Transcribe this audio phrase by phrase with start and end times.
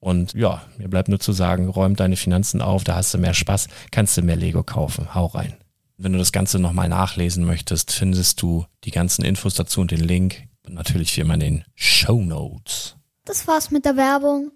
[0.00, 3.34] Und ja, mir bleibt nur zu sagen, räum deine Finanzen auf, da hast du mehr
[3.34, 5.14] Spaß, kannst du mehr Lego kaufen.
[5.14, 5.56] Hau rein.
[5.96, 10.00] Wenn du das Ganze nochmal nachlesen möchtest, findest du die ganzen Infos dazu und den
[10.00, 10.44] Link.
[10.64, 12.96] Und natürlich wie immer in den Show Notes.
[13.24, 14.52] Das war's mit der Werbung.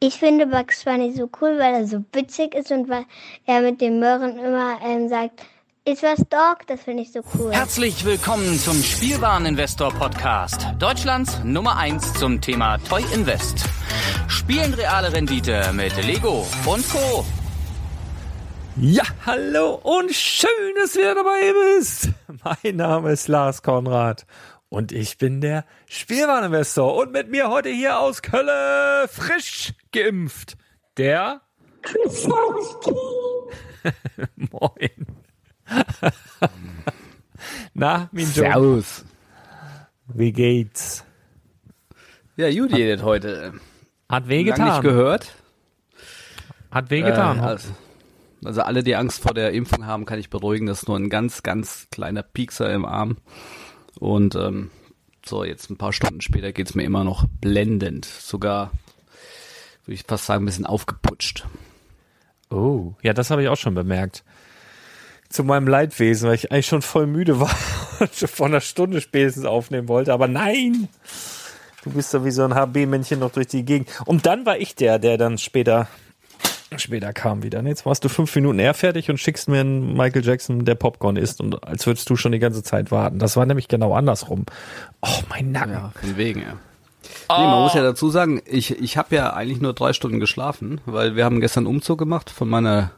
[0.00, 3.04] Ich finde Bugs Bunny so cool, weil er so witzig ist und weil
[3.46, 5.42] er mit den Möhren immer ähm, sagt,
[5.88, 7.50] ist was Dog, das finde ich so cool.
[7.50, 10.66] Herzlich willkommen zum Spielwareninvestor Podcast.
[10.78, 13.64] Deutschlands Nummer 1 zum Thema Toy Invest.
[14.26, 17.24] Spielen reale Rendite mit Lego und Co.
[18.76, 22.10] Ja, hallo und schön, dass du wieder dabei bist.
[22.44, 24.26] Mein Name ist Lars Konrad
[24.68, 30.58] und ich bin der Spielwareninvestor und mit mir heute hier aus Köln frisch geimpft.
[30.98, 31.40] Der
[34.36, 35.17] Moin.
[37.74, 38.32] Na, Minjo.
[38.32, 39.04] Servus.
[40.08, 41.04] Wie geht's?
[42.36, 43.54] Ja, Judy äh, heute.
[44.08, 44.66] Hat wehgetan.
[44.66, 45.34] Lang nicht gehört.
[46.70, 47.38] Hat wehgetan.
[47.38, 47.68] Äh, also,
[48.44, 50.66] also alle, die Angst vor der Impfung haben, kann ich beruhigen.
[50.66, 53.18] Das ist nur ein ganz, ganz kleiner Piekser im Arm.
[53.98, 54.70] Und ähm,
[55.24, 58.06] so, jetzt ein paar Stunden später geht's mir immer noch blendend.
[58.06, 58.72] Sogar,
[59.84, 61.46] würde ich fast sagen, ein bisschen aufgeputscht.
[62.50, 64.24] Oh, ja, das habe ich auch schon bemerkt
[65.28, 67.54] zu meinem Leidwesen, weil ich eigentlich schon voll müde war
[68.00, 70.12] und schon vor einer Stunde spätestens aufnehmen wollte.
[70.12, 70.88] Aber nein!
[71.84, 73.88] Du bist doch wie so ein HB-Männchen noch durch die Gegend.
[74.04, 75.86] Und dann war ich der, der dann später,
[76.76, 77.62] später kam wieder.
[77.62, 81.16] Jetzt warst du fünf Minuten eher fertig und schickst mir einen Michael Jackson, der Popcorn
[81.16, 81.40] isst.
[81.40, 83.18] Und als würdest du schon die ganze Zeit warten.
[83.18, 84.44] Das war nämlich genau andersrum.
[85.02, 85.72] Oh, mein Nacken.
[85.72, 86.56] Ja, von wegen, ja.
[87.30, 90.80] Nee, man muss ja dazu sagen, ich, ich habe ja eigentlich nur drei Stunden geschlafen,
[90.86, 92.90] weil wir haben gestern Umzug gemacht von meiner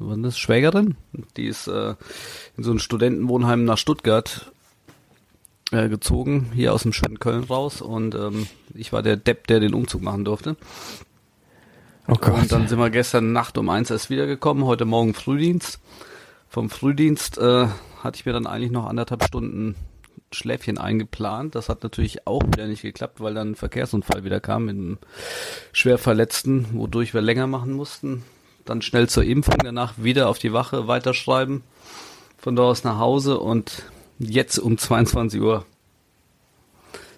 [0.00, 0.96] war das Schwägerin?
[1.36, 1.94] Die ist äh,
[2.56, 4.50] in so ein Studentenwohnheim nach Stuttgart
[5.72, 9.60] äh, gezogen, hier aus dem schönen Köln raus und ähm, ich war der Depp, der
[9.60, 10.56] den Umzug machen durfte.
[12.08, 12.42] Oh Gott.
[12.42, 15.78] Und dann sind wir gestern Nacht um eins erst wiedergekommen, heute Morgen Frühdienst.
[16.48, 17.68] Vom Frühdienst äh,
[18.02, 19.76] hatte ich mir dann eigentlich noch anderthalb Stunden
[20.32, 21.54] Schläfchen eingeplant.
[21.54, 24.98] Das hat natürlich auch wieder nicht geklappt, weil dann ein Verkehrsunfall wieder kam mit einem
[25.72, 28.24] schwer Verletzten, wodurch wir länger machen mussten.
[28.64, 31.62] Dann schnell zur Impfung, danach wieder auf die Wache weiterschreiben,
[32.38, 33.84] von dort aus nach Hause und
[34.18, 35.64] jetzt um 22 Uhr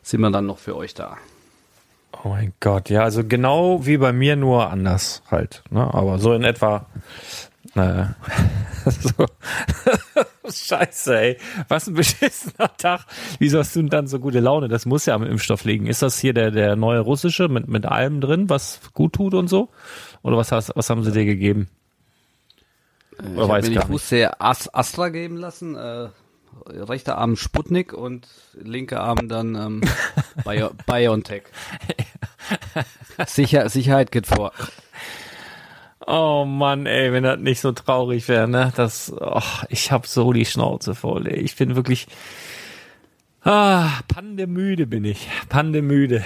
[0.03, 1.17] sind wir dann noch für euch da.
[2.25, 5.63] Oh mein Gott, ja, also genau wie bei mir, nur anders halt.
[5.71, 5.93] Ne?
[5.93, 6.87] Aber so in etwa.
[7.75, 8.15] Naja.
[8.85, 9.27] so.
[10.51, 11.39] Scheiße, ey.
[11.69, 13.07] Was ein beschissener Tag.
[13.39, 14.69] Wieso hast du denn dann so gute Laune?
[14.69, 15.87] Das muss ja am Impfstoff liegen.
[15.87, 19.49] Ist das hier der, der neue russische mit, mit allem drin, was gut tut und
[19.49, 19.71] so?
[20.23, 21.69] Oder was, hast, was haben sie dir gegeben?
[23.19, 25.75] Oder ich habe mir die Fußsehe Astra geben lassen.
[25.75, 26.09] Äh,
[26.67, 29.81] rechter Arm Sputnik und linker Arm dann ähm,
[30.45, 31.45] Bio BioNTech.
[33.27, 34.53] Sicher, Sicherheit geht vor.
[36.07, 38.73] Oh Mann, ey, wenn das nicht so traurig wäre, ne?
[38.75, 41.39] Das, oh, ich hab so die Schnauze voll, ey.
[41.41, 42.09] Ich bin wirklich,
[43.45, 46.25] ah, pandemüde bin ich, pandemüde.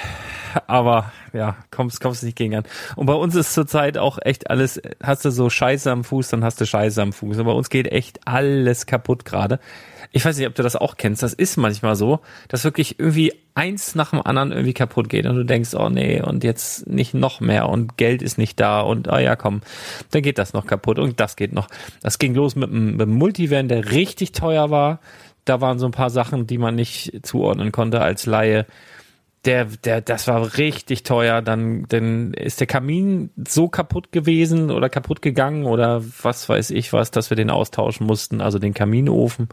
[0.67, 2.65] Aber ja, kommst, kommst nicht gegen an.
[2.97, 6.45] Und bei uns ist zurzeit auch echt alles, hast du so Scheiße am Fuß, dann
[6.45, 7.39] hast du Scheiße am Fuß.
[7.39, 9.61] Und bei uns geht echt alles kaputt gerade
[10.13, 13.33] ich weiß nicht, ob du das auch kennst, das ist manchmal so, dass wirklich irgendwie
[13.55, 17.15] eins nach dem anderen irgendwie kaputt geht und du denkst, oh nee, und jetzt nicht
[17.15, 19.63] noch mehr und Geld ist nicht da und oh ja, komm,
[20.11, 21.69] dann geht das noch kaputt und das geht noch.
[22.03, 25.01] Das ging los mit einem, mit einem Multivan, der richtig teuer war.
[25.45, 28.67] Da waren so ein paar Sachen, die man nicht zuordnen konnte als Laie
[29.47, 31.41] der, der, das war richtig teuer.
[31.41, 36.93] Dann, dann ist der Kamin so kaputt gewesen oder kaputt gegangen oder was weiß ich
[36.93, 39.49] was, dass wir den austauschen mussten, also den Kaminofen.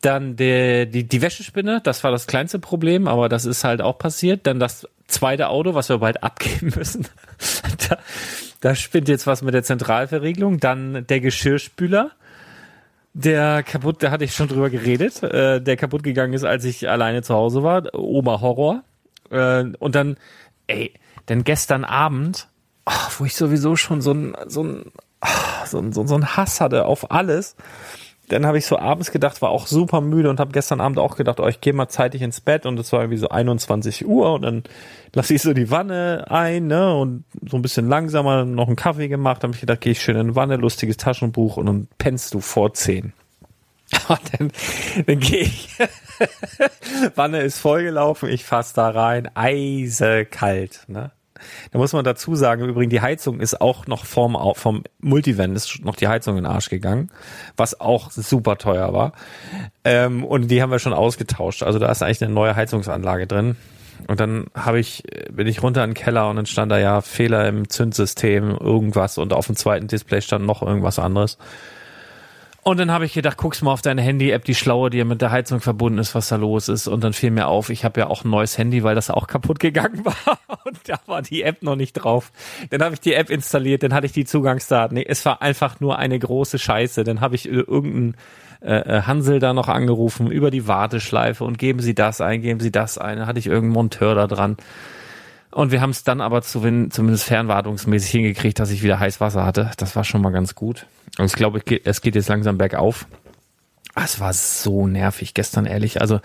[0.00, 3.98] Dann der, die, die Wäschespinne, das war das kleinste Problem, aber das ist halt auch
[3.98, 4.46] passiert.
[4.46, 7.06] Dann das zweite Auto, was wir bald abgeben müssen.
[7.88, 7.98] da,
[8.60, 10.60] da spinnt jetzt was mit der Zentralverriegelung.
[10.60, 12.10] Dann der Geschirrspüler,
[13.14, 16.88] der kaputt, da hatte ich schon drüber geredet, äh, der kaputt gegangen ist, als ich
[16.88, 17.94] alleine zu Hause war.
[17.94, 18.82] Oma Horror.
[19.30, 20.16] Äh, und dann,
[20.66, 20.92] ey,
[21.28, 22.48] denn gestern Abend,
[22.86, 24.92] oh, wo ich sowieso schon so ein, so ein,
[25.22, 27.56] oh, so ein, so ein Hass hatte auf alles
[28.28, 31.16] dann habe ich so abends gedacht, war auch super müde und habe gestern Abend auch
[31.16, 34.32] gedacht, oh, ich gehe mal zeitig ins Bett und es war irgendwie so 21 Uhr
[34.32, 34.62] und dann
[35.12, 39.08] lasse ich so die Wanne ein, ne, und so ein bisschen langsamer noch einen Kaffee
[39.08, 42.32] gemacht, habe ich gedacht, gehe ich schön in die Wanne, lustiges Taschenbuch und dann pennst
[42.34, 43.12] du vor 10.
[44.38, 44.50] dann,
[45.06, 45.68] dann gehe ich.
[47.14, 51.12] Wanne ist vollgelaufen, ich fass da rein, eisekalt, ne?
[51.72, 55.54] Da muss man dazu sagen, im Übrigen, die Heizung ist auch noch vom, vom Multivan
[55.54, 57.10] ist noch die Heizung in den Arsch gegangen,
[57.56, 59.12] was auch super teuer war.
[59.84, 61.62] Ähm, und die haben wir schon ausgetauscht.
[61.62, 63.56] Also da ist eigentlich eine neue Heizungsanlage drin.
[64.06, 67.00] Und dann habe ich, bin ich runter in den Keller und dann stand da ja
[67.00, 71.38] Fehler im Zündsystem, irgendwas und auf dem zweiten Display stand noch irgendwas anderes.
[72.64, 75.30] Und dann habe ich gedacht, guckst mal auf deine Handy-App, die schlaue, die mit der
[75.30, 76.88] Heizung verbunden ist, was da los ist.
[76.88, 79.26] Und dann fiel mir auf, ich habe ja auch ein neues Handy, weil das auch
[79.26, 80.38] kaputt gegangen war.
[80.64, 82.32] Und da war die App noch nicht drauf.
[82.70, 84.94] Dann habe ich die App installiert, dann hatte ich die Zugangsdaten.
[84.94, 87.04] Nee, es war einfach nur eine große Scheiße.
[87.04, 88.16] Dann habe ich irgendeinen
[88.62, 92.60] äh, äh, Hansel da noch angerufen über die Warteschleife und geben Sie das ein, geben
[92.60, 93.18] Sie das ein.
[93.18, 94.56] Dann hatte ich irgendeinen Monteur da dran.
[95.54, 99.46] Und wir haben es dann aber zu, zumindest fernwartungsmäßig hingekriegt, dass ich wieder heiß Wasser
[99.46, 99.70] hatte.
[99.76, 100.86] Das war schon mal ganz gut.
[101.16, 103.06] Und ich glaube, es geht jetzt langsam bergauf.
[103.94, 106.00] Ah, es war so nervig gestern, ehrlich.
[106.00, 106.20] Also,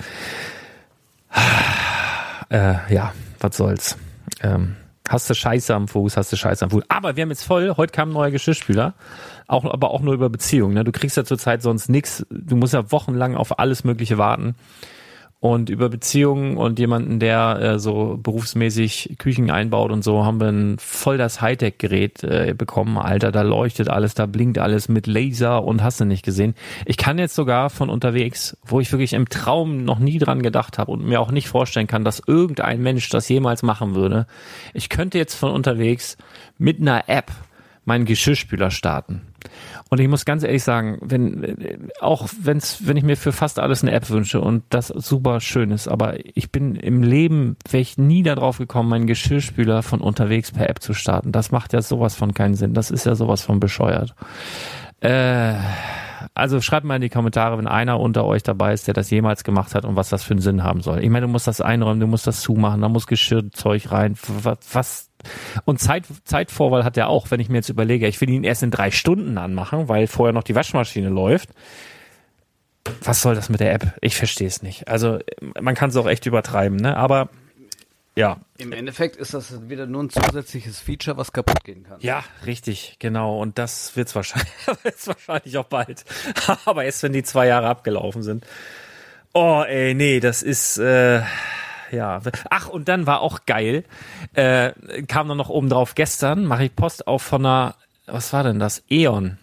[2.50, 3.98] äh, ja, was soll's.
[4.42, 4.78] Ähm,
[5.08, 6.86] hast du Scheiße am Fuß, hast du Scheiße am Fuß.
[6.88, 8.96] Aber wir haben jetzt voll, heute kam ein neuer Geschirrspüler.
[9.46, 10.74] Auch, aber auch nur über Beziehungen.
[10.74, 10.84] Ne?
[10.84, 12.26] Du kriegst ja zurzeit sonst nichts.
[12.32, 14.56] Du musst ja wochenlang auf alles Mögliche warten
[15.42, 20.50] und über Beziehungen und jemanden, der äh, so berufsmäßig Küchen einbaut und so, haben wir
[20.50, 22.98] ein voll das Hightech-Gerät äh, bekommen.
[22.98, 26.56] Alter, da leuchtet alles, da blinkt alles mit Laser und hast du nicht gesehen.
[26.86, 30.78] Ich kann jetzt sogar von unterwegs, wo ich wirklich im Traum noch nie dran gedacht
[30.78, 34.28] habe und mir auch nicht vorstellen kann, dass irgendein Mensch das jemals machen würde.
[34.74, 36.18] Ich könnte jetzt von unterwegs
[36.58, 37.32] mit einer App
[37.86, 39.22] meinen Geschirrspüler starten.
[39.90, 43.84] Und ich muss ganz ehrlich sagen, wenn, auch wenn's, wenn ich mir für fast alles
[43.84, 47.98] eine App wünsche und das super schön ist, aber ich bin im Leben, wäre ich
[47.98, 51.32] nie darauf gekommen, meinen Geschirrspüler von unterwegs per App zu starten.
[51.32, 52.76] Das macht ja sowas von keinen Sinn.
[52.76, 54.14] Das ist ja sowas von bescheuert.
[55.02, 55.56] Äh,
[56.36, 59.44] also schreibt mal in die Kommentare, wenn einer unter euch dabei ist, der das jemals
[59.44, 61.04] gemacht hat und was das für einen Sinn haben soll.
[61.04, 64.16] Ich meine, du musst das einräumen, du musst das zumachen, da muss Geschirrzeug rein.
[64.44, 65.09] Was, was
[65.66, 68.64] und Zeit, Zeitvorwahl hat er auch, wenn ich mir jetzt überlege, ich will ihn erst
[68.64, 71.50] in drei Stunden anmachen, weil vorher noch die Waschmaschine läuft.
[73.04, 73.96] Was soll das mit der App?
[74.02, 74.88] Ich verstehe es nicht.
[74.88, 75.20] Also
[75.60, 76.98] man kann es auch echt übertreiben, ne?
[76.98, 77.30] Aber
[78.16, 78.38] ja.
[78.58, 82.00] Im Endeffekt ist das wieder nur ein zusätzliches Feature, was kaputt gehen kann.
[82.02, 83.40] Ja, richtig, genau.
[83.40, 84.52] Und das wird's wahrscheinlich,
[84.84, 86.04] wird's wahrscheinlich auch bald.
[86.66, 88.46] Aber erst wenn die zwei Jahre abgelaufen sind.
[89.34, 91.22] Oh, ey, nee, das ist, äh,
[91.92, 92.22] ja.
[92.50, 93.84] Ach, und dann war auch geil,
[94.34, 94.72] äh,
[95.08, 98.60] kam dann noch oben drauf, gestern mache ich Post auf von einer, was war denn
[98.60, 98.84] das?
[98.90, 99.38] E.ON.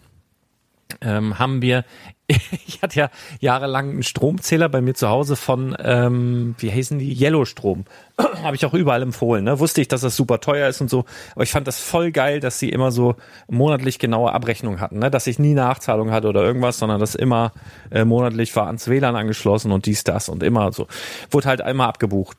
[1.01, 1.83] Ähm, haben wir,
[2.67, 7.13] ich hatte ja jahrelang einen Stromzähler bei mir zu Hause von, ähm, wie heißen die?
[7.13, 7.85] Yellow Strom.
[8.43, 9.45] Habe ich auch überall empfohlen.
[9.45, 9.59] Ne?
[9.59, 11.05] Wusste ich, dass das super teuer ist und so.
[11.35, 13.15] Aber ich fand das voll geil, dass sie immer so
[13.47, 14.99] monatlich genaue Abrechnungen hatten.
[14.99, 15.09] Ne?
[15.09, 17.53] Dass ich nie Nachzahlung hatte oder irgendwas, sondern das immer
[17.91, 20.87] äh, monatlich war ans WLAN angeschlossen und dies, das und immer so.
[21.31, 22.37] Wurde halt einmal abgebucht.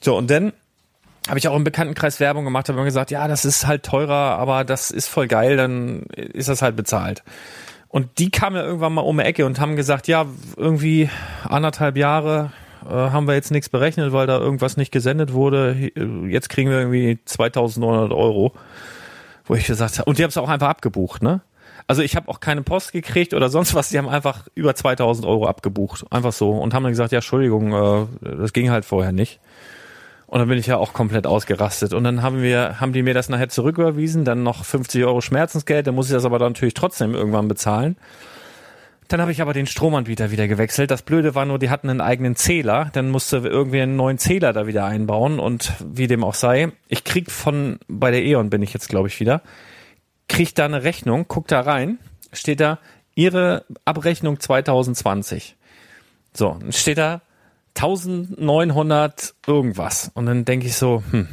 [0.00, 0.52] So, und dann
[1.28, 4.38] habe ich auch im Bekanntenkreis Werbung gemacht, habe immer gesagt, ja, das ist halt teurer,
[4.38, 7.22] aber das ist voll geil, dann ist das halt bezahlt.
[7.88, 10.26] Und die kamen ja irgendwann mal um die Ecke und haben gesagt, ja,
[10.56, 11.08] irgendwie
[11.44, 12.52] anderthalb Jahre
[12.84, 15.90] äh, haben wir jetzt nichts berechnet, weil da irgendwas nicht gesendet wurde.
[16.28, 18.52] Jetzt kriegen wir irgendwie 2900 Euro.
[19.44, 21.40] Wo ich gesagt habe, und die haben es auch einfach abgebucht, ne?
[21.86, 23.88] Also ich habe auch keine Post gekriegt oder sonst was.
[23.88, 26.04] Die haben einfach über 2000 Euro abgebucht.
[26.10, 26.50] Einfach so.
[26.50, 29.40] Und haben dann gesagt, ja, Entschuldigung, äh, das ging halt vorher nicht.
[30.28, 31.94] Und dann bin ich ja auch komplett ausgerastet.
[31.94, 35.86] Und dann haben wir, haben die mir das nachher zurücküberwiesen, dann noch 50 Euro Schmerzensgeld,
[35.86, 37.96] dann muss ich das aber dann natürlich trotzdem irgendwann bezahlen.
[39.08, 40.90] Dann habe ich aber den Stromanbieter wieder gewechselt.
[40.90, 42.90] Das Blöde war nur, die hatten einen eigenen Zähler.
[42.92, 46.72] Dann musste irgendwie einen neuen Zähler da wieder einbauen und wie dem auch sei.
[46.88, 49.40] Ich krieg von, bei der E.ON bin ich jetzt glaube ich wieder,
[50.28, 51.98] krieg da eine Rechnung, guck da rein,
[52.34, 52.80] steht da,
[53.14, 55.56] Ihre Abrechnung 2020.
[56.34, 57.22] So, steht da
[57.76, 60.10] 1900 irgendwas.
[60.14, 61.28] Und dann denke ich so, hm,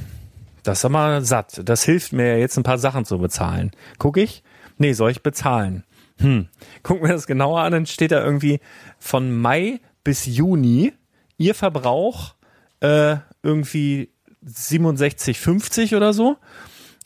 [0.63, 1.61] das ist aber satt.
[1.65, 3.71] Das hilft mir jetzt ein paar Sachen zu bezahlen.
[3.99, 4.43] Guck ich?
[4.77, 5.83] Nee, soll ich bezahlen?
[6.19, 6.47] Hm.
[6.83, 8.59] Guck mir das genauer an, dann steht da irgendwie
[8.99, 10.93] von Mai bis Juni
[11.37, 12.35] ihr Verbrauch
[12.79, 14.09] äh, irgendwie
[14.45, 16.37] 67,50 oder so.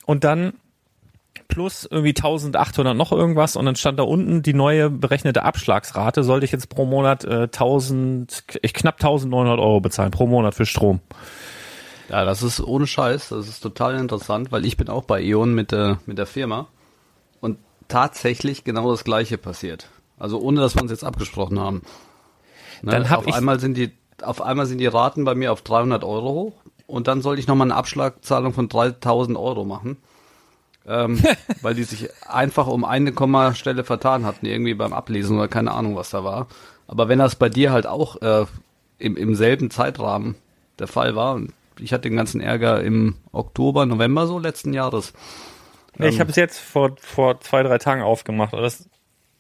[0.06, 0.54] Und dann
[1.50, 6.46] plus irgendwie 1800 noch irgendwas und dann stand da unten die neue berechnete Abschlagsrate, sollte
[6.46, 11.02] ich jetzt pro Monat äh, 1000, ich knapp 1900 Euro bezahlen pro Monat für Strom.
[12.08, 15.54] Ja, das ist ohne Scheiß, das ist total interessant, weil ich bin auch bei E.ON
[15.54, 16.68] mit der, mit der Firma
[17.42, 19.90] und tatsächlich genau das gleiche passiert.
[20.18, 21.82] Also ohne, dass wir uns jetzt abgesprochen haben.
[22.84, 22.92] Ne?
[22.92, 23.92] Dann hab auf ich- einmal sind die,
[24.22, 26.54] auf einmal sind die Raten bei mir auf 300 Euro hoch
[26.88, 29.98] und dann sollte ich nochmal eine Abschlagzahlung von 3000 Euro machen.
[30.90, 31.24] Ähm,
[31.62, 35.96] weil die sich einfach um eine Kommastelle vertan hatten, irgendwie beim Ablesen oder keine Ahnung,
[35.96, 36.48] was da war.
[36.88, 38.46] Aber wenn das bei dir halt auch äh,
[38.98, 40.36] im, im selben Zeitrahmen
[40.80, 45.14] der Fall war, und ich hatte den ganzen Ärger im Oktober, November so letzten Jahres.
[45.98, 48.54] Nee, ich habe es jetzt vor, vor zwei, drei Tagen aufgemacht.
[48.54, 48.90] Das,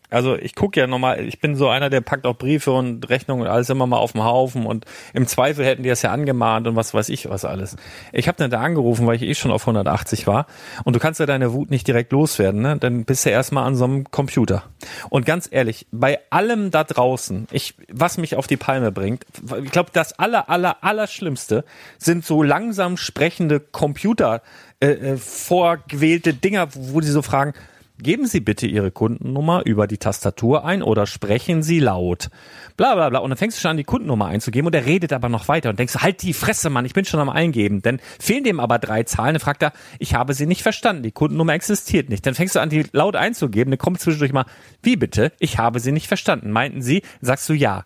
[0.09, 3.43] also ich gucke ja nochmal, ich bin so einer, der packt auch Briefe und Rechnungen
[3.43, 6.67] und alles immer mal auf den Haufen und im Zweifel hätten die das ja angemahnt
[6.67, 7.75] und was weiß ich was alles.
[8.11, 10.47] Ich habe dann da angerufen, weil ich eh schon auf 180 war
[10.83, 12.77] und du kannst ja deine Wut nicht direkt loswerden, ne?
[12.77, 14.63] Dann bist du erstmal an so einem Computer.
[15.09, 19.25] Und ganz ehrlich, bei allem da draußen, ich, was mich auf die Palme bringt,
[19.63, 21.63] ich glaube, das aller, aller, aller Schlimmste
[21.97, 24.41] sind so langsam sprechende Computer,
[24.79, 27.53] äh, äh, vorgewählte Dinger, wo die so fragen,
[28.01, 32.29] geben Sie bitte Ihre Kundennummer über die Tastatur ein oder sprechen Sie laut.
[32.77, 33.19] Bla bla bla.
[33.19, 35.69] Und dann fängst du schon an, die Kundennummer einzugeben und er redet aber noch weiter
[35.69, 37.81] und denkst, halt die Fresse, Mann, ich bin schon am Eingeben.
[37.81, 41.11] Dann fehlen dem aber drei Zahlen, dann fragt er, ich habe sie nicht verstanden, die
[41.11, 42.25] Kundennummer existiert nicht.
[42.25, 44.45] Dann fängst du an, die laut einzugeben, dann kommt zwischendurch mal,
[44.81, 46.51] wie bitte, ich habe sie nicht verstanden.
[46.51, 47.83] Meinten Sie, Dann sagst du ja.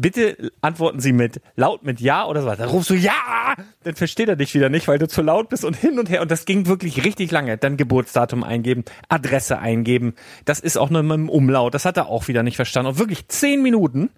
[0.00, 2.48] Bitte antworten Sie mit laut mit Ja oder so.
[2.48, 5.64] Dann rufst du Ja, dann versteht er dich wieder nicht, weil du zu laut bist
[5.64, 6.22] und hin und her.
[6.22, 7.58] Und das ging wirklich richtig lange.
[7.58, 10.14] Dann Geburtsdatum eingeben, Adresse eingeben.
[10.46, 11.74] Das ist auch nur mit dem Umlaut.
[11.74, 12.92] Das hat er auch wieder nicht verstanden.
[12.92, 14.10] Und wirklich zehn Minuten.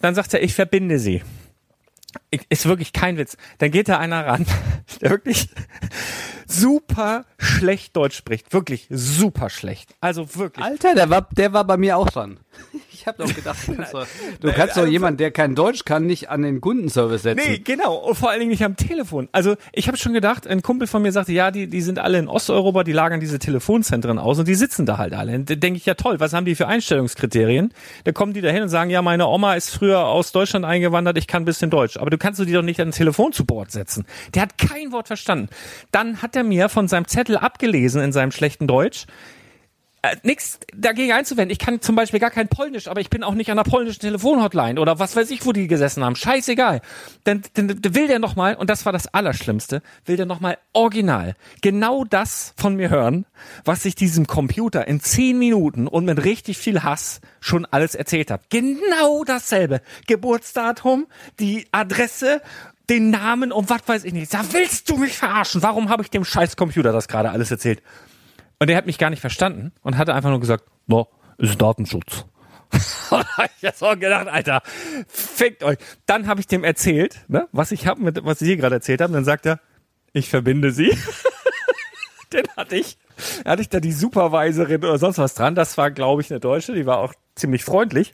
[0.00, 1.22] Dann sagt er, ich verbinde Sie.
[2.48, 3.36] Ist wirklich kein Witz.
[3.58, 4.46] Dann geht da einer ran,
[5.02, 5.48] der wirklich
[6.50, 8.52] super schlecht Deutsch spricht.
[8.52, 9.94] Wirklich super schlecht.
[10.00, 10.64] Also wirklich.
[10.64, 12.38] Alter, der war, der war bei mir auch dran.
[12.92, 14.06] Ich habe doch gedacht, du kannst doch,
[14.40, 17.50] du kannst doch jemanden, der kein Deutsch kann, nicht an den Kundenservice setzen.
[17.50, 17.94] Nee, genau.
[17.94, 19.30] Und vor allen Dingen nicht am Telefon.
[19.32, 22.18] Also ich habe schon gedacht, ein Kumpel von mir sagte, ja, die, die sind alle
[22.18, 25.40] in Osteuropa, die lagern diese Telefonzentren aus und die sitzen da halt alle.
[25.40, 27.72] Da denke ich, ja toll, was haben die für Einstellungskriterien?
[28.04, 31.16] Da kommen die da hin und sagen, ja, meine Oma ist früher aus Deutschland eingewandert,
[31.16, 31.96] ich kann ein bisschen Deutsch.
[31.96, 34.04] Aber du kannst du die doch nicht an den Telefonsupport setzen.
[34.34, 35.48] Der hat kein Wort verstanden.
[35.90, 39.06] Dann hat er mir von seinem Zettel abgelesen in seinem schlechten Deutsch,
[40.02, 41.50] äh, nix dagegen einzuwenden.
[41.52, 44.00] Ich kann zum Beispiel gar kein Polnisch, aber ich bin auch nicht an der polnischen
[44.00, 46.16] Telefonhotline oder was weiß ich, wo die gesessen haben.
[46.16, 46.80] Scheißegal.
[47.24, 51.36] Dann, dann, dann will der nochmal, und das war das Allerschlimmste, will der nochmal original
[51.60, 53.26] genau das von mir hören,
[53.66, 58.30] was ich diesem Computer in zehn Minuten und mit richtig viel Hass schon alles erzählt
[58.30, 58.42] habe.
[58.48, 59.82] Genau dasselbe.
[60.06, 61.08] Geburtsdatum,
[61.40, 62.40] die Adresse,
[62.90, 64.34] den Namen und was weiß ich nicht.
[64.34, 65.62] Da willst du mich verarschen?
[65.62, 67.82] Warum habe ich dem scheiß Computer das gerade alles erzählt?
[68.58, 72.26] Und der hat mich gar nicht verstanden und hatte einfach nur gesagt, no, ist Datenschutz.
[72.72, 74.62] ich hab so gedacht, Alter,
[75.08, 75.78] fickt euch.
[76.06, 79.00] Dann habe ich dem erzählt, ne, was ich habe mit, was ich hier gerade erzählt
[79.00, 79.12] habe.
[79.12, 79.60] Dann sagt er,
[80.12, 80.90] ich verbinde sie.
[82.32, 82.96] Den hatte ich,
[83.44, 85.54] hatte ich da die Supervisorin oder sonst was dran.
[85.54, 86.74] Das war, glaube ich, eine Deutsche.
[86.74, 88.12] Die war auch ziemlich freundlich.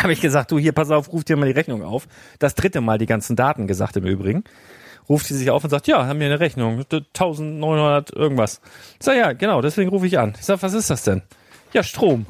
[0.02, 2.08] Habe ich gesagt, du hier, pass auf, ruf dir mal die Rechnung auf.
[2.38, 4.44] Das dritte Mal die ganzen Daten gesagt im Übrigen.
[5.08, 8.60] Ruft sie sich auf und sagt, ja, haben wir eine Rechnung, 1900 irgendwas.
[8.98, 10.34] Ich sag, ja, genau, deswegen rufe ich an.
[10.38, 11.22] Ich sag, was ist das denn?
[11.72, 12.26] Ja, Strom.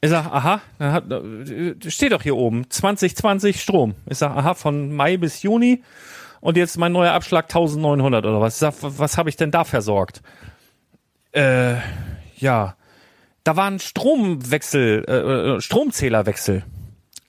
[0.00, 1.04] Ich sag, aha, dann hat,
[1.88, 3.94] steht doch hier oben, 2020 Strom.
[4.06, 5.82] Ich sag, aha, von Mai bis Juni
[6.40, 8.54] und jetzt mein neuer Abschlag 1900 oder was.
[8.54, 10.20] Ich sag, was habe ich denn da versorgt?
[11.32, 11.76] Äh,
[12.36, 12.76] ja,
[13.44, 16.64] da war ein Stromwechsel, äh, Stromzählerwechsel.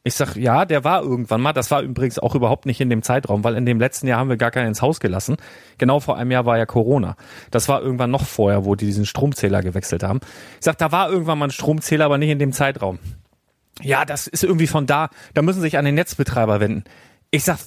[0.08, 1.52] Ich sag, ja, der war irgendwann mal.
[1.52, 4.30] Das war übrigens auch überhaupt nicht in dem Zeitraum, weil in dem letzten Jahr haben
[4.30, 5.38] wir gar keinen ins Haus gelassen.
[5.80, 7.18] Genau vor einem Jahr war ja Corona.
[7.50, 10.20] Das war irgendwann noch vorher, wo die diesen Stromzähler gewechselt haben.
[10.60, 13.00] Ich sag, da war irgendwann mal ein Stromzähler, aber nicht in dem Zeitraum.
[13.82, 15.10] Ja, das ist irgendwie von da.
[15.34, 16.84] Da müssen sich an den Netzbetreiber wenden.
[17.32, 17.58] Ich sag,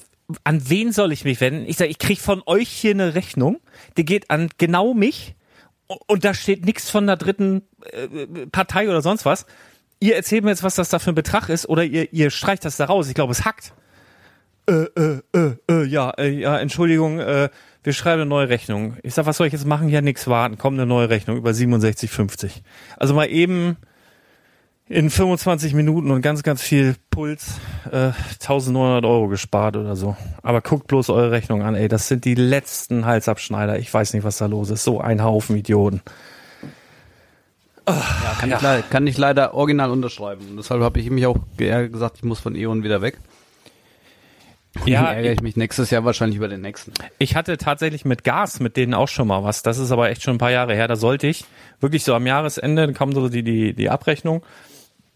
[0.44, 1.68] an wen soll ich mich wenden?
[1.68, 3.58] Ich sag, ich krieg von euch hier eine Rechnung.
[3.96, 5.34] Die geht an genau mich.
[6.06, 9.44] Und da steht nichts von der dritten äh, Partei oder sonst was
[10.00, 12.64] ihr erzählt mir jetzt, was das da für ein Betrag ist, oder ihr, ihr streicht
[12.64, 13.08] das da raus.
[13.08, 13.72] Ich glaube, es hackt.
[14.68, 17.48] Äh, äh, äh, äh, ja, äh, ja, Entschuldigung, äh,
[17.82, 18.96] wir schreiben eine neue Rechnung.
[19.02, 19.88] Ich sag, was soll ich jetzt machen?
[19.88, 20.58] Ja, nix warten.
[20.58, 22.50] Kommt eine neue Rechnung über 67,50.
[22.98, 23.78] Also mal eben
[24.88, 27.58] in 25 Minuten und ganz, ganz viel Puls
[27.90, 30.16] äh, 1900 Euro gespart oder so.
[30.42, 31.88] Aber guckt bloß eure Rechnung an, ey.
[31.88, 33.78] Das sind die letzten Halsabschneider.
[33.78, 34.84] Ich weiß nicht, was da los ist.
[34.84, 36.02] So ein Haufen Idioten.
[37.88, 40.46] Ja, kann, Ich leider, kann ich leider original unterschreiben.
[40.50, 43.18] Und deshalb habe ich mich auch gesagt, ich muss von E.ON wieder weg.
[44.84, 46.92] Ja, Dann ärgere ich mich nächstes Jahr wahrscheinlich über den nächsten.
[47.18, 49.62] Ich hatte tatsächlich mit Gas mit denen auch schon mal was.
[49.62, 50.88] Das ist aber echt schon ein paar Jahre her.
[50.88, 51.44] Da sollte ich
[51.80, 54.42] wirklich so am Jahresende, dann kam so die, die, die Abrechnung.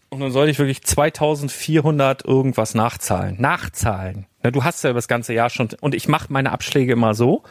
[0.09, 3.37] Und dann sollte ich wirklich 2400 irgendwas nachzahlen.
[3.39, 4.27] Nachzahlen.
[4.43, 5.69] Ja, du hast ja das ganze Jahr schon.
[5.81, 7.43] Und ich mache meine Abschläge immer so,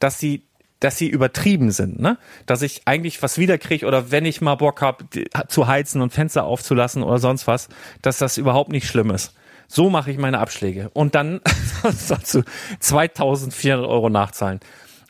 [0.00, 0.47] dass sie
[0.80, 2.18] dass sie übertrieben sind, ne?
[2.46, 5.04] Dass ich eigentlich was wiederkriege oder wenn ich mal Bock habe
[5.48, 7.68] zu heizen und Fenster aufzulassen oder sonst was,
[8.02, 9.34] dass das überhaupt nicht schlimm ist.
[9.66, 11.40] So mache ich meine Abschläge und dann
[11.82, 12.42] dazu
[12.80, 14.60] 2.400 Euro nachzahlen.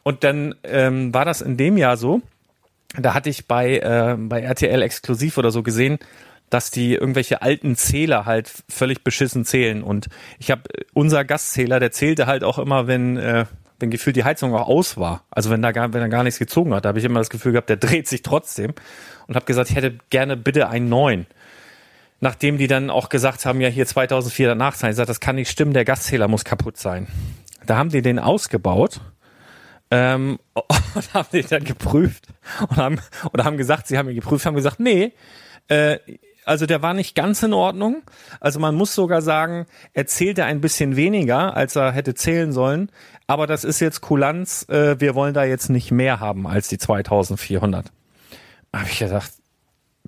[0.02, 2.22] Und dann ähm, war das in dem Jahr so.
[2.96, 5.98] Da hatte ich bei äh, bei RTL exklusiv oder so gesehen,
[6.48, 9.83] dass die irgendwelche alten Zähler halt völlig beschissen zählen.
[9.83, 10.62] Und ich habe
[10.94, 13.44] unser Gastzähler, der zählte halt auch immer, wenn äh,
[13.78, 15.24] wenn gefühlt die Heizung auch aus war.
[15.30, 17.30] Also wenn da gar, wenn er gar nichts gezogen hat, da habe ich immer das
[17.30, 18.74] Gefühl gehabt, der dreht sich trotzdem
[19.26, 21.26] und habe gesagt, ich hätte gerne bitte einen neuen.
[22.20, 25.36] Nachdem die dann auch gesagt haben, ja hier 2004 danach sein, ich gesagt, das kann
[25.36, 27.06] nicht stimmen, der Gaszähler muss kaputt sein.
[27.64, 29.00] Da haben die den ausgebaut
[29.90, 32.26] ähm, und haben den dann geprüft
[32.68, 33.00] und haben
[33.32, 35.12] oder haben gesagt, sie haben ihn geprüft, haben gesagt, nee,
[35.68, 35.98] äh,
[36.48, 38.02] also der war nicht ganz in Ordnung.
[38.40, 42.90] Also man muss sogar sagen, er zählte ein bisschen weniger, als er hätte zählen sollen.
[43.26, 44.66] Aber das ist jetzt Kulanz.
[44.68, 47.92] Äh, wir wollen da jetzt nicht mehr haben als die 2400.
[48.72, 49.32] Habe ich gedacht,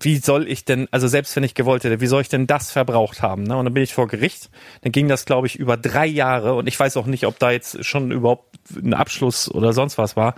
[0.03, 2.71] wie soll ich denn, also selbst wenn ich gewollt hätte, wie soll ich denn das
[2.71, 3.43] verbraucht haben?
[3.43, 3.57] Ne?
[3.57, 4.49] Und dann bin ich vor Gericht.
[4.81, 6.55] Dann ging das, glaube ich, über drei Jahre.
[6.55, 10.17] Und ich weiß auch nicht, ob da jetzt schon überhaupt ein Abschluss oder sonst was
[10.17, 10.35] war.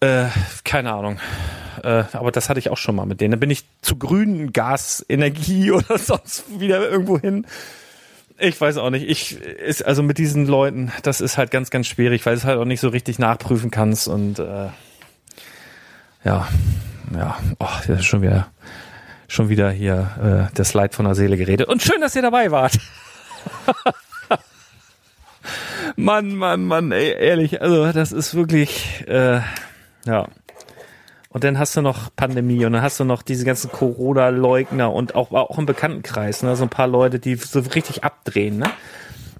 [0.00, 0.26] Äh,
[0.64, 1.18] keine Ahnung.
[1.82, 3.32] Äh, aber das hatte ich auch schon mal mit denen.
[3.32, 7.46] Dann bin ich zu grünen Gasenergie oder sonst wieder irgendwo hin.
[8.38, 9.08] Ich weiß auch nicht.
[9.08, 12.44] Ich ist also mit diesen Leuten, das ist halt ganz, ganz schwierig, weil du es
[12.44, 14.68] halt auch nicht so richtig nachprüfen kannst und äh,
[16.24, 16.48] ja,
[17.14, 18.48] ja, oh, das ist schon wieder,
[19.28, 21.68] schon wieder hier äh, das Leid von der Seele geredet.
[21.68, 22.78] Und schön, dass ihr dabei wart.
[25.96, 29.40] Mann, Mann, Mann, ey, ehrlich, also das ist wirklich, äh,
[30.06, 30.28] ja.
[31.28, 35.14] Und dann hast du noch Pandemie und dann hast du noch diese ganzen Corona-Leugner und
[35.14, 38.70] auch, auch im Bekanntenkreis, ne, so ein paar Leute, die so richtig abdrehen, ne?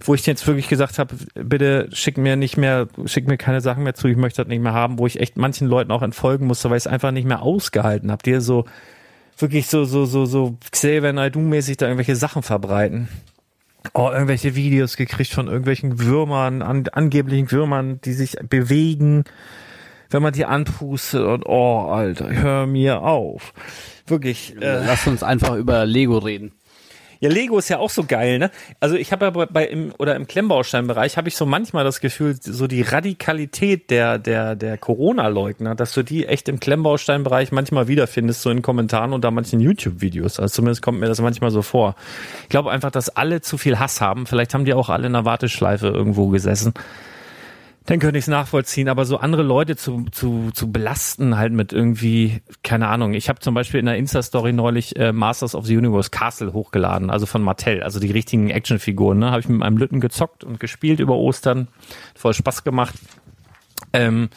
[0.00, 3.82] Wo ich jetzt wirklich gesagt habe, bitte schick mir nicht mehr, schick mir keine Sachen
[3.82, 6.46] mehr zu, ich möchte das nicht mehr haben, wo ich echt manchen Leuten auch entfolgen
[6.46, 8.66] musste, weil ich es einfach nicht mehr ausgehalten habe, die so
[9.38, 13.08] wirklich so, so, so, so Xavier Naidoo-mäßig da irgendwelche Sachen verbreiten.
[13.94, 19.24] Oh, irgendwelche Videos gekriegt von irgendwelchen Würmern, an, angeblichen Würmern, die sich bewegen
[20.10, 23.52] wenn man die anpustet und oh, Alter, hör mir auf.
[24.06, 24.54] Wirklich.
[24.60, 26.52] Äh, Lass uns einfach über Lego reden.
[27.20, 28.50] Ja, Lego ist ja auch so geil, ne?
[28.78, 32.00] Also ich habe ja bei, bei im oder im Klemmbausteinbereich habe ich so manchmal das
[32.00, 37.88] Gefühl, so die Radikalität der der der Corona-Leugner, dass du die echt im Klemmbausteinbereich manchmal
[37.88, 40.38] wiederfindest, so in Kommentaren unter manchen YouTube-Videos.
[40.38, 41.96] Also zumindest kommt mir das manchmal so vor.
[42.42, 44.26] Ich glaube einfach, dass alle zu viel Hass haben.
[44.26, 46.74] Vielleicht haben die auch alle in einer Warteschleife irgendwo gesessen
[47.86, 48.88] dann könnte ich es nachvollziehen.
[48.88, 53.14] Aber so andere Leute zu, zu, zu belasten halt mit irgendwie, keine Ahnung.
[53.14, 57.10] Ich habe zum Beispiel in der Insta-Story neulich äh, Masters of the Universe Castle hochgeladen,
[57.10, 59.18] also von Mattel, also die richtigen Actionfiguren.
[59.18, 59.30] Ne?
[59.30, 61.68] Habe ich mit meinem Lütten gezockt und gespielt über Ostern.
[62.14, 62.94] Voll Spaß gemacht.
[63.92, 64.28] Ähm,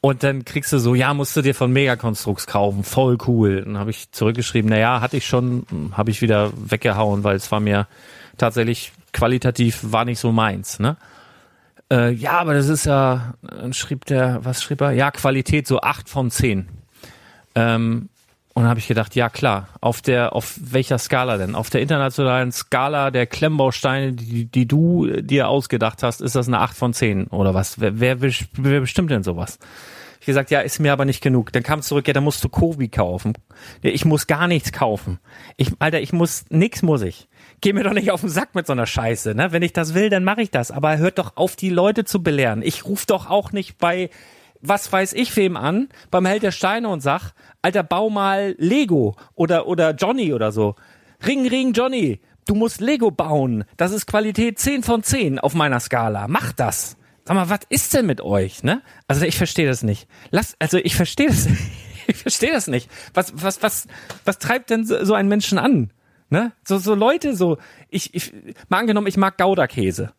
[0.00, 3.62] und dann kriegst du so, ja, musst du dir von Megakonstrukts kaufen, voll cool.
[3.62, 7.50] Dann habe ich zurückgeschrieben, na ja, hatte ich schon, habe ich wieder weggehauen, weil es
[7.50, 7.88] war mir
[8.38, 10.96] tatsächlich qualitativ war nicht so meins, ne?
[11.90, 13.34] Äh, ja, aber das ist ja,
[13.72, 14.92] schrieb der, was schrieb er?
[14.92, 16.68] Ja, Qualität so acht von zehn.
[17.54, 18.08] Ähm,
[18.54, 21.54] und dann habe ich gedacht, ja klar, auf der, auf welcher Skala denn?
[21.54, 26.60] Auf der internationalen Skala der Klemmbausteine, die, die du dir ausgedacht hast, ist das eine
[26.60, 27.78] acht von zehn oder was?
[27.80, 29.58] Wer, wer, wer bestimmt denn sowas?
[30.20, 31.52] Ich gesagt, ja, ist mir aber nicht genug.
[31.52, 33.34] Dann kam zurück, ja, dann musst du Kobi kaufen.
[33.82, 35.20] Ich muss gar nichts kaufen.
[35.56, 37.28] Ich, Alter, ich muss, nix muss ich
[37.60, 39.34] geh mir doch nicht auf den Sack mit so einer Scheiße.
[39.34, 39.52] Ne?
[39.52, 40.70] Wenn ich das will, dann mache ich das.
[40.70, 42.62] Aber hört doch auf, die Leute zu belehren.
[42.62, 44.10] Ich rufe doch auch nicht bei
[44.62, 49.16] was weiß ich wem an, beim Held der Steine und sag, Alter, bau mal Lego
[49.34, 50.76] oder, oder Johnny oder so.
[51.26, 53.64] Ring, ring, Johnny, du musst Lego bauen.
[53.76, 56.26] Das ist Qualität 10 von 10 auf meiner Skala.
[56.28, 56.96] Mach das.
[57.24, 58.82] Sag mal, was ist denn mit euch, ne?
[59.08, 60.08] Also ich verstehe das nicht.
[60.30, 61.48] Lass, also ich verstehe das,
[62.06, 62.88] ich verstehe das nicht.
[63.14, 63.88] Was, was, was,
[64.24, 65.90] was treibt denn so einen Menschen an?
[66.28, 66.52] Ne?
[66.64, 67.58] So, so Leute, so,
[67.88, 68.32] ich, ich,
[68.68, 70.12] mal angenommen, ich mag Gouda-Käse.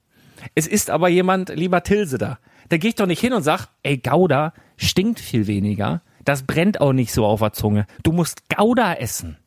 [0.55, 2.39] Es ist aber jemand, lieber Tilse da.
[2.69, 6.01] Da gehe ich doch nicht hin und sag, ey, Gouda stinkt viel weniger.
[6.23, 7.87] Das brennt auch nicht so auf der Zunge.
[8.03, 9.37] Du musst Gouda essen.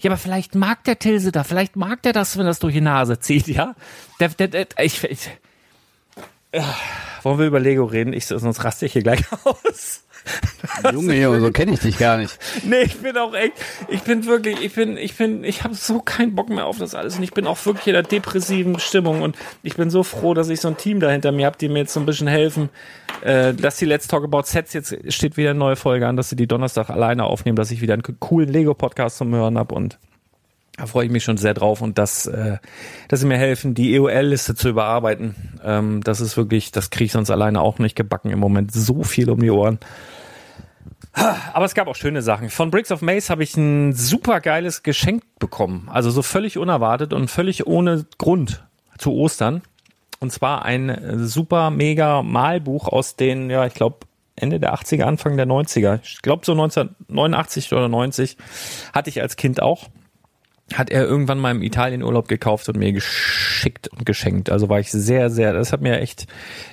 [0.00, 2.80] Ja, aber vielleicht mag der Tilse da, vielleicht mag der das, wenn das durch die
[2.80, 3.74] Nase zieht, ja?
[4.18, 5.28] Der, der, der, ich, ich,
[6.52, 6.62] äh,
[7.22, 8.12] wollen wir über Lego reden?
[8.12, 10.04] Ich, sonst raste ich hier gleich aus.
[10.92, 12.38] Junge, so kenne ich dich gar nicht.
[12.64, 13.54] Nee, ich bin auch echt,
[13.88, 16.94] ich bin wirklich, ich bin, ich bin, ich habe so keinen Bock mehr auf das
[16.94, 20.34] alles und ich bin auch wirklich in der depressiven Stimmung und ich bin so froh,
[20.34, 22.28] dass ich so ein Team da hinter mir habe, die mir jetzt so ein bisschen
[22.28, 22.68] helfen,
[23.22, 26.28] äh, dass die Let's Talk About Sets jetzt steht wieder eine neue Folge an, dass
[26.28, 29.98] sie die Donnerstag alleine aufnehmen, dass ich wieder einen coolen Lego-Podcast zum Hören habe und
[30.80, 32.56] da freue ich mich schon sehr drauf und dass, äh,
[33.08, 35.34] dass sie mir helfen, die EOL-Liste zu überarbeiten.
[35.62, 38.72] Ähm, das ist wirklich, das kriege ich sonst alleine auch nicht gebacken im Moment.
[38.72, 39.78] So viel um die Ohren.
[41.12, 42.48] Aber es gab auch schöne Sachen.
[42.48, 45.88] Von Bricks of Mace habe ich ein super geiles Geschenk bekommen.
[45.92, 48.64] Also so völlig unerwartet und völlig ohne Grund
[48.96, 49.60] zu Ostern.
[50.18, 53.98] Und zwar ein super mega Malbuch aus den, ja, ich glaube,
[54.34, 56.00] Ende der 80er, Anfang der 90er.
[56.02, 58.38] Ich glaube so 1989 oder 90
[58.94, 59.90] hatte ich als Kind auch
[60.74, 64.50] hat er irgendwann mal im Italienurlaub gekauft und mir geschickt und geschenkt.
[64.50, 66.26] Also war ich sehr, sehr, das hat mir echt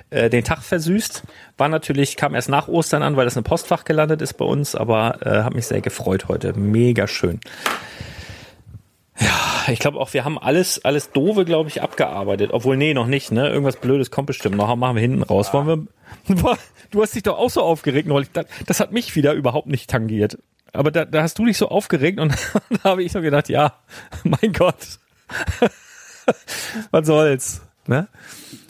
[0.09, 1.23] äh, den Tag versüßt.
[1.57, 4.75] War natürlich, kam erst nach Ostern an, weil das ein Postfach gelandet ist bei uns,
[4.75, 6.53] aber äh, hat mich sehr gefreut heute.
[6.53, 7.39] Mega schön.
[9.19, 12.51] Ja, ich glaube auch, wir haben alles, alles doofe, glaube ich, abgearbeitet.
[12.53, 13.49] Obwohl, nee, noch nicht, ne?
[13.49, 14.73] Irgendwas Blödes kommt bestimmt noch.
[14.75, 15.53] Machen wir hinten raus.
[15.53, 15.87] Wollen
[16.27, 16.35] wir,
[16.91, 18.29] du hast dich doch auch so aufgeregt neulich.
[18.31, 20.37] Das, das hat mich wieder überhaupt nicht tangiert.
[20.73, 22.33] Aber da, da hast du dich so aufgeregt und
[22.83, 23.73] da habe ich so gedacht, ja,
[24.23, 24.99] mein Gott,
[26.91, 28.07] was soll's, ne?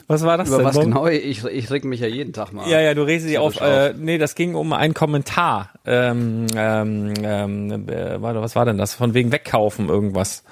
[0.08, 0.66] Was war das Über denn?
[0.66, 1.06] was genau?
[1.06, 2.66] Ich, ich reg mich ja jeden Tag mal.
[2.66, 3.60] Ja, ja, du regst dich auf.
[3.60, 5.70] Äh, nee, das ging um einen Kommentar.
[5.84, 8.94] Ähm, ähm, ähm, äh, warte, was war denn das?
[8.94, 10.44] Von wegen Wegkaufen irgendwas.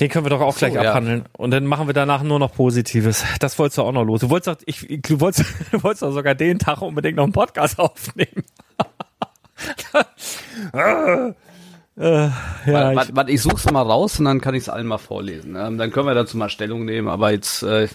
[0.00, 1.20] Den können wir doch auch so, gleich abhandeln.
[1.20, 1.26] Ja.
[1.36, 3.24] Und dann machen wir danach nur noch Positives.
[3.40, 4.22] Das wolltest du auch noch los.
[4.22, 7.32] Du wolltest doch, ich, du wolltest, du wolltest doch sogar den Tag unbedingt noch einen
[7.32, 8.44] Podcast aufnehmen.
[10.72, 11.32] Äh,
[11.96, 12.32] ja,
[12.66, 15.56] warte, ich, warte, ich such's mal raus und dann kann ich es allen mal vorlesen.
[15.56, 17.88] Ähm, dann können wir dazu mal Stellung nehmen, aber jetzt äh,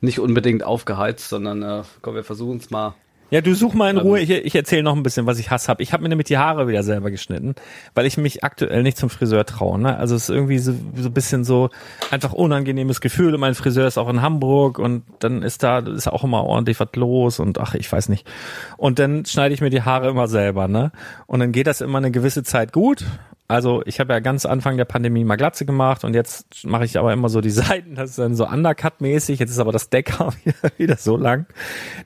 [0.00, 2.94] nicht unbedingt aufgeheizt, sondern äh, komm, wir versuchen es mal
[3.30, 4.20] ja, du such mal in Ruhe.
[4.20, 5.82] Ich, ich erzähle noch ein bisschen, was ich Hass habe.
[5.82, 7.54] Ich habe mir nämlich die Haare wieder selber geschnitten,
[7.94, 9.78] weil ich mich aktuell nicht zum Friseur traue.
[9.78, 9.96] Ne?
[9.96, 11.70] Also es ist irgendwie so, so ein bisschen so
[12.10, 13.34] einfach unangenehmes Gefühl.
[13.34, 16.78] Und mein Friseur ist auch in Hamburg und dann ist da ist auch immer ordentlich
[16.80, 18.26] was los und ach, ich weiß nicht.
[18.76, 20.68] Und dann schneide ich mir die Haare immer selber.
[20.68, 20.92] Ne?
[21.26, 23.04] Und dann geht das immer eine gewisse Zeit gut.
[23.46, 26.98] Also ich habe ja ganz Anfang der Pandemie mal Glatze gemacht und jetzt mache ich
[26.98, 29.38] aber immer so die Seiten, das ist dann so Undercut-mäßig.
[29.38, 30.32] Jetzt ist aber das wieder,
[30.76, 31.46] wieder so lang,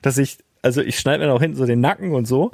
[0.01, 2.51] dass ich also ich schneide mir auch hinten so den Nacken und so.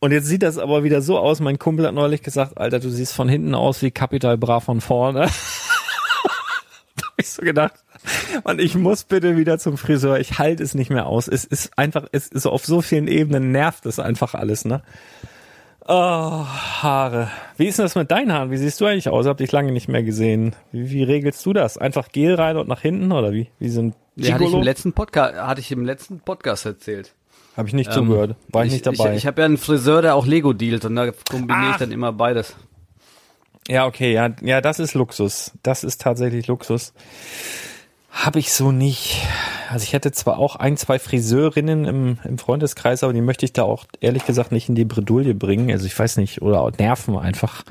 [0.00, 1.40] Und jetzt sieht das aber wieder so aus.
[1.40, 4.80] Mein Kumpel hat neulich gesagt, Alter, du siehst von hinten aus wie Capital Bra von
[4.80, 5.20] vorne.
[6.96, 7.74] da hab ich so gedacht,
[8.44, 10.18] Mann, ich muss bitte wieder zum Friseur.
[10.18, 11.28] Ich halte es nicht mehr aus.
[11.28, 14.82] Es ist einfach, es ist auf so vielen Ebenen nervt es einfach alles, ne?
[15.86, 17.28] Oh, Haare.
[17.56, 18.50] Wie ist denn das mit deinen Haaren?
[18.50, 19.26] Wie siehst du eigentlich aus?
[19.26, 20.54] Hab dich lange nicht mehr gesehen.
[20.70, 21.76] Wie, wie regelst du das?
[21.76, 23.48] Einfach Gel rein und nach hinten oder wie?
[23.58, 27.14] Wie sind Ja, hatte ich im letzten Podcast, hatte ich im letzten Podcast erzählt.
[27.56, 28.36] Habe ich nicht zugehört.
[28.48, 29.10] War ich, nicht dabei.
[29.10, 31.92] Ich, ich habe ja einen Friseur, der auch Lego dealt und da kombiniere ich dann
[31.92, 32.54] immer beides.
[33.68, 35.52] Ja, okay, ja, ja, das ist Luxus.
[35.62, 36.94] Das ist tatsächlich Luxus.
[38.12, 39.26] Habe ich so nicht.
[39.70, 43.54] Also ich hätte zwar auch ein, zwei Friseurinnen im, im Freundeskreis, aber die möchte ich
[43.54, 45.70] da auch ehrlich gesagt nicht in die Bredouille bringen.
[45.70, 47.64] Also ich weiß nicht, oder auch nerven einfach.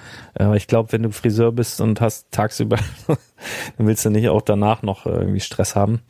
[0.56, 2.78] Ich glaube, wenn du Friseur bist und hast tagsüber,
[3.08, 6.02] dann willst du nicht auch danach noch äh, irgendwie Stress haben.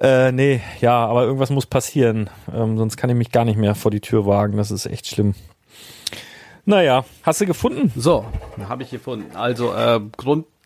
[0.00, 2.30] Äh, nee, ja, aber irgendwas muss passieren.
[2.52, 4.56] Ähm, sonst kann ich mich gar nicht mehr vor die Tür wagen.
[4.56, 5.34] Das ist echt schlimm.
[6.64, 7.92] Naja, hast du gefunden?
[7.96, 8.24] So,
[8.66, 9.36] habe ich gefunden.
[9.36, 10.00] Also äh,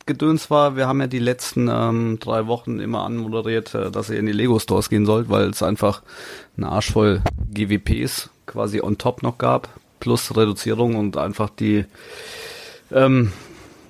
[0.06, 4.20] Grundgedöns war, wir haben ja die letzten ähm, drei Wochen immer anmoderiert, äh, dass ihr
[4.20, 6.02] in die Lego Stores gehen sollt, weil es einfach
[6.56, 11.86] eine Arsch voll GWPs quasi on top noch gab, plus Reduzierung und einfach die
[12.92, 13.32] ähm,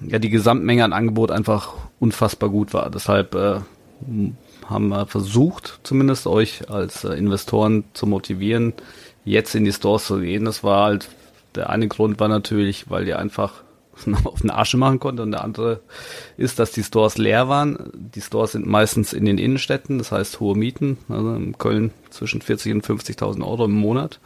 [0.01, 2.89] ja die Gesamtmenge an Angebot einfach unfassbar gut war.
[2.89, 3.61] Deshalb äh,
[4.65, 8.73] haben wir versucht, zumindest euch als äh, Investoren zu motivieren,
[9.27, 10.47] jetzt in die Stores zu gehen.
[10.47, 11.11] Das war halt,
[11.57, 13.66] der eine Grund war natürlich, weil ihr einfach
[14.25, 15.81] auf den Asche machen konnte und der andere
[16.37, 17.91] ist, dass die Stores leer waren.
[17.95, 22.43] Die Stores sind meistens in den Innenstädten, das heißt hohe Mieten, also in Köln zwischen
[22.43, 24.21] 40 und 50.000 Euro im Monat,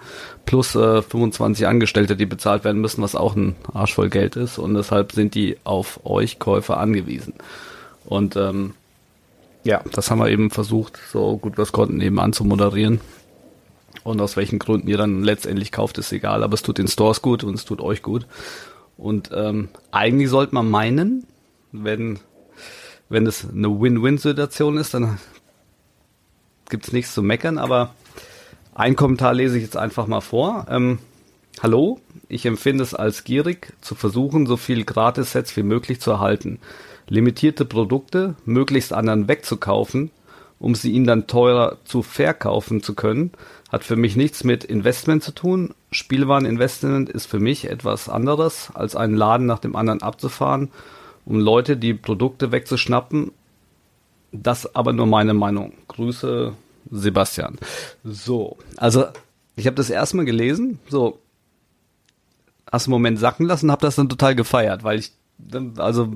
[0.46, 4.58] plus äh, 25 Angestellte, die bezahlt werden müssen, was auch ein Arsch voll Geld ist
[4.58, 7.34] und deshalb sind die auf euch Käufer angewiesen.
[8.04, 8.74] Und ähm,
[9.62, 13.00] ja, das haben wir eben versucht, so gut wir es konnten, eben anzumoderieren.
[14.02, 17.20] Und aus welchen Gründen ihr dann letztendlich kauft, ist egal, aber es tut den Stores
[17.20, 18.26] gut und es tut euch gut.
[19.00, 21.26] Und ähm, eigentlich sollte man meinen,
[21.72, 22.18] wenn,
[23.08, 25.18] wenn es eine Win-Win-Situation ist, dann
[26.68, 27.94] gibt's nichts zu meckern, aber
[28.74, 30.66] ein Kommentar lese ich jetzt einfach mal vor.
[30.68, 30.98] Ähm,
[31.62, 36.58] Hallo, ich empfinde es als gierig, zu versuchen, so viel Gratis-Sets wie möglich zu erhalten.
[37.08, 40.10] Limitierte Produkte möglichst anderen wegzukaufen,
[40.58, 43.32] um sie ihnen dann teurer zu verkaufen zu können,
[43.70, 45.74] hat für mich nichts mit Investment zu tun.
[45.92, 50.70] Spielwareninvestment ist für mich etwas anderes, als einen Laden nach dem anderen abzufahren,
[51.24, 53.32] um Leute die Produkte wegzuschnappen.
[54.32, 55.72] Das aber nur meine Meinung.
[55.88, 56.52] Grüße,
[56.90, 57.58] Sebastian.
[58.04, 59.06] So, also
[59.56, 61.20] ich habe das erstmal gelesen, so
[62.70, 65.12] hast einen Moment sacken lassen, habe das dann total gefeiert, weil ich
[65.76, 66.12] also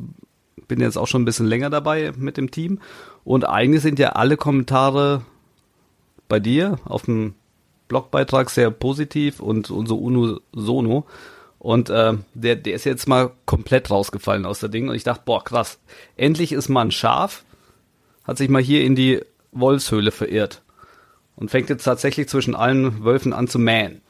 [0.68, 2.80] bin jetzt auch schon ein bisschen länger dabei mit dem Team
[3.24, 5.22] und eigentlich sind ja alle Kommentare
[6.28, 7.34] bei dir auf dem
[7.88, 11.06] Blogbeitrag sehr positiv und, und so unisono.
[11.58, 14.88] Und äh, der, der ist jetzt mal komplett rausgefallen aus der Ding.
[14.88, 15.78] Und ich dachte, boah, krass.
[16.16, 17.44] Endlich ist man scharf,
[18.24, 20.62] hat sich mal hier in die Wolfshöhle verirrt.
[21.36, 24.02] Und fängt jetzt tatsächlich zwischen allen Wölfen an zu mähen.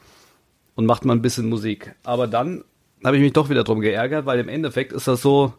[0.74, 1.94] Und macht mal ein bisschen Musik.
[2.02, 2.64] Aber dann
[3.04, 5.52] habe ich mich doch wieder drum geärgert, weil im Endeffekt ist das so,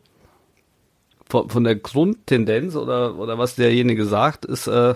[1.27, 4.95] von, von der Grundtendenz oder, oder was derjenige sagt, ist, äh,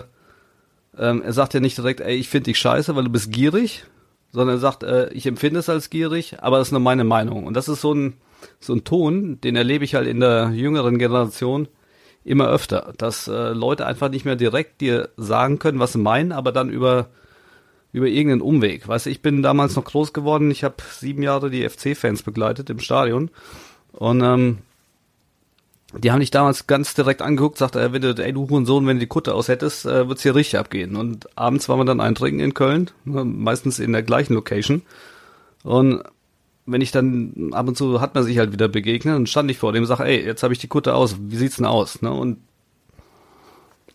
[0.98, 3.84] ähm, er sagt ja nicht direkt, ey, ich finde dich scheiße, weil du bist gierig,
[4.32, 7.46] sondern er sagt, äh, ich empfinde es als gierig, aber das ist nur meine Meinung.
[7.46, 8.14] Und das ist so ein,
[8.58, 11.68] so ein Ton, den erlebe ich halt in der jüngeren Generation
[12.24, 16.32] immer öfter, dass äh, Leute einfach nicht mehr direkt dir sagen können, was sie meinen,
[16.32, 17.08] aber dann über
[17.92, 18.86] über irgendeinen Umweg.
[18.86, 22.70] Weißt du, ich bin damals noch groß geworden, ich habe sieben Jahre die FC-Fans begleitet
[22.70, 23.30] im Stadion
[23.92, 24.58] und ähm,
[25.92, 28.96] die haben dich damals ganz direkt angeguckt, sagte er, wenn du, ey du Hurensohn, wenn
[28.96, 30.96] du die Kutte aus hättest, äh, wird's hier richtig abgehen.
[30.96, 34.82] Und abends waren wir dann eintrinken in Köln, ne, meistens in der gleichen Location.
[35.64, 36.02] Und
[36.66, 39.58] wenn ich dann ab und zu hat man sich halt wieder begegnet und stand ich
[39.58, 42.02] vor dem sag, ey, jetzt habe ich die Kutte aus, wie sieht's denn aus?
[42.02, 42.12] Ne?
[42.12, 42.38] Und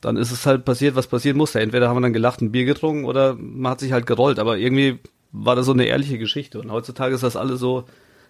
[0.02, 1.62] dann ist es halt passiert, was passieren musste.
[1.62, 4.40] Entweder haben wir dann gelacht, ein Bier getrunken oder man hat sich halt gerollt.
[4.40, 5.00] Aber irgendwie
[5.32, 6.60] war das so eine ehrliche Geschichte.
[6.60, 7.86] Und heutzutage ist das alles so,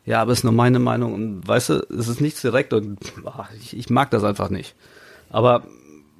[0.05, 2.99] ja, aber es ist nur meine Meinung und weißt du, es ist nichts direkt und
[3.25, 4.75] ach, ich, ich mag das einfach nicht.
[5.29, 5.63] Aber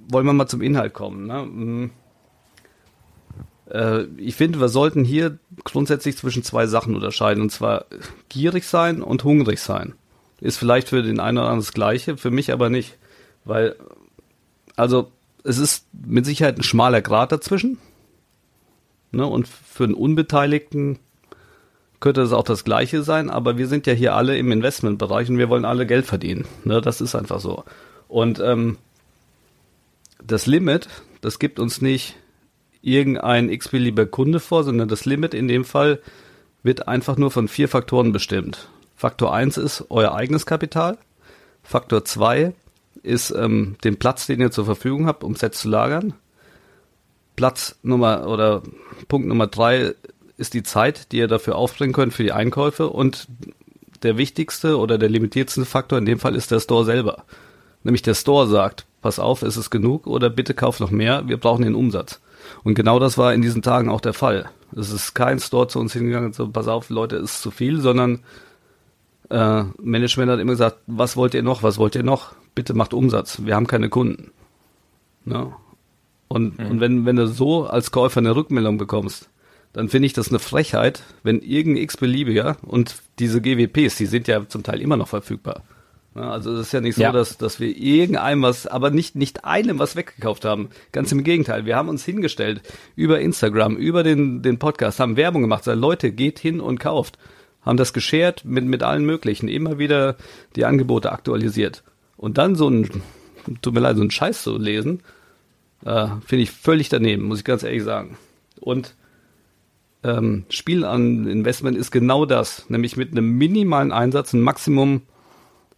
[0.08, 1.28] wollen wir mal zum Inhalt kommen.
[1.28, 1.44] Ne?
[1.44, 1.92] Mm.
[3.70, 7.86] Äh, ich finde, wir sollten hier grundsätzlich zwischen zwei Sachen unterscheiden und zwar
[8.28, 9.94] gierig sein und hungrig sein.
[10.42, 12.98] Ist vielleicht für den einen oder anderen das Gleiche, für mich aber nicht,
[13.46, 13.76] weil
[14.76, 15.12] also
[15.44, 17.78] es ist mit Sicherheit ein schmaler Grat dazwischen.
[19.12, 19.26] Ne?
[19.26, 21.00] Und für einen Unbeteiligten
[22.00, 25.38] könnte es auch das Gleiche sein, aber wir sind ja hier alle im Investmentbereich und
[25.38, 26.46] wir wollen alle Geld verdienen.
[26.64, 27.64] Ne, das ist einfach so.
[28.08, 28.78] Und ähm,
[30.24, 30.90] das Limit,
[31.22, 32.16] das gibt uns nicht
[32.82, 36.00] irgendein x-beliebiger Kunde vor, sondern das Limit in dem Fall
[36.64, 38.70] wird einfach nur von vier Faktoren bestimmt.
[38.96, 40.98] Faktor 1 ist euer eigenes Kapital.
[41.64, 42.54] Faktor 2
[43.04, 46.14] ist ähm, den Platz, den ihr zur Verfügung habt, um Sets zu lagern.
[47.36, 48.64] Platz Nummer oder
[49.08, 49.94] Punkt Nummer 3
[50.38, 53.28] ist die Zeit, die ihr dafür aufbringen könnt für die Einkäufe und
[54.04, 57.24] der wichtigste oder der limitierendste Faktor in dem Fall ist der Store selber.
[57.84, 61.38] Nämlich der Store sagt, pass auf, ist es genug oder bitte kauf noch mehr, wir
[61.38, 62.20] brauchen den Umsatz.
[62.64, 64.50] Und genau das war in diesen Tagen auch der Fall.
[64.76, 67.80] Es ist kein Store zu uns hingegangen und so, pass auf, Leute, ist zu viel,
[67.80, 68.20] sondern
[69.30, 72.34] äh, Management hat immer gesagt, was wollt ihr noch, was wollt ihr noch?
[72.54, 74.32] Bitte macht Umsatz, wir haben keine Kunden.
[75.24, 75.54] Ne?
[76.28, 76.66] Und, mhm.
[76.68, 79.30] und wenn, wenn du so als Käufer eine Rückmeldung bekommst,
[79.76, 84.48] dann finde ich das eine Frechheit, wenn irgendein x-beliebiger und diese GWPs, die sind ja
[84.48, 85.64] zum Teil immer noch verfügbar.
[86.14, 87.12] Also es ist ja nicht so, ja.
[87.12, 90.70] dass, dass wir irgendeinem was, aber nicht, nicht einem was weggekauft haben.
[90.94, 91.66] Ganz im Gegenteil.
[91.66, 92.62] Wir haben uns hingestellt
[92.96, 97.18] über Instagram, über den, den Podcast, haben Werbung gemacht, sagen, Leute, geht hin und kauft.
[97.62, 100.16] Haben das geshared mit, mit allen möglichen, immer wieder
[100.56, 101.84] die Angebote aktualisiert.
[102.16, 102.90] Und dann so ein,
[103.62, 105.02] tut mir leid, so ein Scheiß zu lesen,
[105.84, 108.18] äh, finde ich völlig daneben, muss ich ganz ehrlich sagen.
[108.62, 108.96] Und
[110.06, 115.02] ähm, Spiel an Investment ist genau das, nämlich mit einem minimalen Einsatz ein Maximum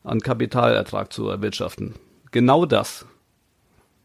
[0.03, 1.95] an Kapitalertrag zu erwirtschaften.
[2.31, 3.05] Genau das.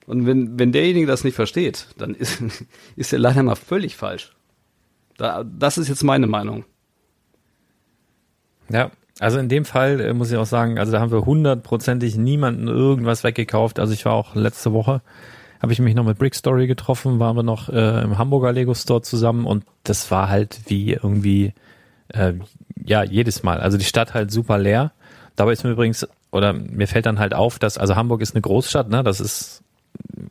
[0.07, 2.43] Und wenn, wenn derjenige das nicht versteht, dann ist,
[2.97, 4.33] ist er leider mal völlig falsch.
[5.17, 6.65] Da, das ist jetzt meine Meinung.
[8.69, 12.17] Ja, also in dem Fall äh, muss ich auch sagen, also da haben wir hundertprozentig
[12.17, 13.79] niemanden irgendwas weggekauft.
[13.79, 15.03] Also ich war auch letzte Woche
[15.63, 18.75] habe ich mich noch mit Brick Story getroffen, waren wir noch äh, im Hamburger Lego
[18.75, 21.55] Store zusammen und das war halt wie irgendwie,
[22.09, 22.33] äh,
[22.85, 23.61] ja, jedes Mal.
[23.61, 24.91] Also die Stadt halt super leer.
[25.37, 28.43] Dabei ist mir übrigens, oder mir fällt dann halt auf, dass, also Hamburg ist eine
[28.43, 29.05] Großstadt, ne?
[29.05, 29.63] Das ist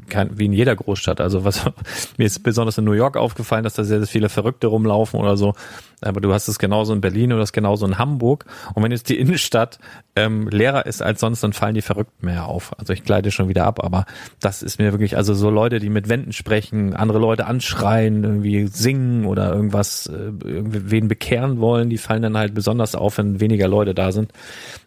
[0.10, 1.22] kein, wie in jeder Großstadt.
[1.22, 1.66] Also was
[2.18, 5.38] mir ist besonders in New York aufgefallen, dass da sehr, sehr viele Verrückte rumlaufen oder
[5.38, 5.54] so.
[6.02, 8.46] Aber du hast es genauso in Berlin oder das genauso in Hamburg.
[8.74, 9.80] Und wenn jetzt die Innenstadt
[10.16, 12.78] ähm, leerer ist als sonst, dann fallen die Verrückten mehr auf.
[12.80, 14.06] Also ich gleite schon wieder ab, aber
[14.40, 18.68] das ist mir wirklich, also so Leute, die mit Wänden sprechen, andere Leute anschreien, irgendwie
[18.68, 23.68] singen oder irgendwas, äh, wen bekehren wollen, die fallen dann halt besonders auf, wenn weniger
[23.68, 24.34] Leute da sind.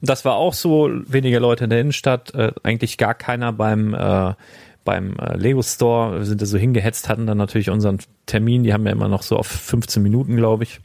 [0.03, 4.35] Das war auch so, weniger Leute in der Innenstadt, äh, eigentlich gar keiner beim äh,
[4.85, 8.73] beim äh, Lego Store, wir sind da so hingehetzt, hatten dann natürlich unseren Termin, die
[8.73, 10.81] haben ja immer noch so auf 15 Minuten, glaube ich.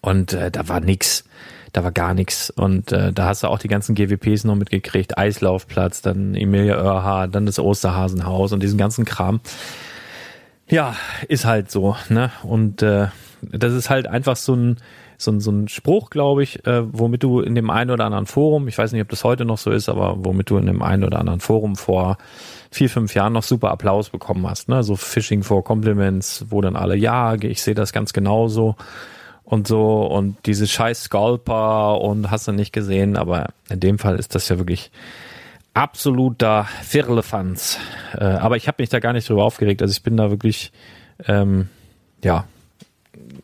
[0.00, 1.24] Und äh, da war nix,
[1.72, 2.50] da war gar nix.
[2.50, 7.34] Und äh, da hast du auch die ganzen GWPs noch mitgekriegt, Eislaufplatz, dann Emilia Oerhard,
[7.34, 9.40] dann das Osterhasenhaus und diesen ganzen Kram.
[10.68, 10.96] Ja,
[11.28, 12.30] ist halt so, ne?
[12.42, 13.08] Und äh,
[13.42, 14.76] das ist halt einfach so ein,
[15.16, 18.26] so ein, so ein Spruch, glaube ich, äh, womit du in dem einen oder anderen
[18.26, 20.82] Forum, ich weiß nicht, ob das heute noch so ist, aber womit du in dem
[20.82, 22.18] einen oder anderen Forum vor
[22.70, 24.68] vier, fünf Jahren noch super Applaus bekommen hast.
[24.68, 24.82] Ne?
[24.82, 28.76] So Phishing for Compliments, wo dann alle, ja, ich sehe das ganz genauso
[29.44, 34.18] und so und diese scheiß Scalper und hast du nicht gesehen, aber in dem Fall
[34.18, 34.90] ist das ja wirklich
[35.74, 37.78] absoluter Firlefanz.
[38.16, 39.82] Äh, aber ich habe mich da gar nicht drüber aufgeregt.
[39.82, 40.72] Also ich bin da wirklich,
[41.26, 41.68] ähm,
[42.22, 42.46] ja,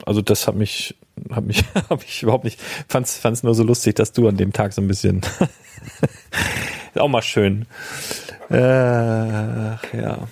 [0.06, 0.96] also das hat mich,
[1.30, 4.52] hat mich, habe ich überhaupt nicht, fand's, fand's nur so lustig, dass du an dem
[4.52, 5.20] Tag so ein bisschen,
[6.94, 7.66] auch mal schön.
[8.50, 10.28] Äh, ja.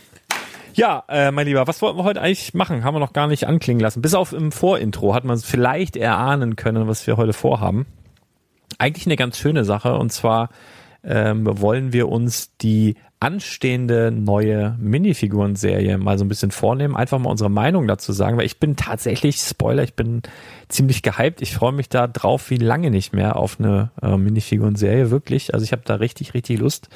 [0.74, 2.84] Ja, äh, mein Lieber, was wollten wir heute eigentlich machen?
[2.84, 4.00] Haben wir noch gar nicht anklingen lassen.
[4.00, 7.86] Bis auf im Vorintro hat man vielleicht erahnen können, was wir heute vorhaben.
[8.78, 10.50] Eigentlich eine ganz schöne Sache und zwar
[11.02, 17.30] ähm, wollen wir uns die anstehende neue Minifiguren-Serie mal so ein bisschen vornehmen, einfach mal
[17.30, 20.22] unsere Meinung dazu sagen, weil ich bin tatsächlich, Spoiler, ich bin
[20.68, 21.42] ziemlich gehypt.
[21.42, 25.52] Ich freue mich da drauf wie lange nicht mehr auf eine äh, Minifiguren-Serie, wirklich.
[25.54, 26.88] Also ich habe da richtig, richtig Lust.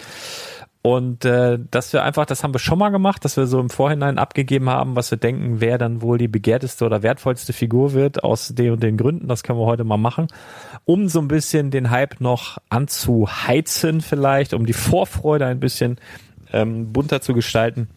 [0.83, 3.71] Und äh, dass wir einfach, das haben wir schon mal gemacht, dass wir so im
[3.71, 8.25] Vorhinein abgegeben haben, was wir denken, wer dann wohl die begehrteste oder wertvollste Figur wird
[8.25, 9.29] aus den und den Gründen.
[9.29, 10.27] Das können wir heute mal machen,
[10.85, 15.99] um so ein bisschen den Hype noch anzuheizen vielleicht, um die Vorfreude ein bisschen
[16.53, 17.89] ähm, bunter zu gestalten.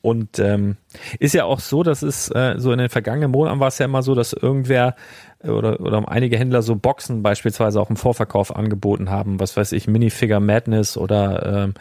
[0.00, 0.78] Und ähm,
[1.20, 3.84] ist ja auch so, dass es äh, so in den vergangenen Monaten war es ja
[3.84, 4.96] immer so, dass irgendwer
[5.44, 9.86] oder, oder einige Händler so Boxen beispielsweise auch im Vorverkauf angeboten haben, was weiß ich,
[9.86, 11.74] Minifigure Madness oder ähm,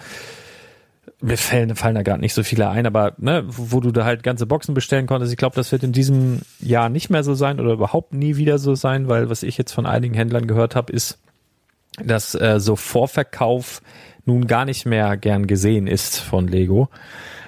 [1.21, 4.23] mir fallen, fallen da gerade nicht so viele ein, aber ne, wo du da halt
[4.23, 7.59] ganze Boxen bestellen konntest, ich glaube, das wird in diesem Jahr nicht mehr so sein
[7.59, 10.91] oder überhaupt nie wieder so sein, weil was ich jetzt von einigen Händlern gehört habe,
[10.91, 11.19] ist,
[12.03, 13.81] dass äh, so Vorverkauf
[14.25, 16.89] nun gar nicht mehr gern gesehen ist von Lego.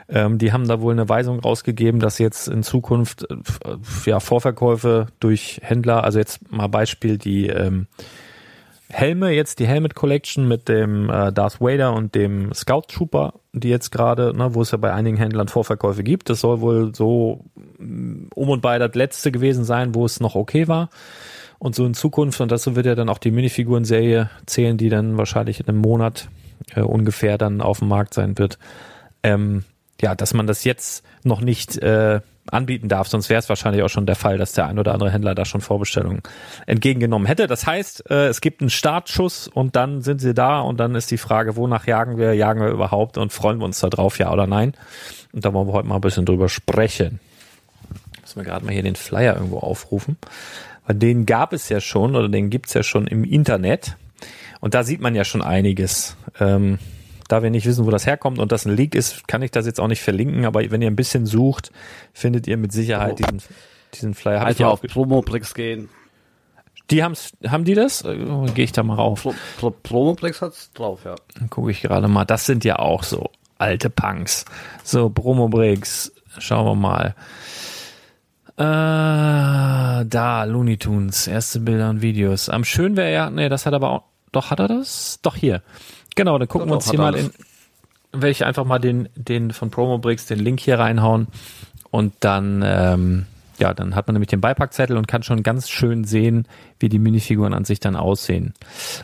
[0.09, 3.35] Ähm, die haben da wohl eine Weisung rausgegeben, dass jetzt in Zukunft äh,
[4.05, 7.87] ja Vorverkäufe durch Händler, also jetzt mal Beispiel die ähm,
[8.93, 13.69] Helme, jetzt die Helmet Collection mit dem äh, Darth Vader und dem Scout Trooper, die
[13.69, 16.29] jetzt gerade, ne, wo es ja bei einigen Händlern Vorverkäufe gibt.
[16.29, 17.43] Das soll wohl so
[17.79, 20.89] mm, um und bei das letzte gewesen sein, wo es noch okay war.
[21.57, 25.17] Und so in Zukunft, und dazu wird ja dann auch die Minifiguren-Serie zählen, die dann
[25.17, 26.29] wahrscheinlich in einem Monat
[26.75, 28.59] äh, ungefähr dann auf dem Markt sein wird.
[29.23, 29.63] Ähm,
[30.01, 32.21] ja, dass man das jetzt noch nicht äh,
[32.51, 33.07] anbieten darf.
[33.07, 35.45] Sonst wäre es wahrscheinlich auch schon der Fall, dass der ein oder andere Händler da
[35.45, 36.21] schon Vorbestellungen
[36.65, 37.47] entgegengenommen hätte.
[37.47, 41.11] Das heißt, äh, es gibt einen Startschuss und dann sind sie da und dann ist
[41.11, 44.31] die Frage, wonach jagen wir, jagen wir überhaupt und freuen wir uns da drauf, ja
[44.31, 44.73] oder nein?
[45.31, 47.19] Und da wollen wir heute mal ein bisschen drüber sprechen.
[48.21, 50.17] Müssen wir gerade mal hier den Flyer irgendwo aufrufen.
[50.85, 53.95] Weil den gab es ja schon oder den gibt's ja schon im Internet.
[54.59, 56.17] Und da sieht man ja schon einiges.
[56.39, 56.79] Ähm,
[57.27, 59.65] da wir nicht wissen, wo das herkommt und das ein Leak ist, kann ich das
[59.65, 61.71] jetzt auch nicht verlinken, aber wenn ihr ein bisschen sucht,
[62.13, 63.41] findet ihr mit Sicherheit diesen,
[63.93, 64.41] diesen Flyer.
[64.41, 65.89] Hab ich Einfach auf Promobrix gehen.
[66.91, 68.03] Die haben's, haben die das?
[68.03, 68.17] Äh,
[68.53, 69.23] Gehe ich da mal rauf.
[69.23, 71.15] Pro, Pro, Promobrix hat's drauf, ja.
[71.39, 72.25] Dann gucke ich gerade mal.
[72.25, 74.45] Das sind ja auch so alte Punks.
[74.83, 76.11] So, Promo-Breaks.
[76.39, 77.15] Schauen wir mal.
[78.57, 81.27] Äh, da, Looney Tunes.
[81.27, 82.49] Erste Bilder und Videos.
[82.49, 85.19] Am schön wäre ja, nee, das hat aber auch, doch, hat er das?
[85.21, 85.61] Doch, hier.
[86.15, 87.31] Genau, dann gucken wir uns hier mal in,
[88.11, 91.27] werde ich einfach mal den, den von Promo Bricks, den Link hier reinhauen
[91.89, 93.25] und dann, ähm,
[93.57, 96.47] ja, dann hat man nämlich den Beipackzettel und kann schon ganz schön sehen,
[96.79, 98.53] wie die Minifiguren an sich dann aussehen.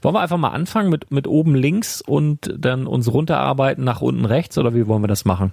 [0.01, 4.25] Wollen wir einfach mal anfangen mit, mit oben links und dann uns runterarbeiten nach unten
[4.25, 5.51] rechts oder wie wollen wir das machen?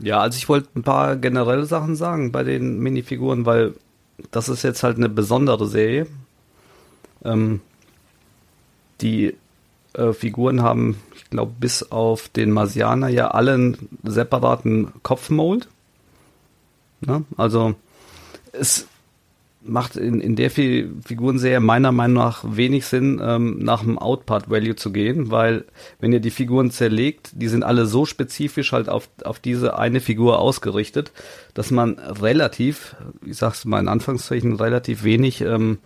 [0.00, 3.74] Ja, also ich wollte ein paar generelle Sachen sagen bei den Minifiguren, weil
[4.30, 6.06] das ist jetzt halt eine besondere Serie.
[7.24, 7.60] Ähm,
[9.00, 9.36] die
[9.98, 15.68] äh, Figuren haben, ich glaube, bis auf den Marsianer ja alle einen separaten Kopfmold.
[17.00, 17.24] Ne?
[17.36, 17.74] Also
[18.52, 18.86] es
[19.60, 24.76] macht in, in der Fi- Figurenserie meiner Meinung nach wenig Sinn, ähm, nach dem Outpart-Value
[24.76, 25.64] zu gehen, weil
[26.00, 30.00] wenn ihr die Figuren zerlegt, die sind alle so spezifisch halt auf, auf diese eine
[30.00, 31.12] Figur ausgerichtet,
[31.54, 32.96] dass man relativ,
[33.26, 35.78] ich sag's mal in Anführungszeichen, relativ wenig ähm,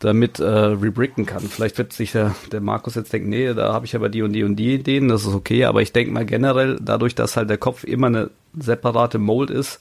[0.00, 1.42] damit äh, rebricken kann.
[1.42, 4.32] Vielleicht wird sich der, der Markus jetzt denken, nee, da habe ich aber die und
[4.32, 7.50] die und die Ideen, das ist okay, aber ich denke mal generell, dadurch, dass halt
[7.50, 9.80] der Kopf immer eine separate Mold ist,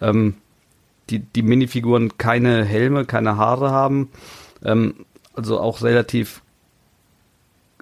[0.00, 0.34] ähm,
[1.08, 4.10] die, die Minifiguren keine Helme, keine Haare haben,
[4.64, 6.42] ähm, also auch relativ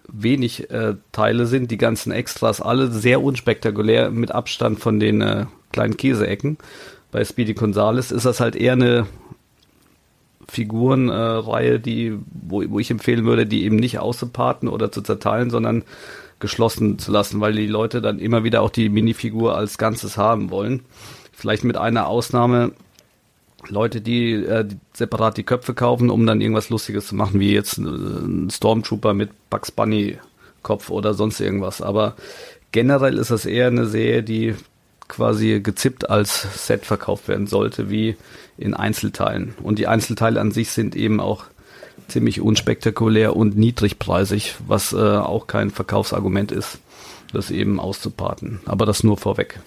[0.08, 5.46] wenig äh, Teile sind, die ganzen Extras alle sehr unspektakulär mit Abstand von den äh,
[5.72, 6.58] kleinen Käseecken.
[7.10, 9.06] Bei Speedy Gonzales ist das halt eher eine
[10.48, 15.84] Figurenreihe, die, wo, wo ich empfehlen würde, die eben nicht auszuparten oder zu zerteilen, sondern
[16.40, 20.50] geschlossen zu lassen, weil die Leute dann immer wieder auch die Minifigur als Ganzes haben
[20.50, 20.82] wollen.
[21.32, 22.72] Vielleicht mit einer Ausnahme,
[23.68, 27.78] Leute, die, äh, separat die Köpfe kaufen, um dann irgendwas Lustiges zu machen, wie jetzt
[27.78, 30.18] äh, ein Stormtrooper mit Bugs Bunny
[30.62, 31.80] Kopf oder sonst irgendwas.
[31.80, 32.14] Aber
[32.72, 34.54] generell ist das eher eine Serie, die
[35.08, 38.16] quasi gezippt als Set verkauft werden sollte, wie
[38.56, 39.54] in Einzelteilen.
[39.62, 41.44] Und die Einzelteile an sich sind eben auch
[42.08, 46.78] ziemlich unspektakulär und niedrigpreisig, was äh, auch kein Verkaufsargument ist,
[47.32, 48.60] das eben auszuparten.
[48.66, 49.60] Aber das nur vorweg.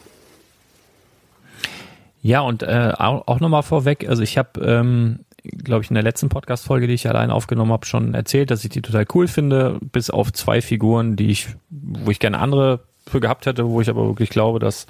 [2.22, 6.04] Ja, und äh, auch, auch nochmal vorweg, also ich habe, ähm, glaube ich, in der
[6.04, 9.78] letzten Podcast-Folge, die ich allein aufgenommen habe, schon erzählt, dass ich die total cool finde,
[9.92, 13.90] bis auf zwei Figuren, die ich, wo ich gerne andere für gehabt hätte, wo ich
[13.90, 14.88] aber wirklich glaube, dass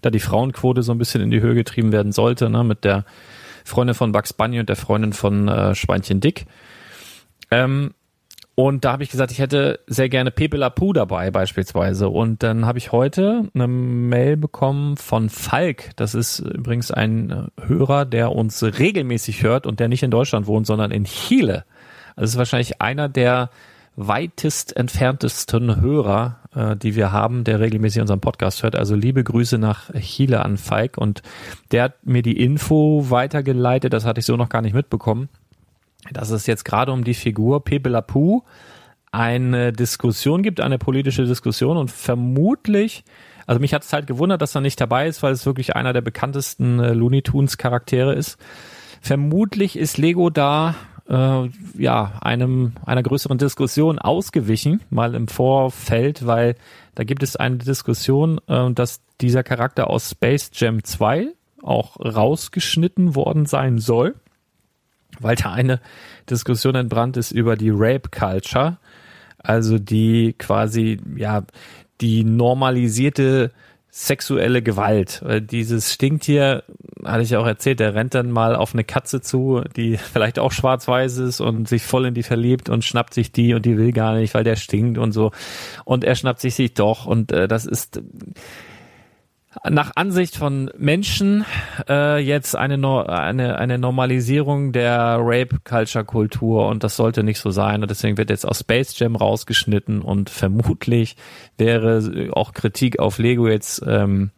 [0.00, 3.04] da die Frauenquote so ein bisschen in die Höhe getrieben werden sollte, ne, mit der
[3.68, 6.46] Freundin von Bugs Bunny und der Freundin von äh, Schweinchen Dick.
[7.50, 7.94] Ähm,
[8.58, 12.08] und da habe ich gesagt, ich hätte sehr gerne Pepe La Pou dabei beispielsweise.
[12.08, 15.90] Und dann habe ich heute eine Mail bekommen von Falk.
[15.94, 20.48] Das ist übrigens ein äh, Hörer, der uns regelmäßig hört und der nicht in Deutschland
[20.48, 21.64] wohnt, sondern in Chile.
[22.16, 23.50] Also ist wahrscheinlich einer der
[23.94, 28.76] weitest entferntesten Hörer, äh, die wir haben, der regelmäßig unseren Podcast hört.
[28.76, 30.98] Also liebe Grüße nach Chile an Falk.
[30.98, 31.22] Und
[31.72, 35.28] der hat mir die Info weitergeleitet, das hatte ich so noch gar nicht mitbekommen
[36.12, 38.42] dass es jetzt gerade um die Figur Pepe La Pou
[39.10, 43.04] eine Diskussion gibt, eine politische Diskussion und vermutlich,
[43.46, 45.92] also mich hat es halt gewundert, dass er nicht dabei ist, weil es wirklich einer
[45.92, 48.38] der bekanntesten äh, Looney Tunes Charaktere ist.
[49.00, 50.74] Vermutlich ist Lego da
[51.08, 56.56] äh, ja einem einer größeren Diskussion ausgewichen, mal im Vorfeld, weil
[56.94, 61.28] da gibt es eine Diskussion, äh, dass dieser Charakter aus Space Jam 2
[61.62, 64.14] auch rausgeschnitten worden sein soll
[65.20, 65.80] weil da eine
[66.28, 68.78] Diskussion entbrannt ist über die Rape Culture,
[69.38, 71.44] also die quasi, ja,
[72.00, 73.52] die normalisierte
[73.98, 75.24] sexuelle Gewalt.
[75.50, 76.62] Dieses Stinktier,
[77.04, 80.52] hatte ich auch erzählt, der rennt dann mal auf eine Katze zu, die vielleicht auch
[80.52, 83.92] schwarz-weiß ist und sich voll in die verliebt und schnappt sich die und die will
[83.92, 85.32] gar nicht, weil der stinkt und so.
[85.84, 88.00] Und er schnappt sich sich doch und äh, das ist
[89.68, 91.44] nach Ansicht von Menschen
[91.88, 97.82] äh, jetzt eine, no eine, eine Normalisierung der Rape-Culture-Kultur und das sollte nicht so sein
[97.82, 101.16] und deswegen wird jetzt aus Space Jam rausgeschnitten und vermutlich
[101.56, 104.30] wäre auch Kritik auf Lego jetzt ähm,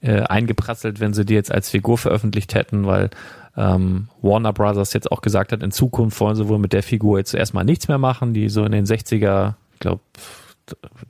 [0.00, 3.10] äh, eingeprasselt, wenn sie die jetzt als Figur veröffentlicht hätten, weil
[3.56, 7.18] ähm, Warner Brothers jetzt auch gesagt hat, in Zukunft wollen sie wohl mit der Figur
[7.18, 10.00] jetzt erstmal nichts mehr machen, die so in den 60er, ich glaube,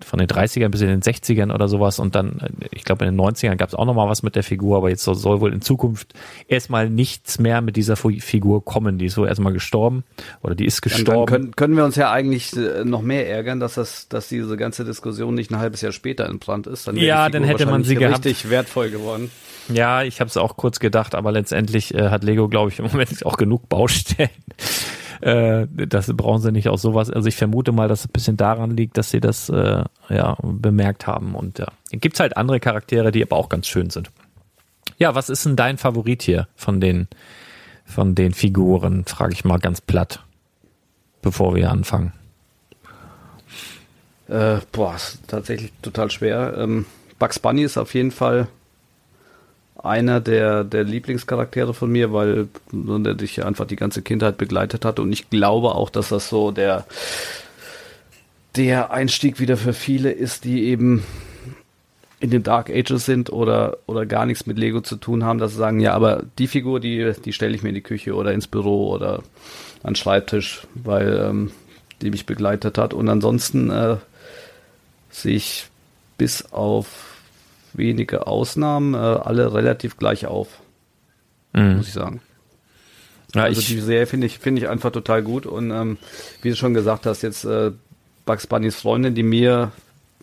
[0.00, 2.40] von den 30ern bis in den 60ern oder sowas und dann,
[2.70, 5.04] ich glaube, in den 90ern gab es auch nochmal was mit der Figur, aber jetzt
[5.04, 6.14] soll, wohl in Zukunft
[6.48, 8.98] erstmal nichts mehr mit dieser Figur kommen.
[8.98, 10.04] Die ist so erstmal gestorben
[10.42, 11.04] oder die ist gestorben.
[11.06, 14.28] Dann, dann können, können wir uns ja eigentlich äh, noch mehr ärgern, dass das, dass
[14.28, 16.88] diese ganze Diskussion nicht ein halbes Jahr später entbrannt ist.
[16.88, 18.24] Dann ja, dann hätte man sie gehabt.
[18.24, 19.30] Richtig wertvoll geworden.
[19.68, 22.86] Ja, ich habe es auch kurz gedacht, aber letztendlich äh, hat Lego, glaube ich, im
[22.86, 24.30] Moment auch genug Baustellen.
[25.22, 27.08] Äh, das brauchen sie nicht aus sowas.
[27.08, 30.36] Also ich vermute mal, dass es ein bisschen daran liegt, dass sie das äh, ja
[30.42, 31.36] bemerkt haben.
[31.36, 34.10] Und ja, gibt es halt andere Charaktere, die aber auch ganz schön sind.
[34.98, 37.06] Ja, was ist denn dein Favorit hier von den
[37.84, 39.04] von den Figuren?
[39.04, 40.24] Frage ich mal ganz platt,
[41.22, 42.12] bevor wir anfangen.
[44.28, 46.54] Äh, boah, ist tatsächlich total schwer.
[46.58, 46.86] Ähm,
[47.20, 48.48] Bugs Bunny ist auf jeden Fall
[49.82, 54.98] einer der, der Lieblingscharaktere von mir, weil der dich einfach die ganze Kindheit begleitet hat.
[54.98, 56.86] Und ich glaube auch, dass das so der,
[58.56, 61.02] der Einstieg wieder für viele ist, die eben
[62.20, 65.52] in den Dark Ages sind oder, oder gar nichts mit Lego zu tun haben, dass
[65.52, 68.32] sie sagen, ja, aber die Figur, die, die stelle ich mir in die Küche oder
[68.32, 69.24] ins Büro oder
[69.82, 71.50] an den Schreibtisch, weil ähm,
[72.00, 72.94] die mich begleitet hat.
[72.94, 73.96] Und ansonsten äh,
[75.10, 75.66] sehe ich
[76.16, 77.11] bis auf
[77.76, 80.48] wenige Ausnahmen, äh, alle relativ gleich auf.
[81.52, 81.76] Mhm.
[81.76, 82.20] Muss ich sagen.
[83.34, 85.46] Ja, also ich die Serie finde ich, finde ich einfach total gut.
[85.46, 85.98] Und ähm,
[86.42, 87.72] wie du schon gesagt hast, jetzt äh,
[88.26, 89.72] Bugs Bunnys Freundin, die mir,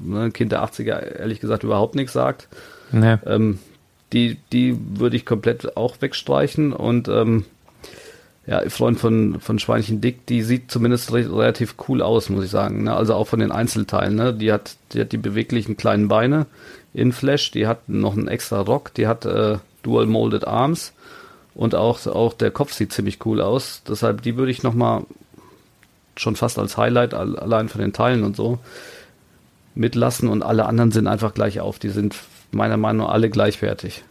[0.01, 2.47] ne, Kind der 80er, ehrlich gesagt überhaupt nichts sagt.
[2.91, 3.17] Nee.
[3.25, 3.59] Ähm,
[4.13, 7.45] die, die würde ich komplett auch wegstreichen und ähm,
[8.47, 12.49] ja, Freund von, von Schweinchen Dick, die sieht zumindest re relativ cool aus, muss ich
[12.49, 12.83] sagen.
[12.83, 12.95] Ne?
[12.95, 14.15] Also auch von den Einzelteilen.
[14.15, 14.33] Ne?
[14.33, 16.47] Die, hat, die hat die beweglichen kleinen Beine
[16.93, 20.93] in Flash, die hat noch einen extra Rock, die hat äh, Dual Molded Arms
[21.55, 23.83] und auch, auch der Kopf sieht ziemlich cool aus.
[23.87, 25.03] Deshalb, die würde ich nochmal
[26.15, 28.59] schon fast als Highlight allein von den Teilen und so
[29.75, 31.79] mitlassen und alle anderen sind einfach gleich auf.
[31.79, 32.15] Die sind
[32.51, 34.03] meiner Meinung nach alle gleichwertig.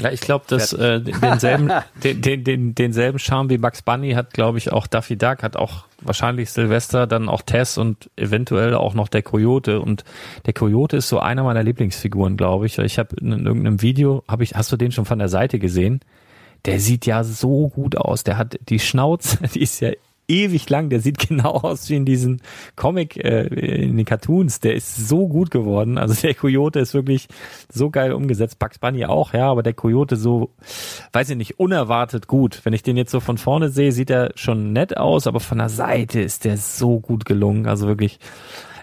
[0.00, 1.70] Ja, ich glaube, dass äh, denselben,
[2.04, 5.56] den, den, den, denselben Charme wie Bugs Bunny hat, glaube ich, auch Daffy Duck, hat
[5.56, 9.80] auch wahrscheinlich Sylvester, dann auch Tess und eventuell auch noch der Coyote.
[9.80, 10.04] Und
[10.44, 12.78] der Coyote ist so einer meiner Lieblingsfiguren, glaube ich.
[12.78, 16.00] Ich habe in irgendeinem Video, habe ich, hast du den schon von der Seite gesehen?
[16.66, 18.24] Der sieht ja so gut aus.
[18.24, 19.92] Der hat die Schnauze, die ist ja
[20.28, 20.88] ewig lang.
[20.90, 22.42] Der sieht genau aus wie in diesen
[22.74, 24.60] Comic, äh, in den Cartoons.
[24.60, 25.98] Der ist so gut geworden.
[25.98, 27.28] Also der Coyote ist wirklich
[27.72, 28.58] so geil umgesetzt.
[28.58, 30.50] Bugs Bunny auch, ja, aber der Coyote so,
[31.12, 32.60] weiß ich nicht, unerwartet gut.
[32.64, 35.58] Wenn ich den jetzt so von vorne sehe, sieht er schon nett aus, aber von
[35.58, 37.66] der Seite ist der so gut gelungen.
[37.66, 38.18] Also wirklich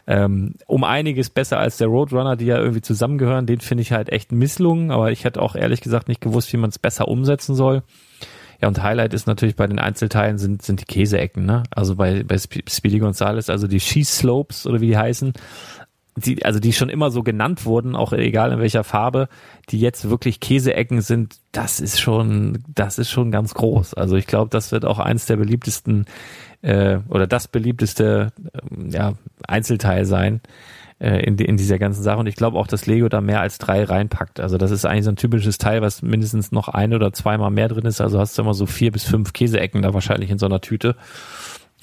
[0.06, 3.46] ähm, um einiges besser als der Roadrunner, die ja irgendwie zusammengehören.
[3.46, 6.58] Den finde ich halt echt misslungen, aber ich hätte auch ehrlich gesagt nicht gewusst, wie
[6.58, 7.84] man es besser umsetzen soll.
[8.64, 11.64] Ja, und Highlight ist natürlich bei den Einzelteilen sind, sind die Käseecken, ne?
[11.76, 15.34] Also bei, bei Speedy Gonzales, also die Schießslopes oder wie die heißen,
[16.16, 19.28] die, also die schon immer so genannt wurden, auch egal in welcher Farbe,
[19.68, 23.96] die jetzt wirklich Käseecken sind, das ist schon, das ist schon ganz groß.
[23.96, 26.06] Also ich glaube, das wird auch eins der beliebtesten
[26.62, 30.40] äh, oder das beliebteste äh, ja, Einzelteil sein
[31.04, 32.18] äh, in, in dieser ganzen Sache.
[32.18, 34.40] Und ich glaube auch, dass Lego da mehr als drei reinpackt.
[34.40, 37.68] Also das ist eigentlich so ein typisches Teil, was mindestens noch ein oder zweimal mehr
[37.68, 38.00] drin ist.
[38.00, 40.96] Also hast du immer so vier bis fünf Käseecken da wahrscheinlich in so einer Tüte.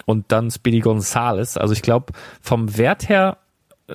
[0.07, 1.59] Und dann Speedy Gonzales.
[1.59, 3.37] Also ich glaube, vom Wert her
[3.89, 3.95] äh,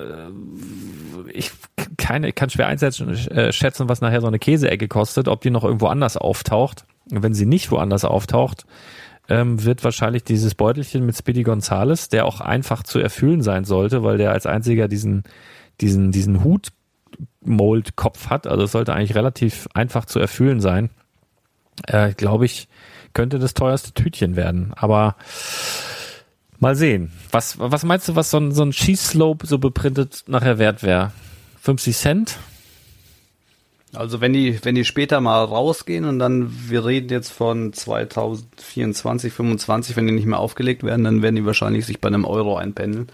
[1.32, 1.50] ich
[1.96, 5.88] keine, kann schwer einschätzen, äh, was nachher so eine Käseecke kostet, ob die noch irgendwo
[5.88, 6.84] anders auftaucht.
[7.08, 8.64] Wenn sie nicht woanders auftaucht,
[9.28, 14.02] ähm, wird wahrscheinlich dieses Beutelchen mit Speedy Gonzales, der auch einfach zu erfüllen sein sollte,
[14.02, 15.24] weil der als einziger diesen,
[15.80, 18.46] diesen, diesen Hut-Mold-Kopf hat.
[18.46, 20.90] Also es sollte eigentlich relativ einfach zu erfüllen sein.
[21.86, 22.68] Äh, Glaube ich,
[23.14, 24.72] könnte das teuerste Tütchen werden.
[24.76, 25.16] Aber
[26.58, 27.12] mal sehen.
[27.32, 31.12] Was, was meinst du, was so ein, so ein Schießslope so beprintet nachher wert wäre?
[31.60, 32.38] 50 Cent?
[33.96, 39.32] Also wenn die, wenn die später mal rausgehen und dann, wir reden jetzt von 2024,
[39.32, 42.56] 2025, wenn die nicht mehr aufgelegt werden, dann werden die wahrscheinlich sich bei einem Euro
[42.56, 43.08] einpendeln.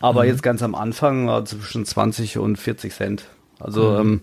[0.00, 0.28] Aber mhm.
[0.28, 3.24] jetzt ganz am Anfang war zwischen 20 und 40 Cent.
[3.60, 4.00] Also mhm.
[4.00, 4.20] ähm,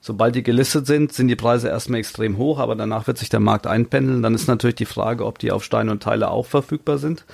[0.00, 3.40] sobald die gelistet sind, sind die Preise erstmal extrem hoch, aber danach wird sich der
[3.40, 4.22] Markt einpendeln.
[4.22, 7.24] Dann ist natürlich die Frage, ob die auf Steine und Teile auch verfügbar sind.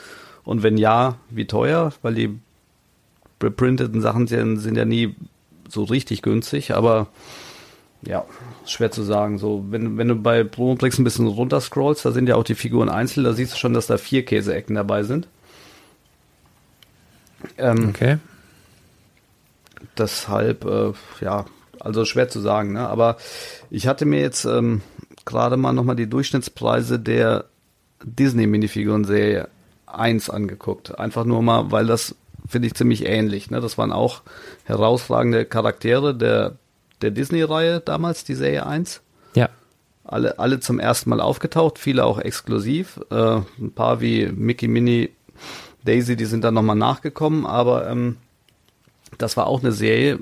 [0.44, 2.38] Und wenn ja, wie teuer, weil die
[3.42, 5.14] reprinteten Sachen sind, sind ja nie
[5.68, 7.08] so richtig günstig, aber
[8.02, 8.24] ja,
[8.66, 9.38] schwer zu sagen.
[9.38, 12.54] So, wenn, wenn du bei Promotrix ein bisschen runter scrollst, da sind ja auch die
[12.54, 15.28] Figuren einzeln, da siehst du schon, dass da vier Käseecken dabei sind.
[17.58, 18.18] Ähm, okay.
[19.96, 21.44] Deshalb, äh, ja,
[21.80, 22.88] Also schwer zu sagen, ne?
[22.88, 23.16] Aber
[23.70, 24.82] ich hatte mir jetzt ähm,
[25.24, 27.46] gerade mal nochmal die Durchschnittspreise der
[28.04, 29.48] Disney-Minifiguren-Serie
[29.86, 30.98] 1 angeguckt.
[30.98, 32.14] Einfach nur mal, weil das
[32.48, 33.50] finde ich ziemlich ähnlich.
[33.50, 33.60] Ne?
[33.60, 34.22] Das waren auch
[34.64, 36.56] herausragende Charaktere der,
[37.02, 39.00] der Disney-Reihe damals, die Serie 1.
[39.34, 39.48] Ja.
[40.04, 43.00] Alle, alle zum ersten Mal aufgetaucht, viele auch exklusiv.
[43.10, 45.10] Äh, ein paar wie Mickey, Minnie,
[45.84, 48.16] Daisy, die sind dann nochmal nachgekommen, aber ähm,
[49.18, 50.20] das war auch eine Serie,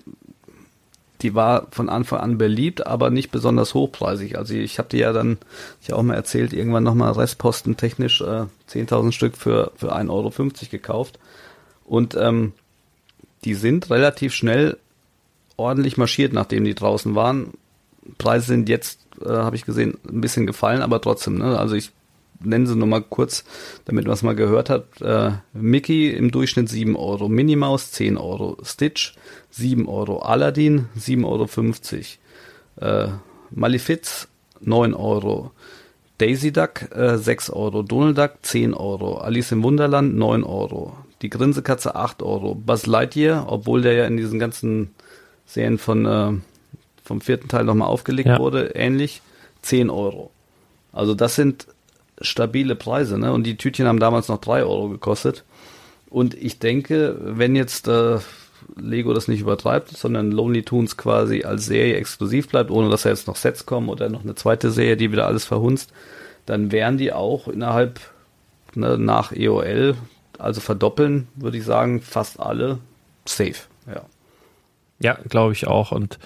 [1.22, 4.38] die war von Anfang an beliebt, aber nicht besonders hochpreisig.
[4.38, 5.38] Also ich habe die ja dann,
[5.82, 10.32] ich auch mal erzählt, irgendwann nochmal restpostentechnisch äh, 10.000 Stück für, für 1,50 Euro
[10.70, 11.18] gekauft.
[11.84, 12.52] Und ähm,
[13.44, 14.78] die sind relativ schnell
[15.60, 17.52] ordentlich marschiert, nachdem die draußen waren.
[18.18, 21.38] Preise sind jetzt, äh, habe ich gesehen, ein bisschen gefallen, aber trotzdem.
[21.38, 21.58] Ne?
[21.58, 21.92] Also ich
[22.42, 23.44] nenne sie nur mal kurz,
[23.84, 25.00] damit man es mal gehört hat.
[25.02, 29.14] Äh, Mickey im Durchschnitt 7 Euro, Minnie Maus 10 Euro, Stitch
[29.50, 32.18] 7 Euro, Aladdin 7,50
[32.80, 33.08] Euro, äh,
[33.50, 34.28] Malefiz
[34.60, 35.52] 9 Euro,
[36.18, 41.30] Daisy Duck äh, 6 Euro, Donald Duck 10 Euro, Alice im Wunderland 9 Euro, die
[41.30, 44.94] Grinsekatze 8 Euro, Buzz Lightyear, obwohl der ja in diesen ganzen
[45.50, 46.32] Serien von äh,
[47.02, 48.38] vom vierten Teil nochmal aufgelegt ja.
[48.38, 49.20] wurde, ähnlich,
[49.62, 50.30] 10 Euro.
[50.92, 51.66] Also das sind
[52.20, 53.32] stabile Preise, ne?
[53.32, 55.44] Und die Tütchen haben damals noch 3 Euro gekostet.
[56.08, 58.18] Und ich denke, wenn jetzt äh,
[58.76, 63.08] Lego das nicht übertreibt, sondern Lonely Tunes quasi als Serie exklusiv bleibt, ohne dass da
[63.08, 65.92] jetzt noch Sets kommen oder noch eine zweite Serie, die wieder alles verhunzt,
[66.46, 67.98] dann wären die auch innerhalb
[68.74, 69.96] ne, nach EOL,
[70.38, 72.78] also verdoppeln, würde ich sagen, fast alle
[73.24, 73.66] safe.
[73.86, 74.02] Ja,
[75.00, 75.92] ja glaube ich auch.
[75.92, 76.18] Und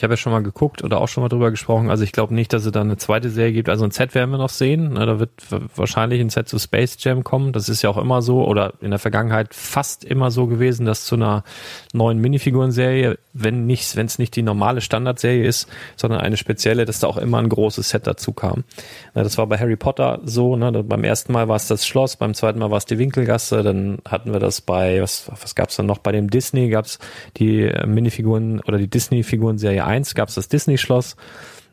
[0.00, 1.90] ich habe ja schon mal geguckt oder auch schon mal drüber gesprochen.
[1.90, 3.68] Also ich glaube nicht, dass es da eine zweite Serie gibt.
[3.68, 4.94] Also ein Set werden wir noch sehen.
[4.94, 5.28] Da wird
[5.76, 7.52] wahrscheinlich ein Set zu Space Jam kommen.
[7.52, 11.04] Das ist ja auch immer so oder in der Vergangenheit fast immer so gewesen, dass
[11.04, 11.44] zu einer
[11.92, 17.00] neuen Minifiguren-Serie, wenn nicht, wenn es nicht die normale Standardserie ist, sondern eine spezielle, dass
[17.00, 18.64] da auch immer ein großes Set dazu kam.
[19.12, 20.56] Das war bei Harry Potter so.
[20.56, 20.82] Ne?
[20.82, 23.62] Beim ersten Mal war es das Schloss, beim zweiten Mal war es die Winkelgasse.
[23.62, 25.98] Dann hatten wir das bei was, was gab es dann noch?
[25.98, 26.98] Bei dem Disney gab es
[27.36, 31.16] die Minifiguren oder die Disney-Figuren-Serie 1 gab es das Disney-Schloss.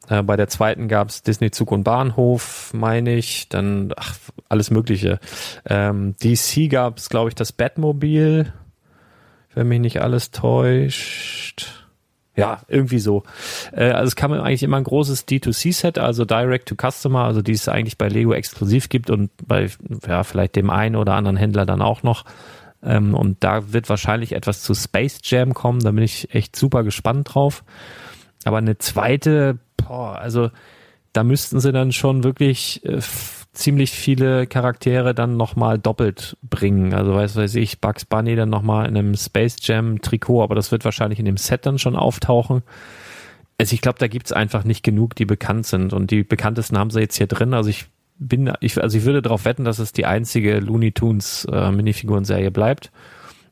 [0.09, 3.49] Äh, bei der zweiten gab es Disney Zug und Bahnhof, meine ich.
[3.49, 4.15] Dann ach,
[4.49, 5.19] alles Mögliche.
[5.65, 8.51] Ähm, DC gab es, glaube ich, das Batmobil,
[9.53, 11.67] wenn mich nicht alles täuscht.
[12.35, 13.23] Ja, irgendwie so.
[13.71, 17.53] Äh, also es kam eigentlich immer ein großes D2C-Set, also Direct to Customer, also die
[17.53, 19.69] es eigentlich bei Lego exklusiv gibt und bei
[20.07, 22.25] ja vielleicht dem einen oder anderen Händler dann auch noch.
[22.83, 25.79] Ähm, und da wird wahrscheinlich etwas zu Space Jam kommen.
[25.79, 27.63] Da bin ich echt super gespannt drauf.
[28.43, 30.51] Aber eine zweite, boah, also
[31.13, 33.01] da müssten sie dann schon wirklich äh,
[33.53, 36.93] ziemlich viele Charaktere dann nochmal doppelt bringen.
[36.93, 40.71] Also weiß weiß ich, Bugs Bunny dann nochmal in einem Space Jam Trikot, aber das
[40.71, 42.61] wird wahrscheinlich in dem Set dann schon auftauchen.
[43.57, 45.91] Also ich glaube, da gibt's einfach nicht genug, die bekannt sind.
[45.91, 47.53] Und die bekanntesten haben sie jetzt hier drin.
[47.55, 47.87] Also ich
[48.19, 52.51] bin, ich, also ich würde darauf wetten, dass es die einzige Looney Tunes äh, Minifiguren-Serie
[52.51, 52.91] bleibt.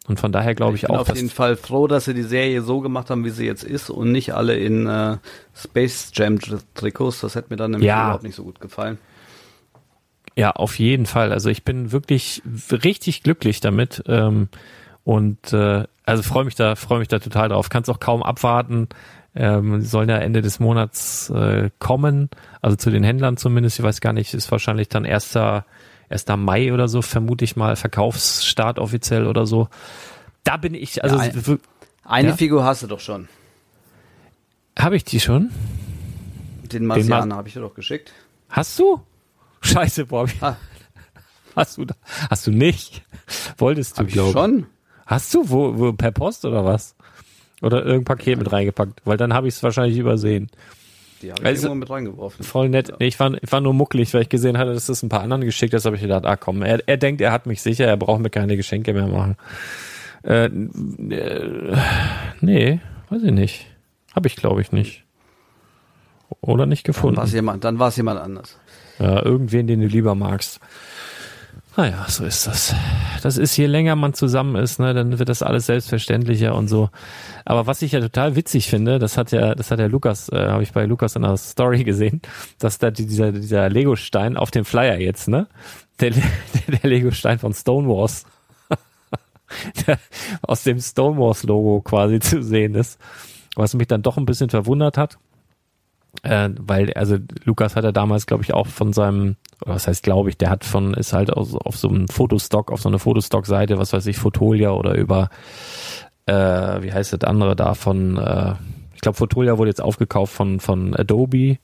[0.08, 1.10] Und von daher glaube ich, ich bin auch.
[1.10, 3.90] auf jeden Fall froh, dass sie die Serie so gemacht haben, wie sie jetzt ist
[3.90, 5.18] und nicht alle in äh,
[5.56, 6.40] Space Jam
[6.76, 7.22] Trikots.
[7.22, 8.04] Das hätte mir dann nämlich ja.
[8.04, 9.00] überhaupt nicht so gut gefallen.
[10.36, 11.32] Ja, auf jeden Fall.
[11.32, 14.50] Also ich bin wirklich richtig glücklich damit ähm,
[15.04, 17.70] und äh, also freue mich da, freue mich da total drauf.
[17.70, 18.90] Kann es auch kaum abwarten.
[19.34, 22.30] Ähm, die sollen ja Ende des Monats äh, kommen,
[22.62, 23.80] also zu den Händlern zumindest.
[23.80, 25.66] Ich weiß gar nicht, ist wahrscheinlich dann erster
[26.10, 26.26] 1.
[26.38, 29.70] Mai oder so, vermute ich mal, Verkaufsstart offiziell oder so.
[30.44, 31.18] Da bin ich, also.
[31.18, 31.60] Ja, ein,
[32.04, 32.36] eine ja?
[32.36, 33.28] Figur hast du doch schon.
[34.78, 35.52] Habe ich die schon?
[36.64, 38.14] Den Marcianer habe ich dir doch geschickt.
[38.50, 39.02] Hast du?
[39.62, 40.34] Scheiße, Bobby.
[40.42, 40.56] Ah.
[41.56, 41.86] Hast du,
[42.30, 43.04] hast du nicht?
[43.58, 44.34] Wolltest du, glaube ich.
[44.34, 44.66] Schon.
[45.06, 45.50] Hast du?
[45.50, 46.96] Wo, wo, per Post oder was?
[47.62, 49.02] Oder irgendein Paket mit reingepackt?
[49.06, 50.50] Weil dann habe ich es wahrscheinlich übersehen.
[51.22, 52.44] Die habe ich also, mit reingeworfen.
[52.44, 52.90] Voll nett.
[52.90, 52.96] Ja.
[53.00, 55.22] Nee, ich, war, ich war nur mucklig, weil ich gesehen hatte, dass das ein paar
[55.22, 57.86] anderen geschickt ist, habe ich gedacht, ah komm, er, er denkt, er hat mich sicher,
[57.86, 59.36] er braucht mir keine Geschenke mehr machen.
[60.24, 61.78] Äh, äh,
[62.42, 63.68] nee, weiß ich nicht.
[64.16, 65.04] Habe ich, glaube ich, nicht.
[66.42, 67.16] Oder nicht gefunden.
[67.16, 68.58] Dann war es jemand, dann war es jemand anders.
[69.00, 70.60] Ja, irgendwen, den du lieber magst.
[71.78, 72.74] Naja, so ist das.
[73.22, 76.90] Das ist, je länger man zusammen ist, ne, dann wird das alles selbstverständlicher und so.
[77.44, 80.48] Aber was ich ja total witzig finde, das hat ja, das hat ja Lukas, äh,
[80.48, 82.22] habe ich bei Lukas in der Story gesehen,
[82.60, 85.48] dass da dieser, dieser Lego-Stein auf dem Flyer jetzt, ne?
[86.00, 88.26] Der, der, der Lego-Stein von Stonewalls.
[89.88, 90.00] der
[90.44, 93.00] aus dem Stonewalls-Logo quasi zu sehen ist.
[93.56, 95.18] Was mich dann doch ein bisschen verwundert hat.
[96.24, 100.30] Äh, weil, also Lukas hat ja damals, glaube ich, auch von seinem was heißt glaube
[100.30, 103.78] ich, der hat von, ist halt auf, auf so einem Fotostock, auf so einer Fotostock-Seite,
[103.78, 105.30] was weiß ich, Fotolia oder über,
[106.26, 108.54] äh, wie heißt das andere da von, äh,
[108.94, 111.58] ich glaube, Fotolia wurde jetzt aufgekauft von, von Adobe.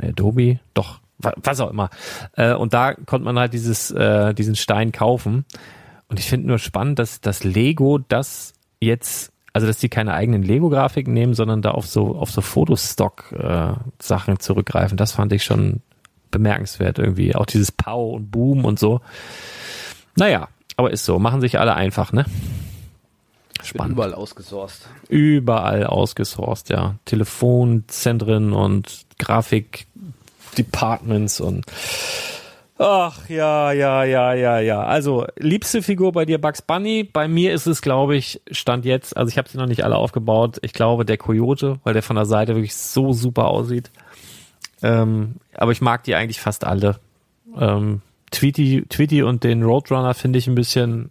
[0.00, 1.90] Adobe, doch, was auch immer.
[2.36, 5.44] Äh, und da konnte man halt dieses, äh, diesen Stein kaufen.
[6.08, 10.42] Und ich finde nur spannend, dass dass Lego das jetzt, also dass die keine eigenen
[10.42, 14.96] Lego-Grafiken nehmen, sondern da auf so auf so Fotostock-Sachen äh, zurückgreifen.
[14.96, 15.80] Das fand ich schon
[16.30, 17.34] bemerkenswert irgendwie.
[17.34, 19.00] Auch dieses Pow und Boom und so.
[20.16, 21.18] Naja, aber ist so.
[21.18, 22.26] Machen sich alle einfach, ne?
[23.62, 23.94] Spannend.
[23.94, 24.86] Überall ausgesourced.
[25.08, 26.94] Überall ausgesourced, ja.
[27.04, 31.66] Telefonzentren und Grafik-Departments und
[32.82, 34.82] Ach ja, ja, ja, ja, ja.
[34.82, 37.04] Also liebste Figur bei dir Bugs Bunny.
[37.04, 39.14] Bei mir ist es, glaube ich, stand jetzt.
[39.18, 40.56] Also ich habe sie noch nicht alle aufgebaut.
[40.62, 43.90] Ich glaube der Coyote, weil der von der Seite wirklich so super aussieht.
[44.82, 46.98] Ähm, aber ich mag die eigentlich fast alle.
[47.54, 48.00] Ähm,
[48.30, 51.10] Tweety, Tweety und den Roadrunner finde ich ein bisschen,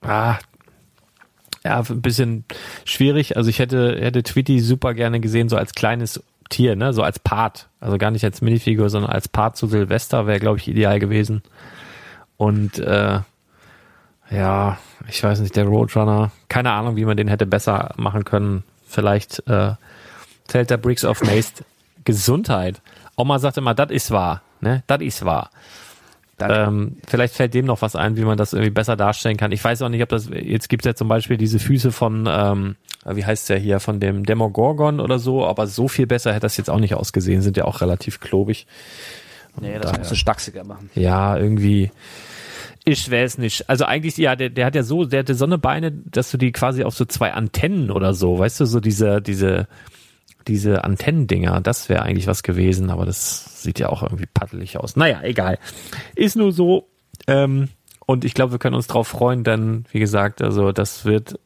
[0.00, 0.38] ah,
[1.64, 2.46] ja, ein bisschen
[2.84, 3.36] schwierig.
[3.36, 6.20] Also ich hätte, hätte Tweety super gerne gesehen, so als kleines
[6.50, 7.68] Tier, ne, so als Part.
[7.80, 11.42] Also gar nicht als Minifigur, sondern als Part zu Silvester wäre, glaube ich, ideal gewesen.
[12.36, 13.20] Und, äh,
[14.30, 14.78] ja,
[15.08, 18.64] ich weiß nicht, der Roadrunner, keine Ahnung, wie man den hätte besser machen können.
[18.86, 19.72] Vielleicht, äh,
[20.46, 21.64] zählt der Bricks of Mace
[22.04, 22.80] Gesundheit.
[23.16, 25.50] Oma sagt immer, das ist wahr, ne, das ist wahr.
[26.40, 29.52] Ähm, vielleicht fällt dem noch was ein, wie man das irgendwie besser darstellen kann.
[29.52, 32.28] Ich weiß auch nicht, ob das, jetzt gibt es ja zum Beispiel diese Füße von,
[32.28, 36.40] ähm, wie heißt der hier, von dem Demogorgon oder so, aber so viel besser hätte
[36.40, 38.66] das jetzt auch nicht ausgesehen, sind ja auch relativ klobig.
[39.60, 40.90] Nee, das musst du stachsiger machen.
[40.94, 41.90] Ja, irgendwie.
[42.84, 43.68] Ich weiß nicht.
[43.70, 46.36] Also eigentlich, ja, der, der hat ja so, der hatte so eine Beine, dass du
[46.36, 49.68] die quasi auf so zwei Antennen oder so, weißt du, so diese, diese,
[50.46, 54.96] diese Antennendinger, das wäre eigentlich was gewesen, aber das sieht ja auch irgendwie paddelig aus.
[54.96, 55.58] Naja, egal.
[56.14, 56.88] Ist nur so.
[57.26, 57.68] Ähm,
[58.06, 61.38] und ich glaube, wir können uns drauf freuen, denn wie gesagt, also das wird,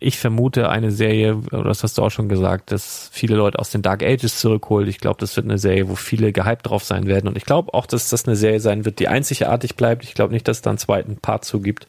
[0.00, 3.82] ich vermute, eine Serie, das hast du auch schon gesagt, dass viele Leute aus den
[3.82, 4.88] Dark Ages zurückholt.
[4.88, 7.28] Ich glaube, das wird eine Serie, wo viele gehypt drauf sein werden.
[7.28, 10.04] Und ich glaube auch, dass das eine Serie sein wird, die einzigartig bleibt.
[10.04, 11.86] Ich glaube nicht, dass es da einen zweiten Part zugibt.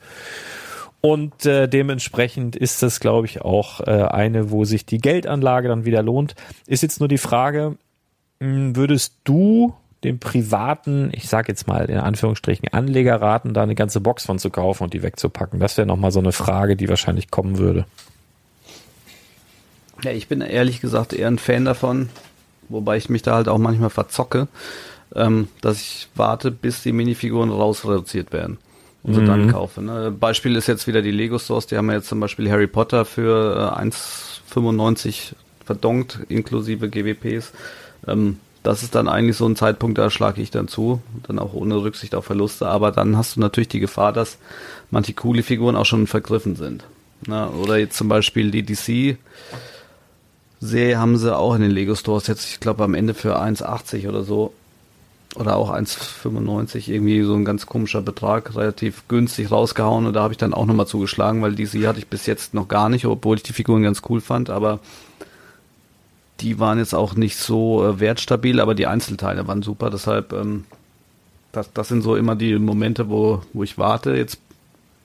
[1.01, 5.85] Und äh, dementsprechend ist das, glaube ich, auch äh, eine, wo sich die Geldanlage dann
[5.85, 6.35] wieder lohnt.
[6.65, 7.77] Ist jetzt nur die Frage,
[8.39, 13.75] hm, würdest du dem privaten, ich sage jetzt mal in Anführungsstrichen, Anleger raten, da eine
[13.75, 15.59] ganze Box von zu kaufen und die wegzupacken?
[15.59, 17.85] Das wäre nochmal so eine Frage, die wahrscheinlich kommen würde.
[20.03, 22.09] Ja, ich bin ehrlich gesagt eher ein Fan davon,
[22.69, 24.47] wobei ich mich da halt auch manchmal verzocke,
[25.15, 28.59] ähm, dass ich warte, bis die Minifiguren rausreduziert werden
[29.01, 29.25] und sie mhm.
[29.25, 29.81] dann kaufe.
[29.81, 30.11] Ne?
[30.11, 33.05] Beispiel ist jetzt wieder die Lego Stores, die haben ja jetzt zum Beispiel Harry Potter
[33.05, 35.33] für äh, 1,95
[35.65, 37.53] verdonkt, inklusive GWPs.
[38.07, 41.53] Ähm, das ist dann eigentlich so ein Zeitpunkt, da schlage ich dann zu, dann auch
[41.53, 44.37] ohne Rücksicht auf Verluste, aber dann hast du natürlich die Gefahr, dass
[44.91, 46.83] manche coole Figuren auch schon vergriffen sind.
[47.25, 49.17] Na, oder jetzt zum Beispiel die DC
[50.59, 54.09] Serie haben sie auch in den Lego Stores jetzt, ich glaube am Ende für 1,80
[54.09, 54.53] oder so.
[55.35, 60.07] Oder auch 1,95, irgendwie so ein ganz komischer Betrag, relativ günstig rausgehauen.
[60.07, 62.67] Und da habe ich dann auch nochmal zugeschlagen, weil DC hatte ich bis jetzt noch
[62.67, 64.79] gar nicht, obwohl ich die Figuren ganz cool fand, aber
[66.39, 70.65] die waren jetzt auch nicht so äh, wertstabil, aber die Einzelteile waren super, deshalb ähm,
[71.51, 74.15] das, das sind so immer die Momente, wo, wo ich warte.
[74.15, 74.39] Jetzt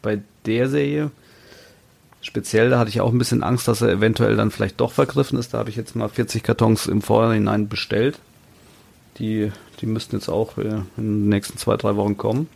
[0.03, 1.11] bei der Serie,
[2.21, 5.39] speziell, da hatte ich auch ein bisschen Angst, dass er eventuell dann vielleicht doch vergriffen
[5.39, 5.55] ist.
[5.55, 8.19] Da habe ich jetzt mal 40 Kartons im Vorhinein bestellt.
[9.19, 12.49] Die, die müssten jetzt auch äh, in den nächsten zwei, drei Wochen kommen.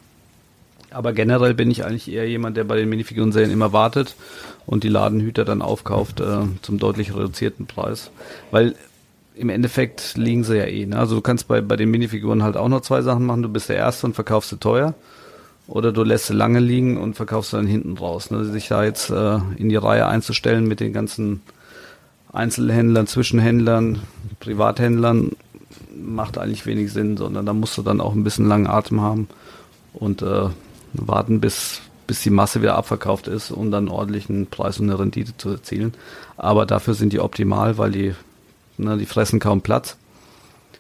[0.96, 4.16] Aber generell bin ich eigentlich eher jemand, der bei den Minifiguren-Serien immer wartet
[4.64, 8.10] und die Ladenhüter dann aufkauft äh, zum deutlich reduzierten Preis.
[8.50, 8.76] Weil
[9.34, 10.86] im Endeffekt liegen sie ja eh.
[10.86, 10.98] Ne?
[10.98, 13.42] Also du kannst bei, bei den Minifiguren halt auch noch zwei Sachen machen.
[13.42, 14.94] Du bist der Erste und verkaufst sie teuer.
[15.68, 18.30] Oder du lässt sie lange liegen und verkaufst sie dann hinten raus.
[18.30, 18.46] Ne?
[18.46, 21.42] Sich da jetzt äh, in die Reihe einzustellen mit den ganzen
[22.32, 24.00] Einzelhändlern, Zwischenhändlern,
[24.40, 25.32] Privathändlern
[25.94, 29.28] macht eigentlich wenig Sinn, sondern da musst du dann auch ein bisschen langen Atem haben
[29.92, 30.48] und äh,
[30.92, 35.36] warten, bis, bis die Masse wieder abverkauft ist, um dann ordentlichen Preis und eine Rendite
[35.36, 35.94] zu erzielen.
[36.36, 38.14] Aber dafür sind die optimal, weil die,
[38.78, 39.96] ne, die fressen kaum Platz,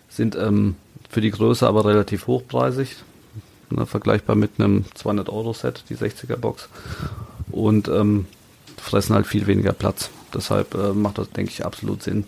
[0.08, 0.76] sind ähm,
[1.08, 2.96] für die Größe aber relativ hochpreisig,
[3.70, 6.68] ne, vergleichbar mit einem 200-Euro-Set, die 60er-Box,
[7.50, 8.26] und ähm,
[8.76, 10.10] fressen halt viel weniger Platz.
[10.34, 12.24] Deshalb äh, macht das, denke ich, absolut Sinn.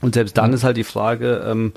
[0.00, 1.72] Und selbst dann ist halt die Frage, ähm,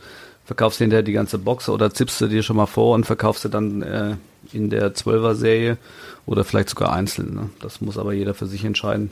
[0.48, 3.44] verkaufst du hinterher die ganze Box oder zippst du dir schon mal vor und verkaufst
[3.44, 4.16] du dann äh,
[4.54, 5.78] in der 12er Serie
[6.26, 7.36] oder vielleicht sogar einzeln.
[7.36, 7.50] Ne?
[7.60, 9.12] Das muss aber jeder für sich entscheiden.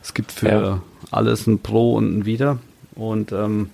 [0.00, 0.82] Es gibt für ja.
[1.10, 2.58] alles ein Pro und ein Wider.
[2.94, 3.70] Und ähm,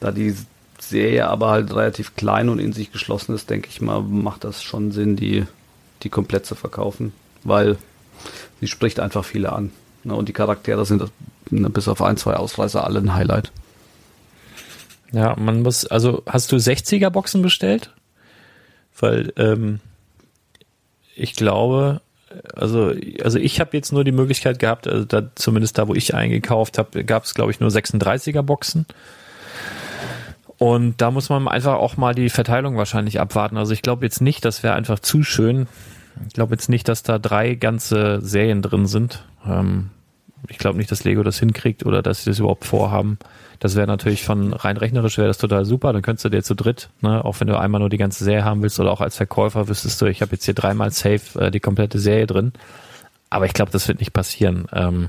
[0.00, 0.34] da die
[0.80, 4.62] Serie aber halt relativ klein und in sich geschlossen ist, denke ich mal, macht das
[4.62, 5.44] schon Sinn, die,
[6.02, 7.12] die komplett zu verkaufen,
[7.42, 7.76] weil
[8.58, 9.70] sie spricht einfach viele an.
[10.02, 10.14] Ne?
[10.14, 11.04] Und die Charaktere sind
[11.50, 13.52] ne, bis auf ein, zwei Ausreißer alle ein Highlight.
[15.14, 17.90] Ja, man muss, also hast du 60er Boxen bestellt?
[18.98, 19.78] Weil ähm,
[21.14, 22.00] ich glaube,
[22.52, 22.92] also,
[23.22, 26.78] also ich habe jetzt nur die Möglichkeit gehabt, also da, zumindest da, wo ich eingekauft
[26.78, 28.86] habe, gab es, glaube ich, nur 36er Boxen.
[30.58, 33.56] Und da muss man einfach auch mal die Verteilung wahrscheinlich abwarten.
[33.56, 35.68] Also ich glaube jetzt nicht, das wäre einfach zu schön.
[36.26, 39.24] Ich glaube jetzt nicht, dass da drei ganze Serien drin sind.
[39.46, 39.90] Ähm,
[40.48, 43.18] ich glaube nicht, dass Lego das hinkriegt oder dass sie das überhaupt vorhaben.
[43.60, 45.92] Das wäre natürlich von rein rechnerisch wäre das total super.
[45.92, 48.44] Dann könntest du dir zu dritt, ne, auch wenn du einmal nur die ganze Serie
[48.44, 51.50] haben willst oder auch als Verkäufer wüsstest du, ich habe jetzt hier dreimal safe äh,
[51.50, 52.52] die komplette Serie drin.
[53.30, 54.66] Aber ich glaube, das wird nicht passieren.
[54.72, 55.08] Ähm,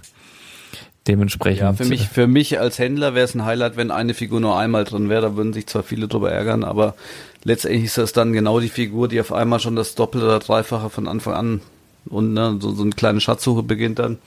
[1.07, 1.61] dementsprechend.
[1.61, 4.57] Ja, für mich, für mich als Händler wäre es ein Highlight, wenn eine Figur nur
[4.57, 5.21] einmal drin wäre.
[5.21, 6.95] Da würden sich zwar viele drüber ärgern, aber
[7.43, 10.89] letztendlich ist das dann genau die Figur, die auf einmal schon das Doppelte oder Dreifache
[10.89, 11.61] von Anfang an
[12.07, 14.17] und ne, so, so eine kleine Schatzsuche beginnt dann.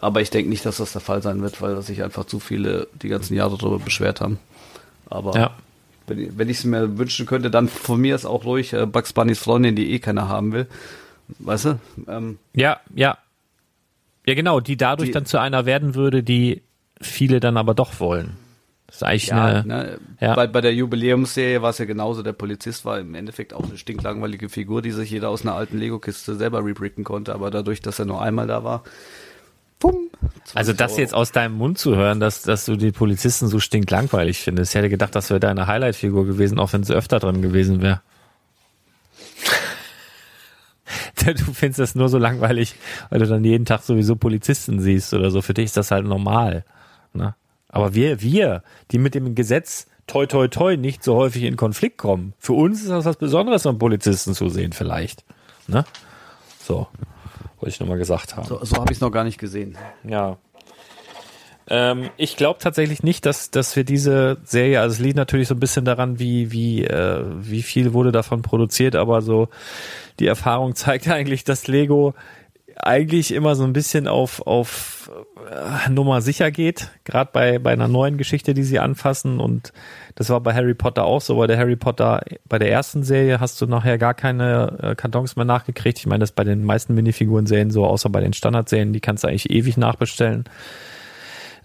[0.00, 2.86] Aber ich denke nicht, dass das der Fall sein wird, weil sich einfach zu viele
[3.02, 4.38] die ganzen Jahre darüber beschwert haben.
[5.10, 5.50] Aber ja.
[6.06, 9.12] wenn, wenn ich es mir wünschen könnte, dann von mir ist auch ruhig äh, Bugs
[9.12, 10.66] Bunnys Freundin, die eh keiner haben will.
[11.40, 11.80] Weißt du?
[12.06, 13.18] Ähm, ja, ja.
[14.24, 16.62] Ja, genau, die dadurch Die- dann zu einer werden würde, die
[17.00, 18.36] viele dann aber doch wollen.
[18.86, 20.34] Das ist eigentlich ja, eine, ne, ja.
[20.34, 22.22] Bei, bei der Jubiläumsserie war es ja genauso.
[22.22, 25.76] Der Polizist war im Endeffekt auch eine stinklangweilige Figur, die sich jeder aus einer alten
[25.78, 27.34] Lego-Kiste selber rebricken konnte.
[27.34, 28.84] Aber dadurch, dass er nur einmal da war,
[29.78, 33.48] pum, 20 Also das jetzt aus deinem Mund zu hören, dass, dass du die Polizisten
[33.48, 34.72] so stinklangweilig findest.
[34.72, 38.00] Ich hätte gedacht, das wäre deine Highlight-Figur gewesen, auch wenn sie öfter drin gewesen wäre.
[41.24, 42.74] du findest das nur so langweilig,
[43.10, 45.42] weil du dann jeden Tag sowieso Polizisten siehst oder so.
[45.42, 46.64] Für dich ist das halt normal.
[47.12, 47.34] Ne?
[47.68, 51.98] Aber wir, wir, die mit dem Gesetz toi toi toi nicht so häufig in Konflikt
[51.98, 55.24] kommen, für uns ist das was Besonderes, so einen Polizisten zu sehen vielleicht.
[55.66, 55.84] Ne?
[56.58, 56.88] So,
[57.60, 58.46] wollte ich nochmal gesagt haben.
[58.46, 59.76] So, so habe ich es noch gar nicht gesehen.
[60.04, 60.38] Ja.
[61.70, 65.54] Ähm, ich glaube tatsächlich nicht, dass, dass wir diese Serie, also es liegt natürlich so
[65.54, 69.48] ein bisschen daran, wie, wie, äh, wie viel wurde davon produziert, aber so
[70.18, 72.14] die Erfahrung zeigt eigentlich, dass Lego
[72.82, 75.10] eigentlich immer so ein bisschen auf, auf
[75.50, 79.40] äh, Nummer sicher geht, gerade bei, bei einer neuen Geschichte, die sie anfassen.
[79.40, 79.72] Und
[80.14, 81.36] das war bei Harry Potter auch so.
[81.36, 85.36] Bei der Harry Potter, bei der ersten Serie hast du nachher gar keine äh, Kartons
[85.36, 85.98] mehr nachgekriegt.
[85.98, 89.28] Ich meine, das bei den meisten Minifiguren-Serien so, außer bei den Standardserien, die kannst du
[89.28, 90.44] eigentlich ewig nachbestellen.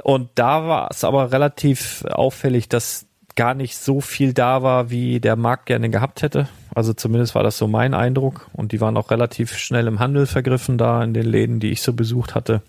[0.03, 5.20] Und da war es aber relativ auffällig, dass gar nicht so viel da war, wie
[5.20, 6.47] der Markt gerne gehabt hätte.
[6.76, 8.50] Also zumindest war das so mein Eindruck.
[8.54, 11.82] Und die waren auch relativ schnell im Handel vergriffen da in den Läden, die ich
[11.82, 12.62] so besucht hatte.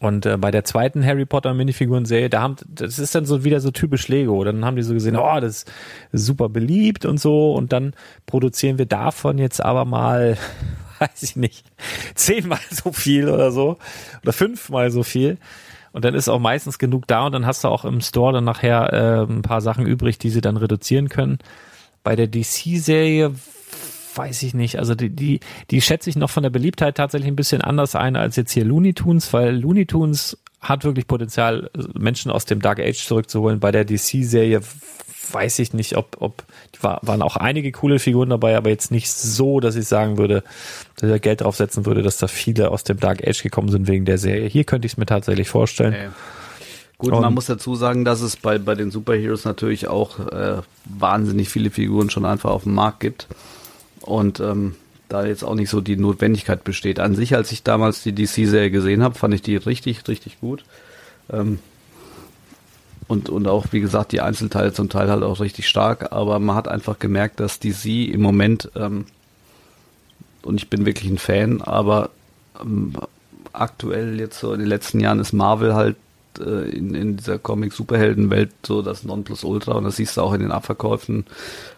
[0.00, 3.60] Und äh, bei der zweiten Harry Potter Minifiguren-Serie, da haben, das ist dann so wieder
[3.60, 4.42] so typisch Lego.
[4.44, 5.72] Dann haben die so gesehen, oh, das ist
[6.12, 7.52] super beliebt und so.
[7.54, 7.94] Und dann
[8.26, 10.36] produzieren wir davon jetzt aber mal,
[10.98, 11.64] weiß ich nicht,
[12.14, 13.78] zehnmal so viel oder so.
[14.22, 15.38] Oder fünfmal so viel.
[15.92, 18.44] Und dann ist auch meistens genug da und dann hast du auch im Store dann
[18.44, 21.38] nachher äh, ein paar Sachen übrig, die sie dann reduzieren können.
[22.06, 23.34] Bei der DC-Serie
[24.14, 24.78] weiß ich nicht.
[24.78, 25.40] Also die, die,
[25.72, 28.64] die schätze ich noch von der Beliebtheit tatsächlich ein bisschen anders ein als jetzt hier
[28.64, 33.58] Looney Tunes, weil Looney Tunes hat wirklich Potenzial, Menschen aus dem Dark Age zurückzuholen.
[33.58, 34.60] Bei der DC-Serie
[35.32, 36.44] weiß ich nicht, ob, ob
[36.80, 40.44] war, waren auch einige coole Figuren dabei, aber jetzt nicht so, dass ich sagen würde,
[40.98, 44.04] dass ich Geld draufsetzen würde, dass da viele aus dem Dark Age gekommen sind wegen
[44.04, 44.46] der Serie.
[44.46, 45.90] Hier könnte ich es mir tatsächlich vorstellen.
[45.90, 46.08] Nee.
[46.98, 50.62] Gut, Und- man muss dazu sagen, dass es bei, bei den Superheroes natürlich auch äh,
[50.86, 53.26] wahnsinnig viele Figuren schon einfach auf dem Markt gibt.
[54.00, 54.76] Und ähm,
[55.08, 56.98] da jetzt auch nicht so die Notwendigkeit besteht.
[56.98, 60.64] An sich, als ich damals die DC-Serie gesehen habe, fand ich die richtig, richtig gut.
[61.30, 61.58] Ähm,
[63.08, 66.12] und, und auch, wie gesagt, die Einzelteile zum Teil halt auch richtig stark.
[66.12, 69.04] Aber man hat einfach gemerkt, dass DC im Moment, ähm,
[70.42, 72.10] und ich bin wirklich ein Fan, aber
[72.60, 72.94] ähm,
[73.52, 75.96] aktuell jetzt so in den letzten Jahren ist Marvel halt
[76.38, 80.52] äh, in, in dieser Comic-Superhelden-Welt so das Nonplusultra und das siehst du auch in den
[80.52, 81.26] Abverkäufen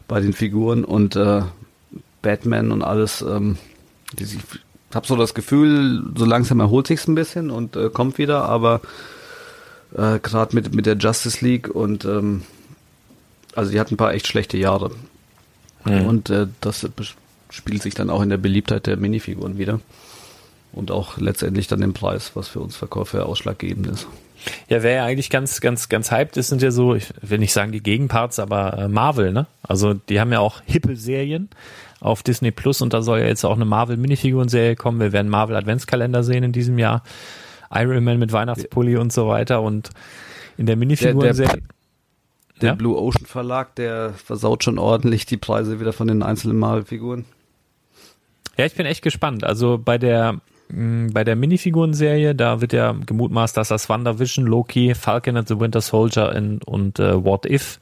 [0.06, 1.42] bei den Figuren und äh,
[2.22, 3.22] Batman und alles.
[3.22, 3.58] Ähm,
[4.18, 4.38] die, ich
[4.94, 8.80] habe so das Gefühl, so langsam erholt sich's ein bisschen und äh, kommt wieder, aber
[9.94, 12.42] äh, gerade mit, mit der Justice League und ähm,
[13.54, 14.90] also die hatten ein paar echt schlechte Jahre.
[15.84, 16.86] Und äh, das
[17.50, 19.80] spiegelt sich dann auch in der Beliebtheit der Minifiguren wieder.
[20.72, 24.06] Und auch letztendlich dann den Preis, was für uns Verkäufer ausschlaggebend ist.
[24.68, 27.52] Ja, wer ja eigentlich ganz, ganz, ganz hyped ist, sind ja so, ich will nicht
[27.52, 29.46] sagen die Gegenparts, aber äh, Marvel, ne?
[29.62, 31.48] Also die haben ja auch hippe Serien
[32.00, 35.00] auf Disney Plus und da soll ja jetzt auch eine Marvel Minifiguren-Serie kommen.
[35.00, 37.02] Wir werden Marvel Adventskalender sehen in diesem Jahr.
[37.70, 39.90] Iron Man mit Weihnachtspulli und so weiter und
[40.56, 41.62] in der Minifiguren-Serie.
[42.60, 42.74] Der Ja?
[42.74, 47.24] Blue Ocean Verlag, der versaut schon ordentlich die Preise wieder von den einzelnen Marvel-Figuren.
[48.56, 49.44] Ja, ich bin echt gespannt.
[49.44, 55.36] Also bei der bei der Minifiguren-Serie, da wird ja gemutmaßt, dass das WandaVision, Loki, Falcon
[55.36, 57.80] and the Winter Soldier in, und äh, What If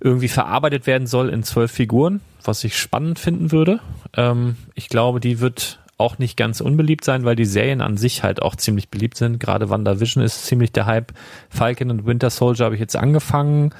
[0.00, 3.80] irgendwie verarbeitet werden soll in zwölf Figuren, was ich spannend finden würde.
[4.16, 8.24] Ähm, ich glaube, die wird auch nicht ganz unbeliebt sein, weil die Serien an sich
[8.24, 9.38] halt auch ziemlich beliebt sind.
[9.38, 11.12] Gerade WandaVision ist ziemlich der Hype.
[11.48, 13.72] Falcon und Winter Soldier habe ich jetzt angefangen.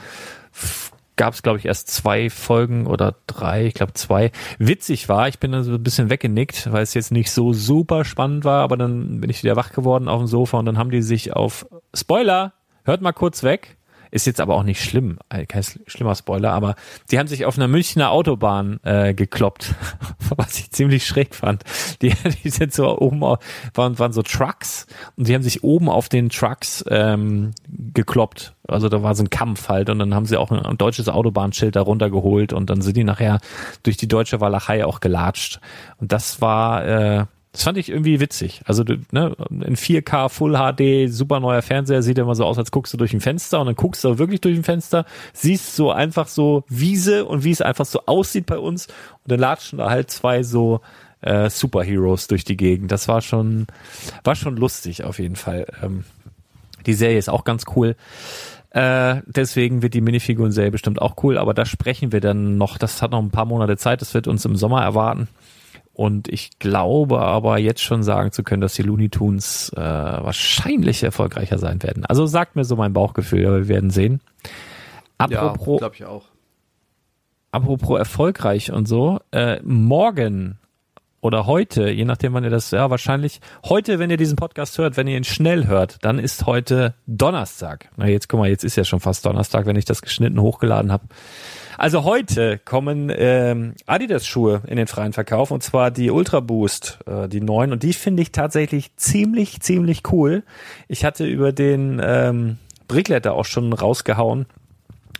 [1.16, 4.32] Gab es, glaube ich, erst zwei Folgen oder drei, ich glaube zwei.
[4.58, 8.04] Witzig war, ich bin dann so ein bisschen weggenickt, weil es jetzt nicht so super
[8.04, 10.90] spannend war, aber dann bin ich wieder wach geworden auf dem Sofa und dann haben
[10.90, 12.52] die sich auf Spoiler,
[12.84, 13.76] hört mal kurz weg,
[14.14, 16.76] ist jetzt aber auch nicht schlimm, äh, kein schlimmer Spoiler, aber
[17.10, 19.74] die haben sich auf einer Münchner Autobahn äh, gekloppt,
[20.36, 21.64] was ich ziemlich schräg fand.
[22.00, 24.86] Die, die sind so oben, waren, waren so Trucks
[25.16, 28.54] und die haben sich oben auf den Trucks ähm, gekloppt.
[28.68, 31.08] Also da war so ein Kampf halt und dann haben sie auch ein, ein deutsches
[31.08, 33.40] Autobahnschild da runtergeholt und dann sind die nachher
[33.82, 35.58] durch die deutsche Walachei auch gelatscht.
[35.98, 37.24] Und das war äh,
[37.55, 38.62] das fand ich irgendwie witzig.
[38.64, 42.92] Also ne, in 4K Full HD, super neuer Fernseher, sieht immer so aus, als guckst
[42.92, 46.26] du durch ein Fenster und dann guckst du wirklich durch ein Fenster, siehst so einfach
[46.26, 50.11] so Wiese und wie es einfach so aussieht bei uns und dann latschen da halt
[50.11, 50.80] zwei so
[51.20, 52.90] äh, Superheroes durch die Gegend.
[52.90, 53.68] Das war schon,
[54.24, 55.66] war schon lustig auf jeden Fall.
[55.80, 56.02] Ähm,
[56.86, 57.94] die Serie ist auch ganz cool.
[58.70, 62.78] Äh, deswegen wird die Minifiguren-Serie bestimmt auch cool, aber da sprechen wir dann noch.
[62.78, 65.28] Das hat noch ein paar Monate Zeit, das wird uns im Sommer erwarten.
[65.95, 71.03] Und ich glaube aber jetzt schon sagen zu können, dass die Looney Tunes äh, wahrscheinlich
[71.05, 72.05] erfolgreicher sein werden.
[72.05, 74.20] Also sagt mir so mein Bauchgefühl, aber wir werden sehen.
[75.18, 76.24] Apropos, ja, glaube ich auch.
[77.53, 80.59] Apropos erfolgreich und so, äh, morgen
[81.24, 84.98] oder heute, je nachdem, wann ihr das, ja, wahrscheinlich heute, wenn ihr diesen Podcast hört,
[84.98, 87.88] wenn ihr ihn schnell hört, dann ist heute Donnerstag.
[87.96, 90.92] Na, jetzt guck mal, jetzt ist ja schon fast Donnerstag, wenn ich das geschnitten hochgeladen
[90.92, 91.04] habe.
[91.78, 97.26] Also heute kommen ähm, Adidas-Schuhe in den freien Verkauf und zwar die Ultra Boost, äh,
[97.26, 97.72] die neuen.
[97.72, 100.42] Und die finde ich tatsächlich ziemlich, ziemlich cool.
[100.88, 104.44] Ich hatte über den ähm, Brickletter auch schon rausgehauen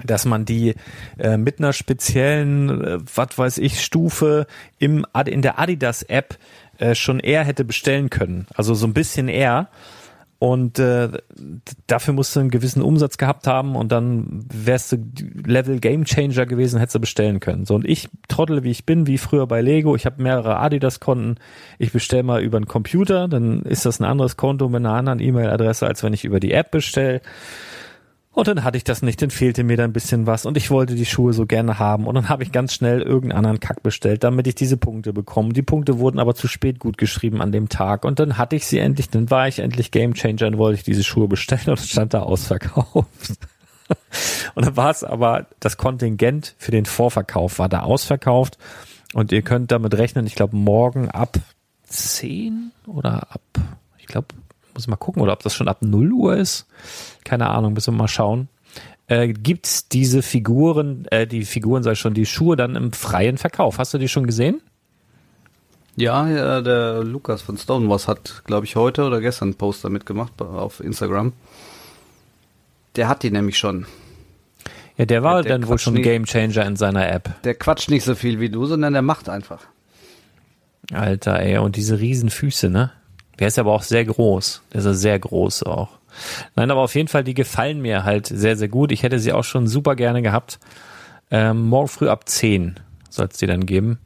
[0.03, 0.75] dass man die
[1.19, 4.47] äh, mit einer speziellen, äh, was weiß ich, Stufe
[4.79, 6.39] im in der Adidas App
[6.79, 8.47] äh, schon eher hätte bestellen können.
[8.55, 9.69] Also so ein bisschen eher.
[10.41, 11.09] Und äh,
[11.87, 14.97] dafür musst du einen gewissen Umsatz gehabt haben und dann wärst du
[15.47, 17.65] Level Game Changer gewesen, hättest du bestellen können.
[17.65, 19.97] So und ich trottel wie ich bin, wie früher bei Lego.
[19.97, 21.37] Ich habe mehrere Adidas-Konten.
[21.79, 25.21] Ich bestelle mal über einen Computer, dann ist das ein anderes Konto mit einer anderen
[25.21, 27.23] E-Mail-Adresse, als wenn ich über die App bestelle.
[28.35, 30.69] Und dann hatte ich das nicht, dann fehlte mir da ein bisschen was und ich
[30.69, 33.85] wollte die Schuhe so gerne haben und dann habe ich ganz schnell irgendeinen anderen Kack
[33.85, 35.53] bestellt, damit ich diese Punkte bekomme.
[35.53, 38.67] Die Punkte wurden aber zu spät gut geschrieben an dem Tag und dann hatte ich
[38.67, 41.79] sie endlich, dann war ich endlich Game Changer und wollte ich diese Schuhe bestellen und
[41.79, 42.97] stand da ausverkauft.
[44.57, 48.59] und dann war es aber, das Kontingent für den Vorverkauf war da ausverkauft
[49.13, 51.37] und ihr könnt damit rechnen, ich glaube morgen ab
[51.85, 53.43] 10 oder ab,
[53.97, 54.27] ich glaube
[54.75, 56.67] muss mal gucken, oder ob das schon ab 0 Uhr ist.
[57.25, 58.49] Keine Ahnung, müssen wir mal schauen.
[59.07, 63.79] Äh, gibt's diese Figuren, äh, die Figuren, sei schon, die Schuhe dann im freien Verkauf?
[63.79, 64.61] Hast du die schon gesehen?
[65.97, 70.41] Ja, ja der Lukas von Stonewalls hat, glaube ich, heute oder gestern einen Poster mitgemacht
[70.41, 71.33] auf Instagram.
[72.97, 73.87] Der hat die nämlich schon.
[74.97, 77.43] Ja, der war der, der dann wohl schon Game Changer in seiner App.
[77.43, 79.67] Der quatscht nicht so viel wie du, sondern der macht einfach.
[80.93, 82.93] Alter, ey, und diese riesen Füße, ne?
[83.39, 84.63] Der ist aber auch sehr groß.
[84.73, 85.89] Der ist ja sehr groß auch.
[86.55, 88.93] Nein, aber auf jeden Fall, die gefallen mir halt sehr, sehr gut.
[88.93, 90.59] Ich hätte sie auch schon super gerne gehabt.
[91.31, 92.79] Ähm, morgen früh ab 10
[93.11, 93.99] soll es die dann geben.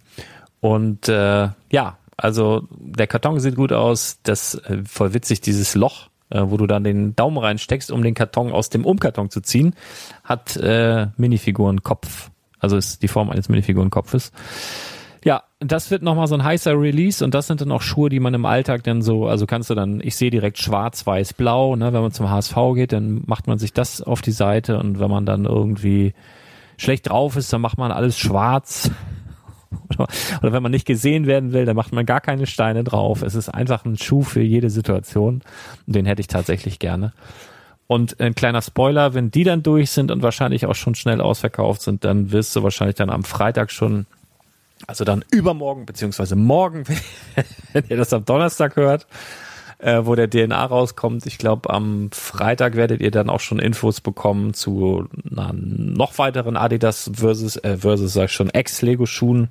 [0.61, 4.18] Und äh, ja, also der Karton sieht gut aus.
[4.22, 8.14] Das äh, voll witzig, dieses Loch, äh, wo du dann den Daumen reinsteckst, um den
[8.14, 9.74] Karton aus dem Umkarton zu ziehen,
[10.24, 12.31] hat äh, Minifigurenkopf.
[12.59, 14.33] Also ist die Form eines Minifigurenkopfes.
[15.29, 18.18] Ja, das wird nochmal so ein heißer Release und das sind dann auch Schuhe, die
[18.18, 21.76] man im Alltag dann so, also kannst du dann, ich sehe direkt schwarz, weiß, blau,
[21.76, 25.01] ne, wenn man zum HSV geht, dann macht man sich das auf die Seite und
[25.01, 26.14] wenn man dann irgendwie
[26.79, 28.91] schlecht drauf ist, dann macht man alles schwarz.
[29.99, 33.20] Oder wenn man nicht gesehen werden will, dann macht man gar keine Steine drauf.
[33.20, 35.43] Es ist einfach ein Schuh für jede Situation.
[35.85, 37.12] Den hätte ich tatsächlich gerne.
[37.87, 41.83] Und ein kleiner Spoiler, wenn die dann durch sind und wahrscheinlich auch schon schnell ausverkauft
[41.83, 44.07] sind, dann wirst du wahrscheinlich dann am Freitag schon
[44.87, 46.85] also dann übermorgen, beziehungsweise morgen,
[47.72, 49.07] wenn ihr das am Donnerstag hört,
[49.79, 51.24] äh, wo der DNA rauskommt.
[51.26, 56.57] Ich glaube, am Freitag werdet ihr dann auch schon Infos bekommen zu na, noch weiteren
[56.57, 59.49] Adidas versus, äh, versus sag ich schon, Ex-Lego-Schuhen.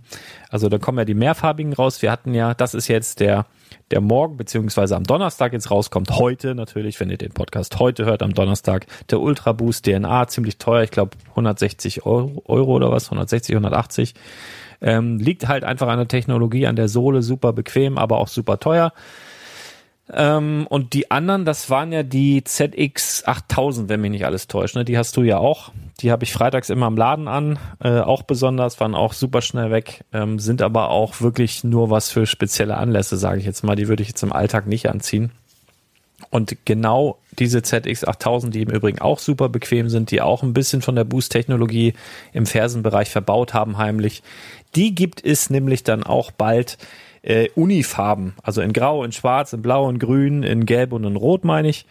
[0.50, 2.02] Also da kommen ja die mehrfarbigen raus.
[2.02, 3.46] Wir hatten ja, das ist jetzt der,
[3.92, 6.12] der morgen, beziehungsweise am Donnerstag jetzt rauskommt.
[6.12, 10.58] Heute natürlich, wenn ihr den Podcast heute hört, am Donnerstag, der Ultra Boost DNA, ziemlich
[10.58, 10.84] teuer.
[10.84, 14.14] Ich glaube 160 Euro, Euro oder was, 160, 180
[14.82, 18.60] Ähm, liegt halt einfach an der Technologie, an der Sohle, super bequem, aber auch super
[18.60, 18.94] teuer.
[20.14, 24.76] Ähm, und die anderen, das waren ja die ZX 8000, wenn mich nicht alles täuscht.
[24.76, 24.86] Ne?
[24.86, 25.72] Die hast du ja auch.
[26.00, 27.60] Die habe ich freitags immer im Laden an.
[27.84, 32.10] Äh, auch besonders, waren auch super schnell weg, ähm, sind aber auch wirklich nur was
[32.10, 33.76] für spezielle Anlässe, sage ich jetzt mal.
[33.76, 35.32] Die würde ich jetzt im Alltag nicht anziehen.
[36.30, 40.54] Und genau diese ZX 8000, die im Übrigen auch super bequem sind, die auch ein
[40.54, 41.94] bisschen von der Boost-Technologie
[42.34, 44.24] im Fersenbereich verbaut haben heimlich,
[44.76, 46.78] die gibt es nämlich dann auch bald
[47.22, 51.16] äh, Unifarben, also in Grau, in Schwarz, in Blau, in Grün, in Gelb und in
[51.16, 51.86] Rot meine ich.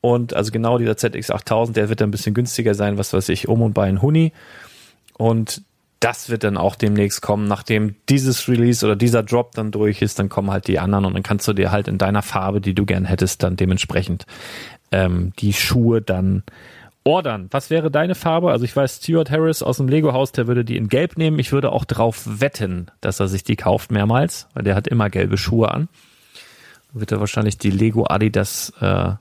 [0.00, 3.48] Und also genau dieser ZX8000, der wird dann ein bisschen günstiger sein, was weiß ich,
[3.48, 4.32] um und bei ein Huni.
[5.16, 5.62] Und
[6.00, 10.18] das wird dann auch demnächst kommen, nachdem dieses Release oder dieser Drop dann durch ist,
[10.18, 12.74] dann kommen halt die anderen und dann kannst du dir halt in deiner Farbe, die
[12.74, 14.24] du gern hättest, dann dementsprechend
[14.92, 16.44] ähm, die Schuhe dann
[17.04, 17.48] ordern.
[17.50, 18.50] Was wäre deine Farbe?
[18.50, 21.38] Also ich weiß, Stuart Harris aus dem Lego-Haus, der würde die in Gelb nehmen.
[21.38, 25.10] Ich würde auch drauf wetten, dass er sich die kauft mehrmals, weil der hat immer
[25.10, 25.88] gelbe Schuhe an.
[26.92, 29.12] Wird er wahrscheinlich die Lego Adidas äh,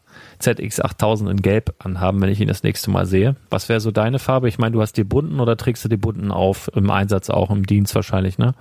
[0.41, 3.35] ZX8000 in Gelb anhaben, wenn ich ihn das nächste Mal sehe.
[3.49, 4.47] Was wäre so deine Farbe?
[4.47, 7.51] Ich meine, du hast die bunten oder trägst du die bunten auf im Einsatz auch
[7.51, 8.53] im Dienst wahrscheinlich, ne?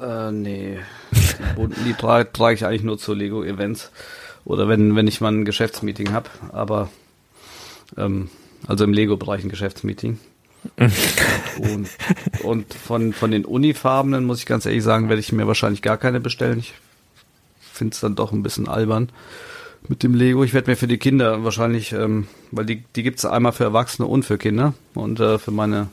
[0.00, 0.78] Äh, nee.
[1.12, 3.92] Die bunten, die trage, trage ich eigentlich nur zu Lego-Events
[4.44, 6.30] oder wenn, wenn ich mal ein Geschäftsmeeting habe.
[6.52, 6.88] Aber
[7.96, 8.28] ähm,
[8.66, 10.18] also im Lego-Bereich ein Geschäftsmeeting.
[11.58, 11.88] und
[12.42, 15.98] und von, von den Unifarbenen, muss ich ganz ehrlich sagen, werde ich mir wahrscheinlich gar
[15.98, 16.58] keine bestellen.
[16.58, 16.72] Ich
[17.60, 19.10] finde es dann doch ein bisschen albern
[19.88, 20.44] mit dem Lego.
[20.44, 23.64] Ich werde mir für die Kinder wahrscheinlich, ähm, weil die, die gibt es einmal für
[23.64, 24.74] Erwachsene und für Kinder.
[24.94, 25.88] Und äh, für meine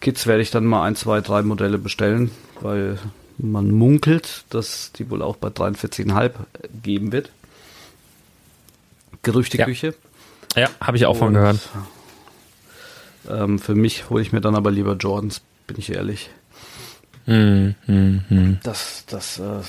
[0.00, 2.30] Kids werde ich dann mal ein, zwei, drei Modelle bestellen,
[2.60, 2.98] weil
[3.38, 6.32] man munkelt, dass die wohl auch bei 43,5
[6.82, 7.30] geben wird.
[9.22, 9.88] Gerüchteküche.
[9.88, 9.92] Ja.
[10.56, 11.60] Ja, habe ich auch von gehört.
[13.28, 16.30] Ähm, für mich hole ich mir dann aber lieber Jordans, bin ich ehrlich.
[17.26, 18.58] Hm, hm, hm.
[18.62, 19.60] Das, das äh,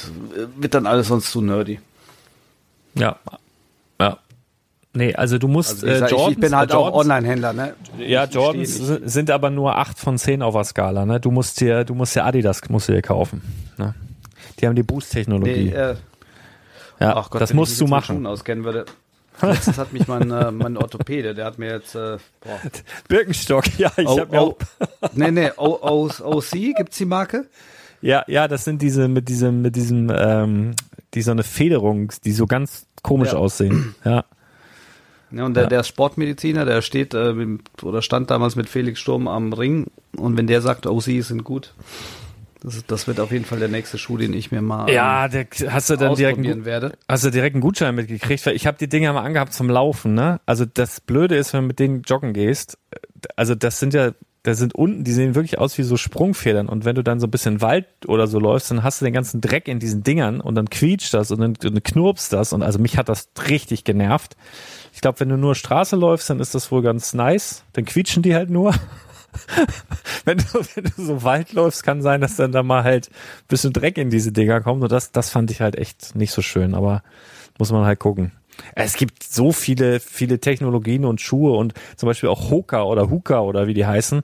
[0.56, 1.80] wird dann alles sonst zu nerdy.
[2.94, 3.18] Ja.
[4.00, 4.20] Ja.
[4.94, 7.74] Nee, also du musst also ich, sag, Jordans, ich, bin halt äh, auch Online-Händler, ne?
[7.98, 11.20] Ja, Jordans sind aber nur 8 von 10 auf der Skala, ne?
[11.20, 13.42] Du musst dir, du musst dir Adidas musst du dir kaufen.
[13.78, 13.94] Ne?
[14.60, 15.66] Die haben die Boost-Technologie.
[15.66, 15.96] Nee, äh,
[17.00, 18.26] ja, Gott, das musst du machen.
[18.26, 18.86] Auskennen würde.
[19.42, 22.60] Letztens hat mich mein, äh, mein Orthopäde, der hat mir jetzt äh, boah.
[23.08, 25.10] Birkenstock, ja, ich oh, habe mir oh, auch.
[25.14, 27.46] nee, nee, o, o, OC, gibt's die Marke?
[28.02, 30.76] Ja, ja, das sind diese mit diesem, mit diesem, ähm,
[31.14, 33.38] die so eine Federung, die so ganz komisch ja.
[33.38, 33.96] aussehen.
[34.04, 34.26] Ja.
[35.30, 35.70] Ja, und der, ja.
[35.70, 37.34] der Sportmediziner, der steht äh,
[37.82, 41.74] oder stand damals mit Felix Sturm am Ring und wenn der sagt, OC sind gut,
[42.62, 45.48] das, das wird auf jeden Fall der nächste Schuh, den ich mir mal ja, der,
[45.70, 46.94] hast du dann direkt einen, werde.
[47.08, 48.46] Hast du direkt einen Gutschein mitgekriegt?
[48.46, 50.14] Weil ich habe die Dinger mal angehabt zum Laufen.
[50.14, 50.40] Ne?
[50.46, 52.78] Also das Blöde ist, wenn du mit denen joggen gehst,
[53.36, 54.12] also das sind ja,
[54.44, 56.70] da sind unten, die sehen wirklich aus wie so Sprungfedern.
[56.70, 59.14] Und wenn du dann so ein bisschen Wald oder so läufst, dann hast du den
[59.14, 62.54] ganzen Dreck in diesen Dingern und dann quietscht das und dann, dann knurpst das.
[62.54, 64.38] Und also mich hat das richtig genervt.
[64.94, 67.64] Ich glaube, wenn du nur Straße läufst, dann ist das wohl ganz nice.
[67.74, 68.74] Dann quietschen die halt nur.
[70.26, 73.48] wenn, du, wenn du so Wald läufst, kann sein, dass dann da mal halt ein
[73.48, 74.84] bisschen Dreck in diese Dinger kommt.
[74.84, 77.04] Und das, das fand ich halt echt nicht so schön, aber
[77.58, 78.32] muss man halt gucken.
[78.76, 83.42] Es gibt so viele, viele Technologien und Schuhe und zum Beispiel auch Hoka oder Huka
[83.42, 84.22] oder wie die heißen.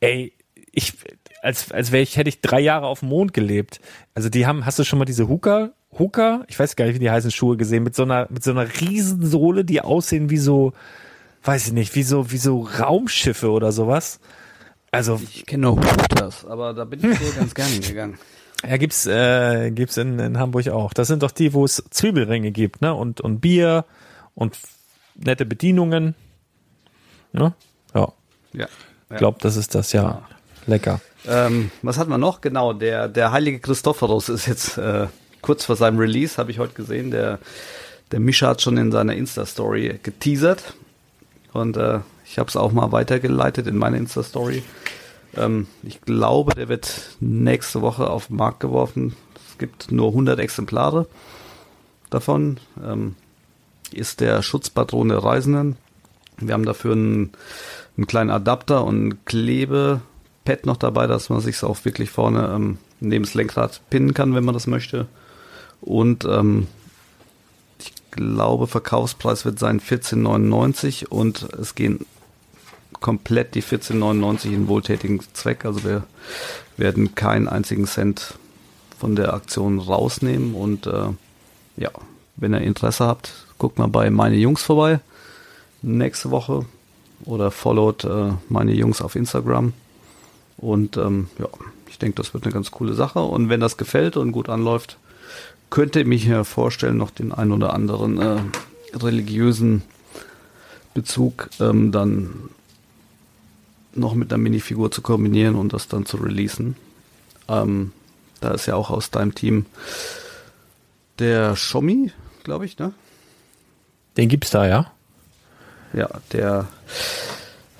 [0.00, 0.32] Ey,
[0.72, 0.94] ich,
[1.42, 3.80] als, als wäre ich, hätte ich drei Jahre auf dem Mond gelebt.
[4.14, 7.00] Also die haben, hast du schon mal diese Huka, Huka, ich weiß gar nicht, wie
[7.00, 10.72] die heißen Schuhe gesehen, mit so einer, mit so einer Riesensohle, die aussehen wie so,
[11.44, 14.20] weiß ich nicht, wie so, wie so Raumschiffe oder sowas.
[14.96, 15.80] Also ich kenne nur
[16.14, 18.18] das, aber da bin ich so ganz gerne gegangen.
[18.66, 20.94] Ja, gibt's äh, gibt's in, in Hamburg auch.
[20.94, 22.94] Das sind doch die, wo es Zwiebelringe gibt, ne?
[22.94, 23.84] Und und Bier
[24.34, 24.56] und
[25.14, 26.14] nette Bedienungen.
[27.32, 27.52] Ne?
[27.94, 28.12] Ja.
[28.54, 28.66] Ja.
[29.10, 30.02] Ich glaube, das ist das ja.
[30.02, 30.22] ja.
[30.66, 31.00] Lecker.
[31.28, 32.40] Ähm, was hat man noch?
[32.40, 35.06] Genau, der der heilige Christophorus ist jetzt äh,
[35.42, 37.10] kurz vor seinem Release, habe ich heute gesehen.
[37.10, 37.38] Der
[38.10, 40.74] der Mischa hat schon in seiner Insta Story geteasert
[41.52, 44.62] und äh, ich habe es auch mal weitergeleitet in meine Insta-Story.
[45.36, 49.16] Ähm, ich glaube, der wird nächste Woche auf den Markt geworfen.
[49.48, 51.06] Es gibt nur 100 Exemplare
[52.10, 52.58] davon.
[52.84, 53.14] Ähm,
[53.92, 55.76] ist der Schutzpatron der Reisenden.
[56.38, 57.32] Wir haben dafür einen,
[57.96, 62.78] einen kleinen Adapter und ein Klebepad noch dabei, dass man sich auch wirklich vorne ähm,
[63.00, 65.06] neben das Lenkrad pinnen kann, wenn man das möchte.
[65.80, 66.66] Und ähm,
[67.78, 72.04] ich glaube, Verkaufspreis wird sein 14,99 und es gehen
[73.00, 75.64] komplett die 14,99 in wohltätigen Zweck.
[75.64, 76.04] Also wir
[76.76, 78.34] werden keinen einzigen Cent
[78.98, 80.54] von der Aktion rausnehmen.
[80.54, 81.08] Und äh,
[81.76, 81.90] ja,
[82.36, 85.00] wenn ihr Interesse habt, guckt mal bei meine Jungs vorbei
[85.82, 86.64] nächste Woche
[87.24, 89.72] oder followt äh, meine Jungs auf Instagram.
[90.58, 91.48] Und ähm, ja,
[91.88, 93.20] ich denke, das wird eine ganz coole Sache.
[93.20, 94.98] Und wenn das gefällt und gut anläuft,
[95.70, 98.38] könnte ich mir vorstellen, noch den ein oder anderen äh,
[98.94, 99.82] religiösen
[100.94, 102.50] Bezug ähm, dann
[103.98, 106.76] noch mit einer Minifigur zu kombinieren und das dann zu releasen.
[107.48, 107.92] Ähm,
[108.40, 109.66] da ist ja auch aus deinem Team
[111.18, 112.12] der Shomi,
[112.44, 112.92] glaube ich, ne?
[114.16, 114.92] Den gibt's da, ja?
[115.92, 116.68] Ja, der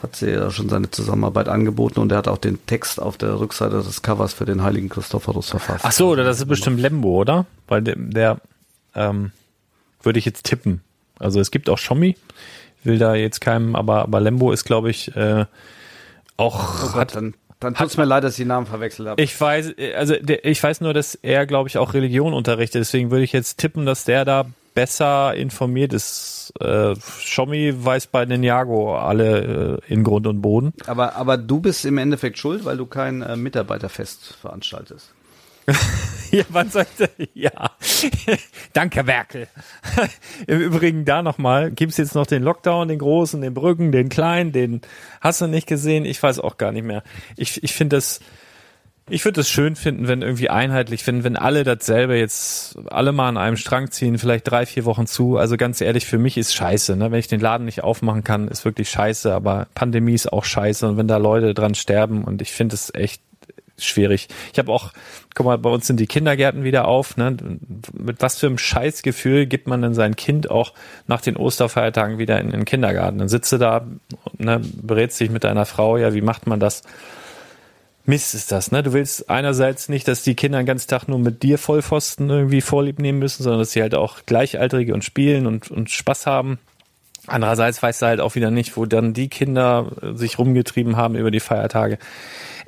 [0.02, 3.40] hat sie ja schon seine Zusammenarbeit angeboten und er hat auch den Text auf der
[3.40, 5.84] Rückseite des Covers für den heiligen Christophorus verfasst.
[5.84, 7.47] Ach so, oder das ist bestimmt Lembo, oder?
[7.66, 8.40] Weil der, der
[8.94, 9.32] ähm,
[10.02, 10.82] würde ich jetzt tippen.
[11.18, 12.16] Also es gibt auch Shomi,
[12.84, 15.47] will da jetzt keinem, aber, aber Lembo ist, glaube ich, äh,
[16.36, 19.22] auch oh Gott, hat, dann, dann tut's mir leid, dass ich die Namen verwechselt habe.
[19.22, 22.80] Ich weiß, also der, ich weiß nur, dass er, glaube ich, auch Religion unterrichtet.
[22.80, 26.52] Deswegen würde ich jetzt tippen, dass der da besser informiert ist.
[26.60, 30.74] Äh, Schommi weiß bei Ninjago alle äh, in Grund und Boden.
[30.86, 35.15] Aber, aber du bist im Endeffekt schuld, weil du kein äh, Mitarbeiterfest veranstaltest.
[36.30, 37.51] ja, man sollte, ja.
[38.72, 39.48] Danke, Werkel.
[40.47, 44.52] Im Übrigen da nochmal, gibt's jetzt noch den Lockdown, den großen, den Brücken, den kleinen,
[44.52, 44.80] den
[45.20, 46.05] hast du nicht gesehen?
[46.05, 47.02] Ich weiß auch gar nicht mehr.
[47.36, 48.20] Ich, ich finde das,
[49.09, 53.28] ich würde es schön finden, wenn irgendwie einheitlich finden, wenn alle dasselbe jetzt alle mal
[53.28, 55.36] an einem Strang ziehen, vielleicht drei, vier Wochen zu.
[55.36, 56.97] Also ganz ehrlich, für mich ist scheiße.
[56.97, 57.12] Ne?
[57.12, 59.32] Wenn ich den Laden nicht aufmachen kann, ist wirklich scheiße.
[59.32, 60.88] Aber Pandemie ist auch scheiße.
[60.88, 63.22] Und wenn da Leute dran sterben und ich finde es echt
[63.78, 64.28] schwierig.
[64.52, 64.92] Ich habe auch,
[65.34, 67.16] guck mal, bei uns sind die Kindergärten wieder auf.
[67.16, 67.36] Ne?
[67.92, 70.72] Mit was für einem Scheißgefühl gibt man denn sein Kind auch
[71.06, 73.18] nach den Osterfeiertagen wieder in den Kindergarten?
[73.18, 73.86] Dann sitze da,
[74.38, 76.82] ne, berät sich mit deiner Frau, ja, wie macht man das?
[78.08, 78.84] Mist ist das, ne?
[78.84, 82.60] Du willst einerseits nicht, dass die Kinder den ganzen Tag nur mit dir Vollpfosten irgendwie
[82.60, 86.60] vorlieb nehmen müssen, sondern dass sie halt auch Gleichaltrige und spielen und, und Spaß haben.
[87.26, 91.32] Andererseits weißt du halt auch wieder nicht, wo dann die Kinder sich rumgetrieben haben über
[91.32, 91.98] die Feiertage.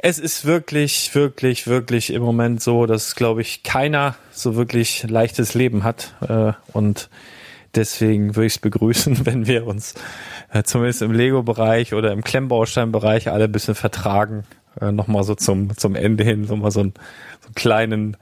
[0.00, 5.54] Es ist wirklich, wirklich, wirklich im Moment so, dass, glaube ich, keiner so wirklich leichtes
[5.54, 6.14] Leben hat.
[6.20, 7.10] Äh, und
[7.74, 9.94] deswegen würde ich es begrüßen, wenn wir uns
[10.52, 14.44] äh, zumindest im Lego-Bereich oder im Klemmbaustein-Bereich alle ein bisschen vertragen
[14.80, 16.94] äh, nochmal so zum, zum Ende hin, so mal so, ein,
[17.40, 18.16] so einen kleinen,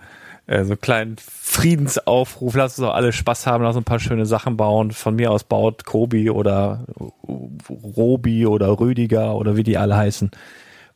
[0.46, 4.00] äh, so einen kleinen Friedensaufruf, lass uns doch alle Spaß haben, lass uns ein paar
[4.00, 4.92] schöne Sachen bauen.
[4.92, 6.86] Von mir aus baut Kobi oder
[7.26, 10.30] Robi oder Rüdiger oder wie die alle heißen.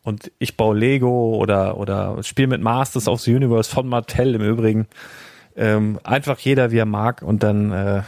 [0.02, 4.42] Und ich baue Lego oder, oder spiele mit Masters of the Universe von Mattel im
[4.42, 4.86] Übrigen.
[5.56, 8.02] Ähm, einfach jeder, wie er mag und dann äh,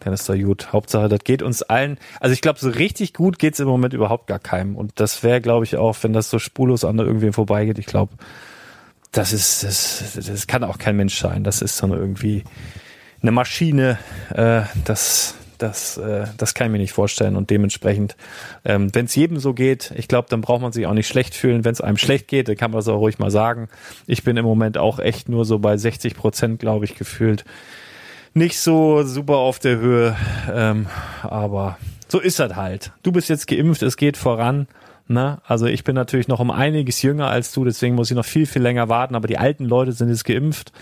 [0.00, 0.72] dann ist doch gut.
[0.72, 1.98] Hauptsache, das geht uns allen.
[2.20, 4.76] Also ich glaube, so richtig gut geht's im Moment überhaupt gar keinem.
[4.76, 8.14] Und das wäre, glaube ich, auch, wenn das so spurlos an irgendwem vorbeigeht, ich glaube,
[9.12, 11.44] das ist, das, das kann auch kein Mensch sein.
[11.44, 12.44] Das ist dann irgendwie
[13.22, 13.98] eine Maschine.
[14.34, 17.36] Äh, das, das, äh, das kann ich mir nicht vorstellen.
[17.36, 18.16] Und dementsprechend,
[18.64, 21.34] ähm, wenn es jedem so geht, ich glaube, dann braucht man sich auch nicht schlecht
[21.34, 21.64] fühlen.
[21.64, 23.68] Wenn es einem schlecht geht, dann kann man das auch ruhig mal sagen.
[24.06, 27.44] Ich bin im Moment auch echt nur so bei 60 Prozent, glaube ich, gefühlt
[28.34, 30.16] nicht so super auf der Höhe,
[30.52, 30.86] ähm,
[31.22, 31.78] aber
[32.08, 32.92] so ist das halt.
[33.02, 34.68] Du bist jetzt geimpft, es geht voran.
[35.08, 35.38] Ne?
[35.44, 38.46] Also ich bin natürlich noch um einiges jünger als du, deswegen muss ich noch viel,
[38.46, 40.72] viel länger warten, aber die alten Leute sind jetzt geimpft.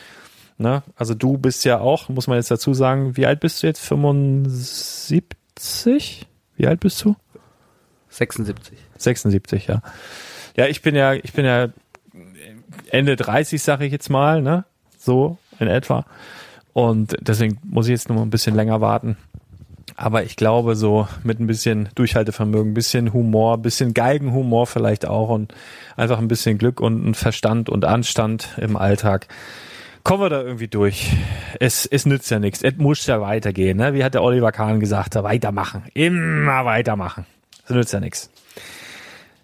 [0.59, 0.83] Ne?
[0.97, 3.81] Also du bist ja auch, muss man jetzt dazu sagen, wie alt bist du jetzt?
[3.81, 6.27] 75?
[6.57, 7.15] Wie alt bist du?
[8.09, 8.79] 76.
[8.97, 9.83] 76, ja.
[10.57, 11.69] Ja, ich bin ja, ich bin ja
[12.91, 14.65] Ende 30, sage ich jetzt mal, ne?
[14.99, 16.07] So in etwa.
[16.73, 19.19] Und deswegen muss ich jetzt nur ein bisschen länger warten.
[19.97, 25.07] Aber ich glaube, so mit ein bisschen Durchhaltevermögen, ein bisschen Humor, ein bisschen Geigenhumor vielleicht
[25.07, 25.55] auch und
[25.97, 29.29] einfach ein bisschen Glück und ein Verstand und Anstand im Alltag
[30.07, 31.11] kommen wir da irgendwie durch.
[31.59, 32.63] Es, es nützt ja nichts.
[32.63, 33.77] Es muss ja weitergehen.
[33.77, 33.93] Ne?
[33.93, 35.17] Wie hat der Oliver Kahn gesagt?
[35.17, 35.83] Weitermachen.
[35.95, 37.27] Immer weitermachen.
[37.67, 38.31] Das nützt ja nichts.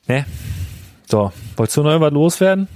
[0.06, 0.24] Ne?
[1.10, 2.68] So, wolltest du noch irgendwas loswerden?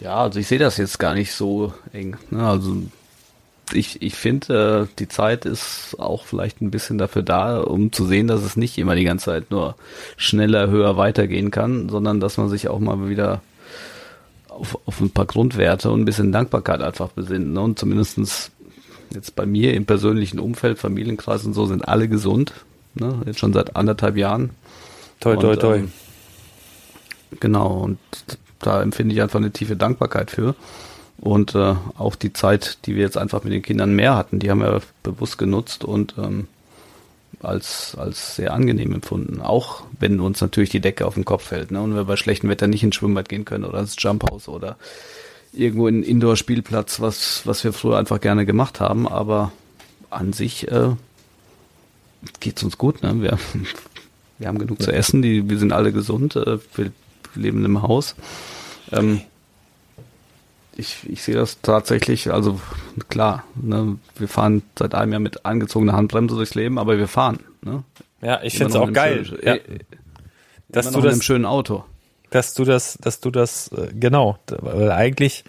[0.00, 2.18] Ja, also ich sehe das jetzt gar nicht so eng.
[2.30, 2.46] Ne?
[2.46, 2.76] Also
[3.72, 8.04] ich, ich finde, äh, die Zeit ist auch vielleicht ein bisschen dafür da, um zu
[8.04, 9.76] sehen, dass es nicht immer die ganze Zeit nur
[10.18, 13.40] schneller, höher weitergehen kann, sondern dass man sich auch mal wieder
[14.60, 17.52] auf, auf ein paar Grundwerte und ein bisschen Dankbarkeit einfach besinnt.
[17.52, 17.60] Ne?
[17.60, 18.50] Und zumindestens
[19.12, 22.52] jetzt bei mir im persönlichen Umfeld, Familienkreis und so, sind alle gesund.
[22.94, 23.22] Ne?
[23.26, 24.50] Jetzt schon seit anderthalb Jahren.
[25.20, 25.76] Toi, toi, toi.
[25.78, 25.92] Ähm,
[27.40, 27.98] genau, und
[28.58, 30.54] da empfinde ich einfach eine tiefe Dankbarkeit für.
[31.18, 34.50] Und äh, auch die Zeit, die wir jetzt einfach mit den Kindern mehr hatten, die
[34.50, 36.46] haben wir bewusst genutzt und ähm,
[37.42, 39.40] als, als sehr angenehm empfunden.
[39.40, 41.80] Auch wenn uns natürlich die Decke auf den Kopf fällt ne?
[41.80, 44.76] und wir bei schlechtem Wetter nicht ins Schwimmbad gehen können oder ins Jumphouse oder
[45.52, 49.08] irgendwo in Indoor-Spielplatz, was, was wir früher einfach gerne gemacht haben.
[49.08, 49.52] Aber
[50.10, 50.90] an sich äh,
[52.40, 53.02] geht's uns gut.
[53.02, 53.22] Ne?
[53.22, 53.38] Wir,
[54.38, 56.36] wir haben genug zu essen, die, wir sind alle gesund.
[56.36, 56.92] Äh, wir
[57.34, 58.16] leben einem Haus.
[58.92, 59.22] Ähm,
[60.80, 62.60] ich, ich sehe das tatsächlich, also
[63.08, 67.40] klar, ne, wir fahren seit einem Jahr mit angezogener Handbremse durchs Leben, aber wir fahren.
[67.62, 67.84] Ne?
[68.22, 69.24] Ja, ich finde es auch geil.
[69.24, 69.54] Schönen, ja.
[69.54, 69.60] äh,
[70.68, 71.84] dass du das, einem schönen Auto.
[72.30, 75.44] dass du das, dass du das, äh, genau, weil eigentlich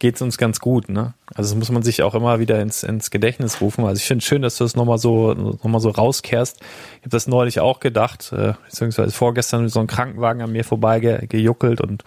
[0.00, 1.12] geht's uns ganz gut, ne?
[1.34, 3.84] Also das muss man sich auch immer wieder ins, ins Gedächtnis rufen.
[3.84, 6.58] Also ich finde schön, dass du das nochmal so, nochmal so rauskehrst.
[6.60, 11.00] Ich habe das neulich auch gedacht, äh, beziehungsweise vorgestern so einem Krankenwagen an mir vorbei
[11.00, 12.02] ge, gejuckelt und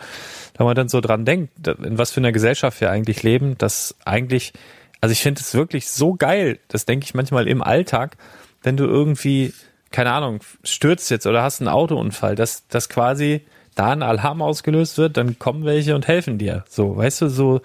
[0.58, 3.96] wenn man dann so dran denkt, in was für einer Gesellschaft wir eigentlich leben, dass
[4.06, 4.54] eigentlich,
[5.00, 8.18] also ich finde es wirklich so geil, das denke ich manchmal im Alltag,
[8.64, 9.54] wenn du irgendwie,
[9.92, 13.42] keine Ahnung, stürzt jetzt oder hast einen Autounfall, dass, dass quasi
[13.76, 16.64] da ein Alarm ausgelöst wird, dann kommen welche und helfen dir.
[16.68, 17.62] So, weißt du, so,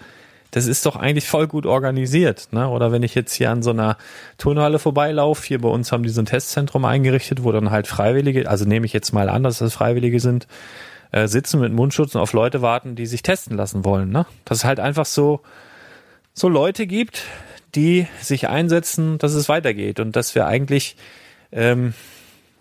[0.51, 2.69] das ist doch eigentlich voll gut organisiert, ne?
[2.69, 3.99] Oder wenn ich jetzt hier an so einer
[4.39, 8.49] Turnhalle vorbeilaufe, hier bei uns haben die so ein Testzentrum eingerichtet, wo dann halt Freiwillige,
[8.49, 10.47] also nehme ich jetzt mal an, dass das Freiwillige sind,
[11.13, 14.27] äh, sitzen mit Mundschutz und auf Leute warten, die sich testen lassen wollen, ne?
[14.47, 15.41] Dass es halt einfach so,
[16.33, 17.25] so Leute gibt,
[17.75, 20.97] die sich einsetzen, dass es weitergeht und dass wir eigentlich,
[21.53, 21.93] ähm,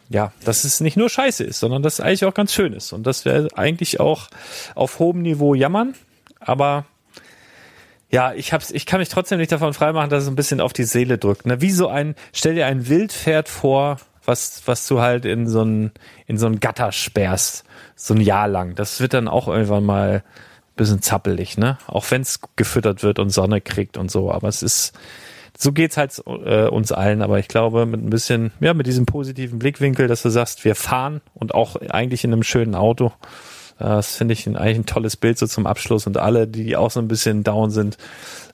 [0.10, 2.92] ja, dass es nicht nur scheiße ist, sondern dass es eigentlich auch ganz schön ist
[2.92, 4.28] und dass wir eigentlich auch
[4.76, 5.96] auf hohem Niveau jammern,
[6.40, 6.86] aber
[8.10, 10.74] ja, ich hab's, ich kann mich trotzdem nicht davon freimachen, dass es ein bisschen auf
[10.74, 11.46] die Seele drückt.
[11.46, 11.62] Ne?
[11.62, 15.92] Wie so ein, stell dir ein Wildpferd vor, was, was du halt in so ein,
[16.26, 17.64] in so ein Gatter sperrst,
[17.96, 18.76] so ein Jahr lang.
[18.76, 20.24] Das wird dann auch irgendwann mal
[20.78, 21.78] bisschen zappelig, ne?
[21.88, 24.32] Auch wenn es gefüttert wird und Sonne kriegt und so.
[24.32, 24.98] Aber es ist,
[25.58, 27.22] so geht's halt äh, uns allen.
[27.22, 30.76] Aber ich glaube, mit ein bisschen, ja, mit diesem positiven Blickwinkel, dass du sagst, wir
[30.76, 33.12] fahren und auch eigentlich in einem schönen Auto.
[33.80, 37.00] Das finde ich eigentlich ein tolles Bild so zum Abschluss und alle, die auch so
[37.00, 37.98] ein bisschen down sind,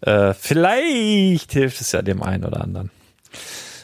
[0.02, 2.91] äh, vielleicht hilft es ja dem einen oder anderen.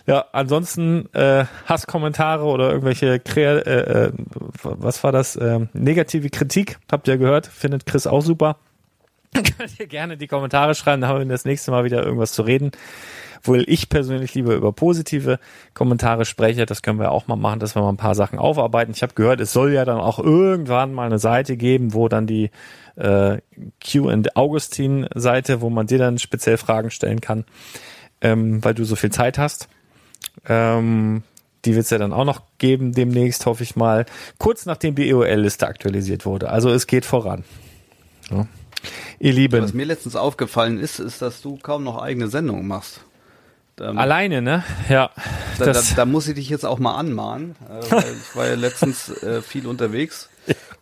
[0.05, 4.11] Ja, ansonsten äh, Hasskommentare oder irgendwelche Krea äh, äh,
[4.63, 5.35] was war das?
[5.35, 8.57] Äh, negative Kritik, habt ihr gehört, findet Chris auch super.
[9.33, 12.41] Könnt ihr gerne die Kommentare schreiben, da haben wir das nächste Mal wieder irgendwas zu
[12.41, 12.71] reden.
[13.43, 15.39] Wohl ich persönlich lieber über positive
[15.73, 18.91] Kommentare spreche, das können wir auch mal machen, dass wir mal ein paar Sachen aufarbeiten.
[18.93, 22.27] Ich habe gehört, es soll ja dann auch irgendwann mal eine Seite geben, wo dann
[22.27, 22.51] die
[22.97, 23.37] äh,
[23.81, 27.45] Q Augustin Seite, wo man dir dann speziell Fragen stellen kann,
[28.19, 29.69] ähm, weil du so viel Zeit hast.
[30.47, 31.23] Ähm,
[31.65, 34.05] die wird es ja dann auch noch geben demnächst, hoffe ich mal,
[34.37, 36.49] kurz nachdem die EOL-Liste aktualisiert wurde.
[36.49, 37.43] Also es geht voran.
[38.31, 38.47] Ja.
[39.19, 39.61] Ihr Lieben.
[39.63, 43.01] Was mir letztens aufgefallen ist, ist, dass du kaum noch eigene Sendungen machst.
[43.75, 44.63] Da, Alleine, ne?
[44.89, 45.09] Ja.
[45.57, 48.55] da, da, da muss ich dich jetzt auch mal anmahnen, äh, weil ich war ja
[48.55, 50.29] letztens äh, viel unterwegs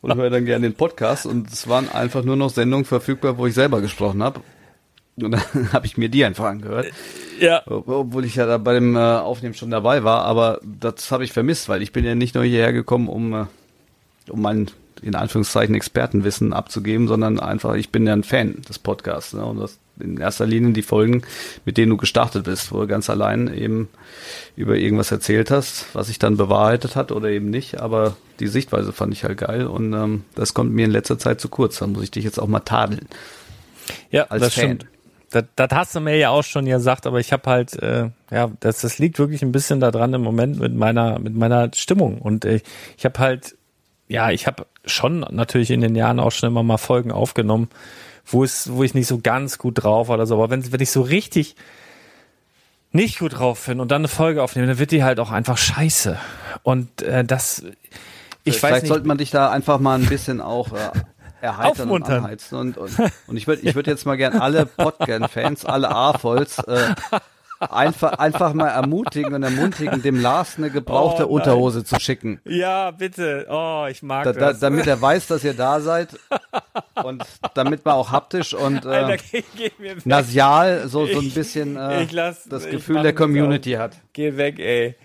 [0.01, 3.45] und höre dann gerne den Podcast und es waren einfach nur noch Sendungen verfügbar, wo
[3.45, 4.41] ich selber gesprochen habe.
[5.21, 5.41] Und dann
[5.73, 6.87] habe ich mir die einfach angehört.
[7.39, 7.61] ja.
[7.67, 11.33] Obwohl ich ja da bei dem äh, Aufnehmen schon dabei war, aber das habe ich
[11.33, 13.45] vermisst, weil ich bin ja nicht nur hierher gekommen, um, äh,
[14.29, 14.71] um mein
[15.01, 19.33] in Anführungszeichen Expertenwissen abzugeben, sondern einfach, ich bin ja ein Fan des Podcasts.
[19.33, 19.45] Ne?
[19.45, 21.23] Und das in erster Linie die Folgen,
[21.65, 23.89] mit denen du gestartet bist, wo du ganz allein eben
[24.55, 27.79] über irgendwas erzählt hast, was sich dann bewahrheitet hat oder eben nicht.
[27.79, 31.41] Aber die Sichtweise fand ich halt geil und ähm, das kommt mir in letzter Zeit
[31.41, 31.79] zu kurz.
[31.79, 33.07] Da muss ich dich jetzt auch mal tadeln.
[34.11, 34.63] Ja, als das Fan.
[34.63, 34.85] stimmt.
[35.29, 38.49] Das, das hast du mir ja auch schon gesagt, aber ich habe halt, äh, ja,
[38.61, 42.19] das, das liegt wirklich ein bisschen daran im Moment mit meiner, mit meiner Stimmung.
[42.19, 42.61] Und äh,
[42.97, 43.56] ich habe halt,
[44.07, 47.69] ja, ich habe schon natürlich in den Jahren auch schon immer mal Folgen aufgenommen,
[48.25, 50.35] wo es, wo ich nicht so ganz gut drauf war oder so.
[50.35, 51.55] Aber wenn, wenn ich so richtig
[52.91, 55.57] nicht gut drauf bin und dann eine Folge aufnehme, dann wird die halt auch einfach
[55.57, 56.17] scheiße.
[56.63, 57.63] Und äh, das,
[58.43, 58.89] ich weiß Vielleicht nicht.
[58.89, 60.91] sollte man dich da einfach mal ein bisschen auch äh,
[61.41, 62.57] erheitern und anheizen.
[62.57, 62.91] Und, und,
[63.27, 66.95] und ich würde ich würd jetzt mal gern alle Podcan-Fans, alle A-Volls, äh,
[67.59, 71.33] einfach, einfach mal ermutigen und ermutigen, dem Lars eine gebrauchte Oh.
[71.35, 72.39] Unterhose zu schicken.
[72.45, 73.45] ja, bitte.
[73.49, 74.59] Oh, ich mag Da, da, das.
[74.59, 76.09] damit er weiß, dass ihr da seid
[77.03, 77.23] und
[77.53, 79.71] damit man auch haptisch und Alter, äh, geh, geh
[80.05, 83.93] nasial so, so ein bisschen äh, lass- das Gefühl der Community hat.
[84.13, 84.95] Geh weg, ey.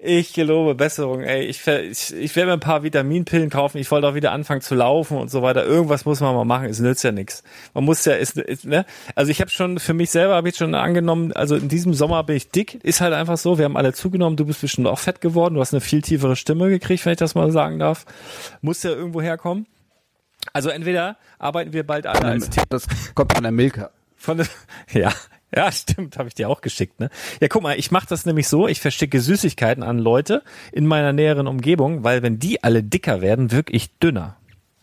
[0.00, 1.46] Ich gelobe Besserung, ey.
[1.46, 3.78] Ich, ich, ich werde mir ein paar Vitaminpillen kaufen.
[3.78, 5.64] Ich wollte auch wieder anfangen zu laufen und so weiter.
[5.64, 6.66] Irgendwas muss man mal machen.
[6.66, 7.42] Es nützt ja nichts.
[7.74, 8.86] Man muss ja, ist, ist, ne?
[9.16, 11.32] Also ich habe schon für mich selber habe ich schon angenommen.
[11.32, 12.78] Also in diesem Sommer bin ich dick.
[12.84, 13.58] Ist halt einfach so.
[13.58, 14.36] Wir haben alle zugenommen.
[14.36, 15.54] Du bist bestimmt auch fett geworden.
[15.54, 18.06] Du hast eine viel tiefere Stimme gekriegt, wenn ich das mal sagen darf.
[18.60, 19.66] Muss ja irgendwo herkommen.
[20.52, 22.64] Also entweder arbeiten wir bald alle als Team.
[22.68, 23.90] Das kommt von der Milka.
[24.18, 24.46] Von
[24.92, 25.12] ja,
[25.54, 27.08] ja, stimmt, habe ich dir auch geschickt, ne?
[27.40, 30.42] Ja, guck mal, ich mache das nämlich so, ich verschicke Süßigkeiten an Leute
[30.72, 34.36] in meiner näheren Umgebung, weil wenn die alle dicker werden, wirke ich dünner.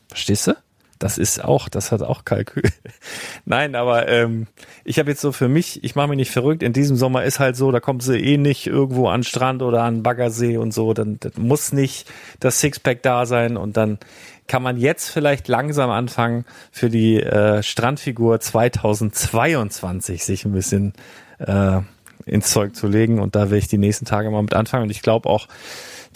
[0.08, 0.54] Verstehst du?
[0.98, 2.64] Das ist auch, das hat auch Kalkül.
[3.46, 4.48] Nein, aber ähm,
[4.86, 6.64] ich habe jetzt so für mich, ich mache mich nicht verrückt.
[6.64, 9.84] In diesem Sommer ist halt so, da kommt sie eh nicht irgendwo an Strand oder
[9.84, 10.94] an Baggersee und so.
[10.94, 12.10] Dann muss nicht
[12.40, 14.00] das Sixpack da sein und dann
[14.48, 20.94] kann man jetzt vielleicht langsam anfangen für die äh, Strandfigur 2022 sich ein bisschen
[21.40, 21.82] äh,
[22.26, 24.92] ins Zeug zu legen und da will ich die nächsten Tage mal mit anfangen und
[24.92, 25.48] ich glaube auch,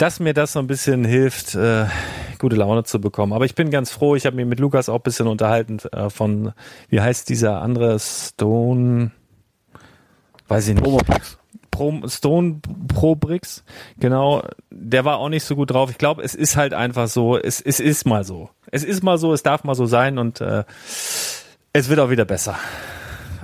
[0.00, 1.84] dass mir das so ein bisschen hilft, äh,
[2.38, 3.34] gute Laune zu bekommen.
[3.34, 6.08] Aber ich bin ganz froh, ich habe mich mit Lukas auch ein bisschen unterhalten äh,
[6.08, 6.52] von,
[6.88, 9.10] wie heißt dieser andere Stone,
[10.48, 10.84] weiß ich nicht.
[10.84, 11.36] Promobrix.
[11.70, 13.62] Pro, Stone Pro Bricks,
[13.98, 15.90] genau, der war auch nicht so gut drauf.
[15.90, 18.50] Ich glaube, es ist halt einfach so, es, es ist mal so.
[18.70, 20.64] Es ist mal so, es darf mal so sein und äh,
[21.72, 22.56] es wird auch wieder besser.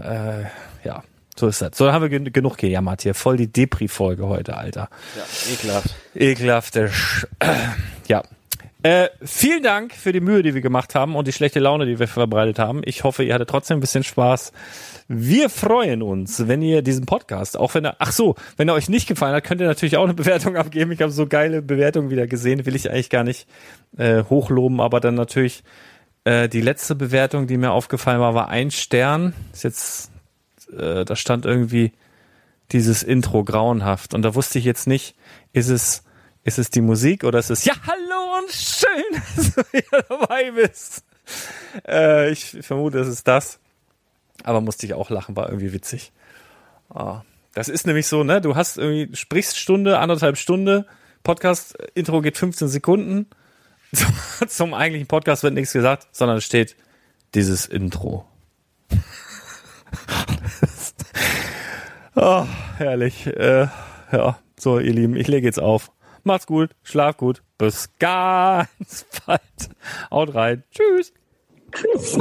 [0.02, 0.44] Äh,
[0.84, 1.02] ja,
[1.38, 1.76] so ist das.
[1.76, 3.14] So haben wir gen genug gejammert hier.
[3.14, 4.88] Voll die Depri-Folge heute, Alter.
[5.16, 5.94] Ja, ekelhaft.
[6.14, 7.26] Ekelhafte Sch
[8.08, 8.22] Ja.
[8.82, 11.98] Äh, vielen Dank für die Mühe, die wir gemacht haben und die schlechte Laune, die
[11.98, 12.82] wir verbreitet haben.
[12.84, 14.52] Ich hoffe, ihr hattet trotzdem ein bisschen Spaß.
[15.08, 18.88] Wir freuen uns, wenn ihr diesen Podcast, auch wenn er, ach so, wenn er euch
[18.88, 20.92] nicht gefallen hat, könnt ihr natürlich auch eine Bewertung abgeben.
[20.92, 23.48] Ich habe so geile Bewertungen wieder gesehen, will ich eigentlich gar nicht
[23.96, 25.64] äh, hochloben, aber dann natürlich
[26.22, 29.32] äh, die letzte Bewertung, die mir aufgefallen war, war ein Stern.
[29.52, 30.10] Ist jetzt,
[30.72, 31.92] äh, da stand irgendwie
[32.72, 35.16] dieses Intro grauenhaft und da wusste ich jetzt nicht,
[35.52, 36.02] ist es
[36.44, 40.52] ist es die Musik oder ist es ja hallo und schön, dass du wieder dabei
[40.52, 41.04] bist.
[41.86, 43.58] Äh, ich vermute, es ist das.
[44.44, 46.12] Aber musste ich auch lachen, war irgendwie witzig.
[46.88, 47.22] Ah,
[47.54, 48.40] das ist nämlich so, ne?
[48.40, 50.86] Du hast irgendwie, sprichst Stunde, anderthalb Stunde,
[51.24, 53.26] Podcast-Intro geht 15 Sekunden.
[54.46, 56.76] Zum eigentlichen Podcast wird nichts gesagt, sondern steht
[57.34, 58.26] dieses Intro.
[62.16, 62.46] oh,
[62.78, 63.26] herrlich.
[63.26, 63.68] Äh,
[64.12, 65.92] ja, so, ihr Lieben, ich lege jetzt auf.
[66.24, 67.42] Macht's gut, schlaf gut.
[67.58, 69.40] Bis ganz bald.
[70.10, 70.64] Haut rein.
[70.70, 71.12] Tschüss.
[71.72, 72.18] Tschüss.